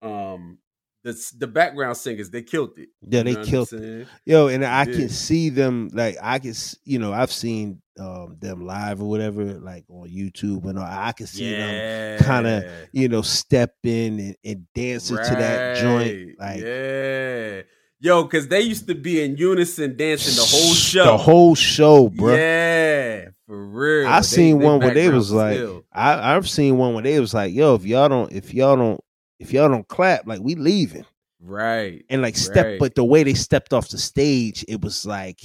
um 0.00 0.58
the 1.02 1.12
the 1.36 1.48
background 1.48 1.96
singers 1.96 2.30
they 2.30 2.42
killed 2.42 2.78
it. 2.78 2.90
Yeah, 3.02 3.24
they 3.24 3.32
know 3.32 3.38
what 3.40 3.46
I'm 3.46 3.50
killed 3.50 3.68
saying? 3.68 4.06
Yo, 4.24 4.46
and 4.46 4.64
I 4.64 4.84
They 4.84 4.92
can 4.92 5.08
see 5.08 5.48
them 5.48 5.90
like 5.92 6.16
I 6.22 6.38
can, 6.38 6.54
you 6.84 7.00
know, 7.00 7.12
I've 7.12 7.32
seen 7.32 7.82
um 7.98 8.36
them 8.40 8.64
live 8.64 9.02
or 9.02 9.08
whatever, 9.10 9.44
like 9.44 9.86
on 9.88 10.08
YouTube, 10.08 10.64
and 10.66 10.78
all. 10.78 10.86
I 10.88 11.10
can 11.12 11.26
see 11.26 11.52
them 11.52 12.24
kind 12.24 12.46
of, 12.46 12.64
you 12.92 13.08
know, 13.08 13.22
step 13.22 13.74
in 13.82 14.20
and, 14.20 14.36
and 14.44 14.66
dancing 14.72 15.16
to 15.16 15.34
that 15.34 15.76
joint. 15.82 16.38
Like 16.38 16.60
yeah, 16.60 17.62
yo, 18.04 18.22
because 18.24 18.48
they 18.48 18.60
used 18.60 18.86
to 18.86 18.94
be 18.94 19.22
in 19.22 19.36
unison 19.36 19.96
dancing 19.96 20.34
the 20.34 20.42
whole 20.48 20.74
show. 20.74 21.04
the 21.04 21.16
whole 21.16 21.54
show, 21.54 22.08
bro. 22.08 22.34
Yeah, 22.34 23.28
for 23.46 23.66
real. 23.66 24.06
I 24.06 24.20
They- 24.20 24.26
seen 24.26 24.58
they 24.58 24.64
one 24.66 24.80
where 24.80 24.94
they 24.94 25.08
was 25.08 25.32
like, 25.32 25.56
still. 25.56 25.84
I 25.92 26.36
I've 26.36 26.48
seen 26.48 26.76
one 26.76 26.94
where 26.94 27.02
they 27.02 27.18
was 27.18 27.34
like, 27.34 27.52
yo, 27.54 27.74
if 27.74 27.84
y'all 27.84 28.08
don't, 28.08 28.30
if 28.32 28.52
y'all 28.52 28.76
don't, 28.76 29.00
if 29.38 29.52
y'all 29.52 29.68
don't 29.68 29.88
clap, 29.88 30.26
like 30.26 30.40
we 30.40 30.54
leaving. 30.54 31.04
right, 31.40 32.04
and 32.08 32.22
like 32.22 32.36
step 32.36 32.64
right. 32.66 32.78
but 32.78 32.94
the 32.94 33.04
way 33.04 33.22
they 33.22 33.34
stepped 33.34 33.72
off 33.72 33.88
the 33.88 33.98
stage 33.98 34.64
it 34.68 34.80
was 34.80 35.04
like 35.04 35.40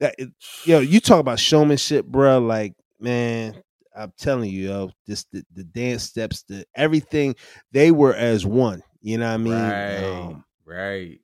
that 0.00 0.14
it, 0.18 0.30
yo 0.64 0.80
you 0.80 0.98
talk 0.98 1.20
about 1.20 1.38
showmanship 1.38 2.04
bro 2.06 2.38
like 2.40 2.74
man 2.98 3.54
i'm 3.94 4.12
telling 4.18 4.50
you 4.50 4.68
yo 4.68 4.90
this 5.06 5.26
the, 5.30 5.44
the 5.54 5.62
dance 5.62 6.02
steps 6.02 6.42
the 6.48 6.64
everything 6.74 7.36
they 7.70 7.92
were 7.92 8.14
as 8.14 8.44
one 8.44 8.82
you 9.00 9.16
know 9.18 9.28
what 9.28 9.34
i 9.34 9.36
mean 9.36 9.52
right, 9.52 9.96
um, 10.02 10.44
right. 10.64 11.20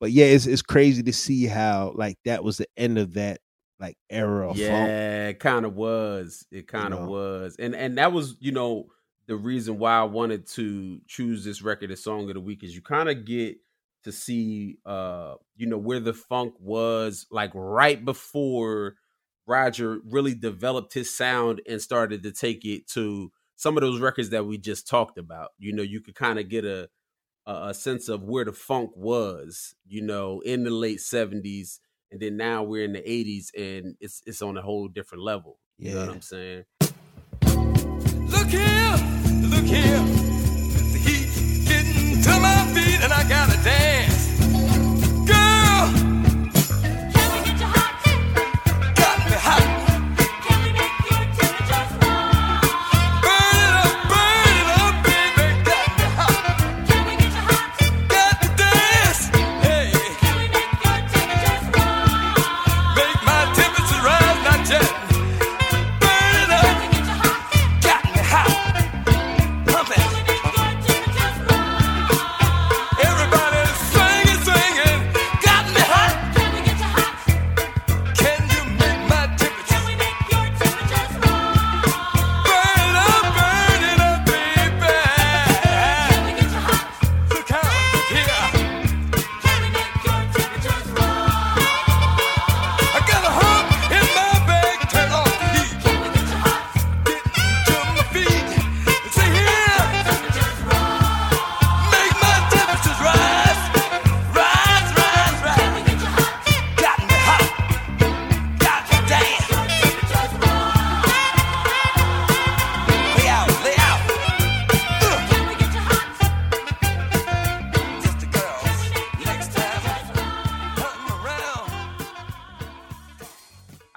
But 0.00 0.10
yeah 0.10 0.26
it's, 0.26 0.46
it's 0.46 0.62
crazy 0.62 1.02
to 1.02 1.12
see 1.12 1.46
how 1.46 1.92
like 1.94 2.16
that 2.24 2.44
was 2.44 2.58
the 2.58 2.66
end 2.76 2.98
of 2.98 3.14
that 3.14 3.40
like 3.78 3.96
era 4.10 4.48
of 4.48 4.56
funk 4.56 4.88
Yeah, 4.88 5.28
it 5.28 5.38
kind 5.38 5.66
of 5.66 5.74
was. 5.74 6.46
It 6.50 6.66
kind 6.66 6.94
of 6.94 7.00
know? 7.00 7.08
was, 7.08 7.56
and 7.58 7.74
and 7.74 7.98
that 7.98 8.12
was 8.12 8.36
you 8.40 8.52
know 8.52 8.86
the 9.26 9.36
reason 9.36 9.78
why 9.78 9.98
I 9.98 10.04
wanted 10.04 10.46
to 10.50 11.00
choose 11.06 11.44
this 11.44 11.62
record 11.62 11.90
as 11.90 12.02
song 12.02 12.28
of 12.28 12.34
the 12.34 12.40
week 12.40 12.62
is 12.62 12.74
you 12.74 12.82
kind 12.82 13.08
of 13.08 13.24
get 13.24 13.58
to 14.04 14.12
see 14.12 14.76
uh 14.86 15.34
you 15.56 15.66
know 15.66 15.78
where 15.78 15.98
the 15.98 16.14
funk 16.14 16.54
was 16.60 17.26
like 17.30 17.50
right 17.54 18.04
before 18.04 18.94
Roger 19.46 19.98
really 20.04 20.34
developed 20.34 20.94
his 20.94 21.14
sound 21.14 21.60
and 21.68 21.80
started 21.80 22.22
to 22.22 22.32
take 22.32 22.64
it 22.64 22.86
to 22.88 23.32
some 23.56 23.76
of 23.76 23.80
those 23.80 24.00
records 24.00 24.30
that 24.30 24.46
we 24.46 24.58
just 24.58 24.88
talked 24.88 25.18
about. 25.18 25.50
You 25.58 25.72
know, 25.72 25.82
you 25.82 26.00
could 26.00 26.14
kind 26.14 26.38
of 26.38 26.48
get 26.48 26.64
a 26.64 26.88
a, 27.46 27.68
a 27.68 27.74
sense 27.74 28.08
of 28.08 28.22
where 28.22 28.44
the 28.44 28.52
funk 28.52 28.90
was, 28.94 29.74
you 29.86 30.02
know, 30.02 30.40
in 30.40 30.64
the 30.64 30.70
late 30.70 31.00
seventies, 31.00 31.80
and 32.10 32.20
then 32.20 32.36
now 32.36 32.62
we're 32.62 32.84
in 32.84 32.92
the 32.92 33.10
eighties, 33.10 33.50
and 33.56 33.96
it's 34.00 34.22
it's 34.26 34.42
on 34.42 34.56
a 34.56 34.62
whole 34.62 34.88
different 34.88 35.24
level. 35.24 35.58
You 35.78 35.92
know 35.92 36.00
what 36.00 36.06
Yeah. 36.06 36.12
I'm 36.12 36.20
saying? 36.22 36.64
Look 38.28 38.48
here, 38.48 38.96
look 39.52 39.64
here. 39.64 40.02
The 40.92 40.98
heat 41.06 41.66
getting 41.68 42.22
to 42.22 42.40
my 42.40 42.66
feet 42.74 43.00
and 43.04 43.12
I 43.12 43.28
gotta 43.28 43.62
dance. 43.62 44.15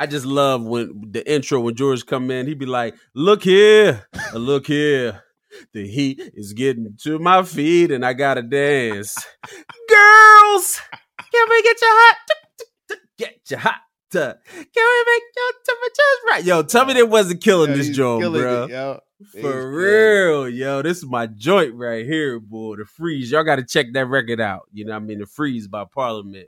Just 0.09 0.25
love 0.25 0.63
when 0.63 1.11
the 1.11 1.29
intro 1.31 1.59
when 1.59 1.75
George 1.75 2.05
come 2.05 2.31
in, 2.31 2.47
he'd 2.47 2.59
be 2.59 2.65
like, 2.65 2.95
"Look 3.13 3.43
here, 3.43 4.05
uh, 4.33 4.37
look 4.37 4.67
here, 4.67 5.23
the 5.73 5.87
heat 5.87 6.21
is 6.33 6.53
getting 6.53 6.95
to 7.03 7.19
my 7.19 7.43
feet, 7.43 7.91
and 7.91 8.05
I 8.05 8.13
gotta 8.13 8.41
dance." 8.41 9.15
Girls, 9.87 10.81
can 11.31 11.47
we 11.49 11.63
get 11.63 11.81
you 11.81 11.87
hot? 11.89 12.17
Get 13.17 13.39
you 13.49 13.57
hot. 13.57 13.81
Can 14.11 14.35
we 14.75 15.05
make 15.05 15.23
your 15.35 15.51
temperatures 15.65 16.19
right? 16.27 16.43
Yo, 16.43 16.63
tell 16.63 16.85
me 16.85 16.93
they 16.93 17.03
wasn't 17.03 17.41
killing 17.41 17.71
Yo, 17.71 17.77
this 17.77 17.89
joint, 17.89 18.33
bro. 18.33 18.63
it, 18.63 18.71
yo. 18.71 18.99
For 19.41 19.71
real, 19.71 20.49
yo, 20.49 20.81
this 20.81 20.99
is 20.99 21.05
my 21.05 21.27
joint 21.27 21.75
right 21.75 22.05
here, 22.05 22.39
boy. 22.39 22.77
The 22.77 22.85
Freeze. 22.85 23.31
Y'all 23.31 23.43
got 23.43 23.57
to 23.57 23.65
check 23.65 23.87
that 23.93 24.05
record 24.07 24.39
out. 24.39 24.63
You 24.71 24.85
know 24.85 24.93
what 24.93 25.03
I 25.03 25.05
mean? 25.05 25.19
The 25.19 25.25
Freeze 25.25 25.67
by 25.67 25.83
Parliament. 25.93 26.47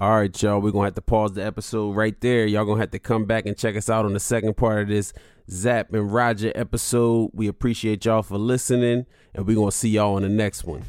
All 0.00 0.16
right, 0.16 0.42
y'all. 0.42 0.60
We're 0.60 0.70
going 0.70 0.84
to 0.84 0.86
have 0.86 0.94
to 0.94 1.02
pause 1.02 1.32
the 1.32 1.44
episode 1.44 1.96
right 1.96 2.18
there. 2.20 2.46
Y'all 2.46 2.64
going 2.64 2.76
to 2.76 2.82
have 2.82 2.90
to 2.92 2.98
come 2.98 3.24
back 3.24 3.46
and 3.46 3.56
check 3.56 3.76
us 3.76 3.90
out 3.90 4.04
on 4.04 4.12
the 4.12 4.20
second 4.20 4.56
part 4.56 4.82
of 4.82 4.88
this 4.88 5.12
Zapp 5.50 5.92
and 5.92 6.12
Roger 6.12 6.52
episode. 6.54 7.30
We 7.32 7.48
appreciate 7.48 8.04
y'all 8.04 8.22
for 8.22 8.38
listening, 8.38 9.06
and 9.34 9.46
we're 9.46 9.56
going 9.56 9.70
to 9.70 9.76
see 9.76 9.88
y'all 9.90 10.14
on 10.14 10.22
the 10.22 10.28
next 10.28 10.64
one. 10.64 10.84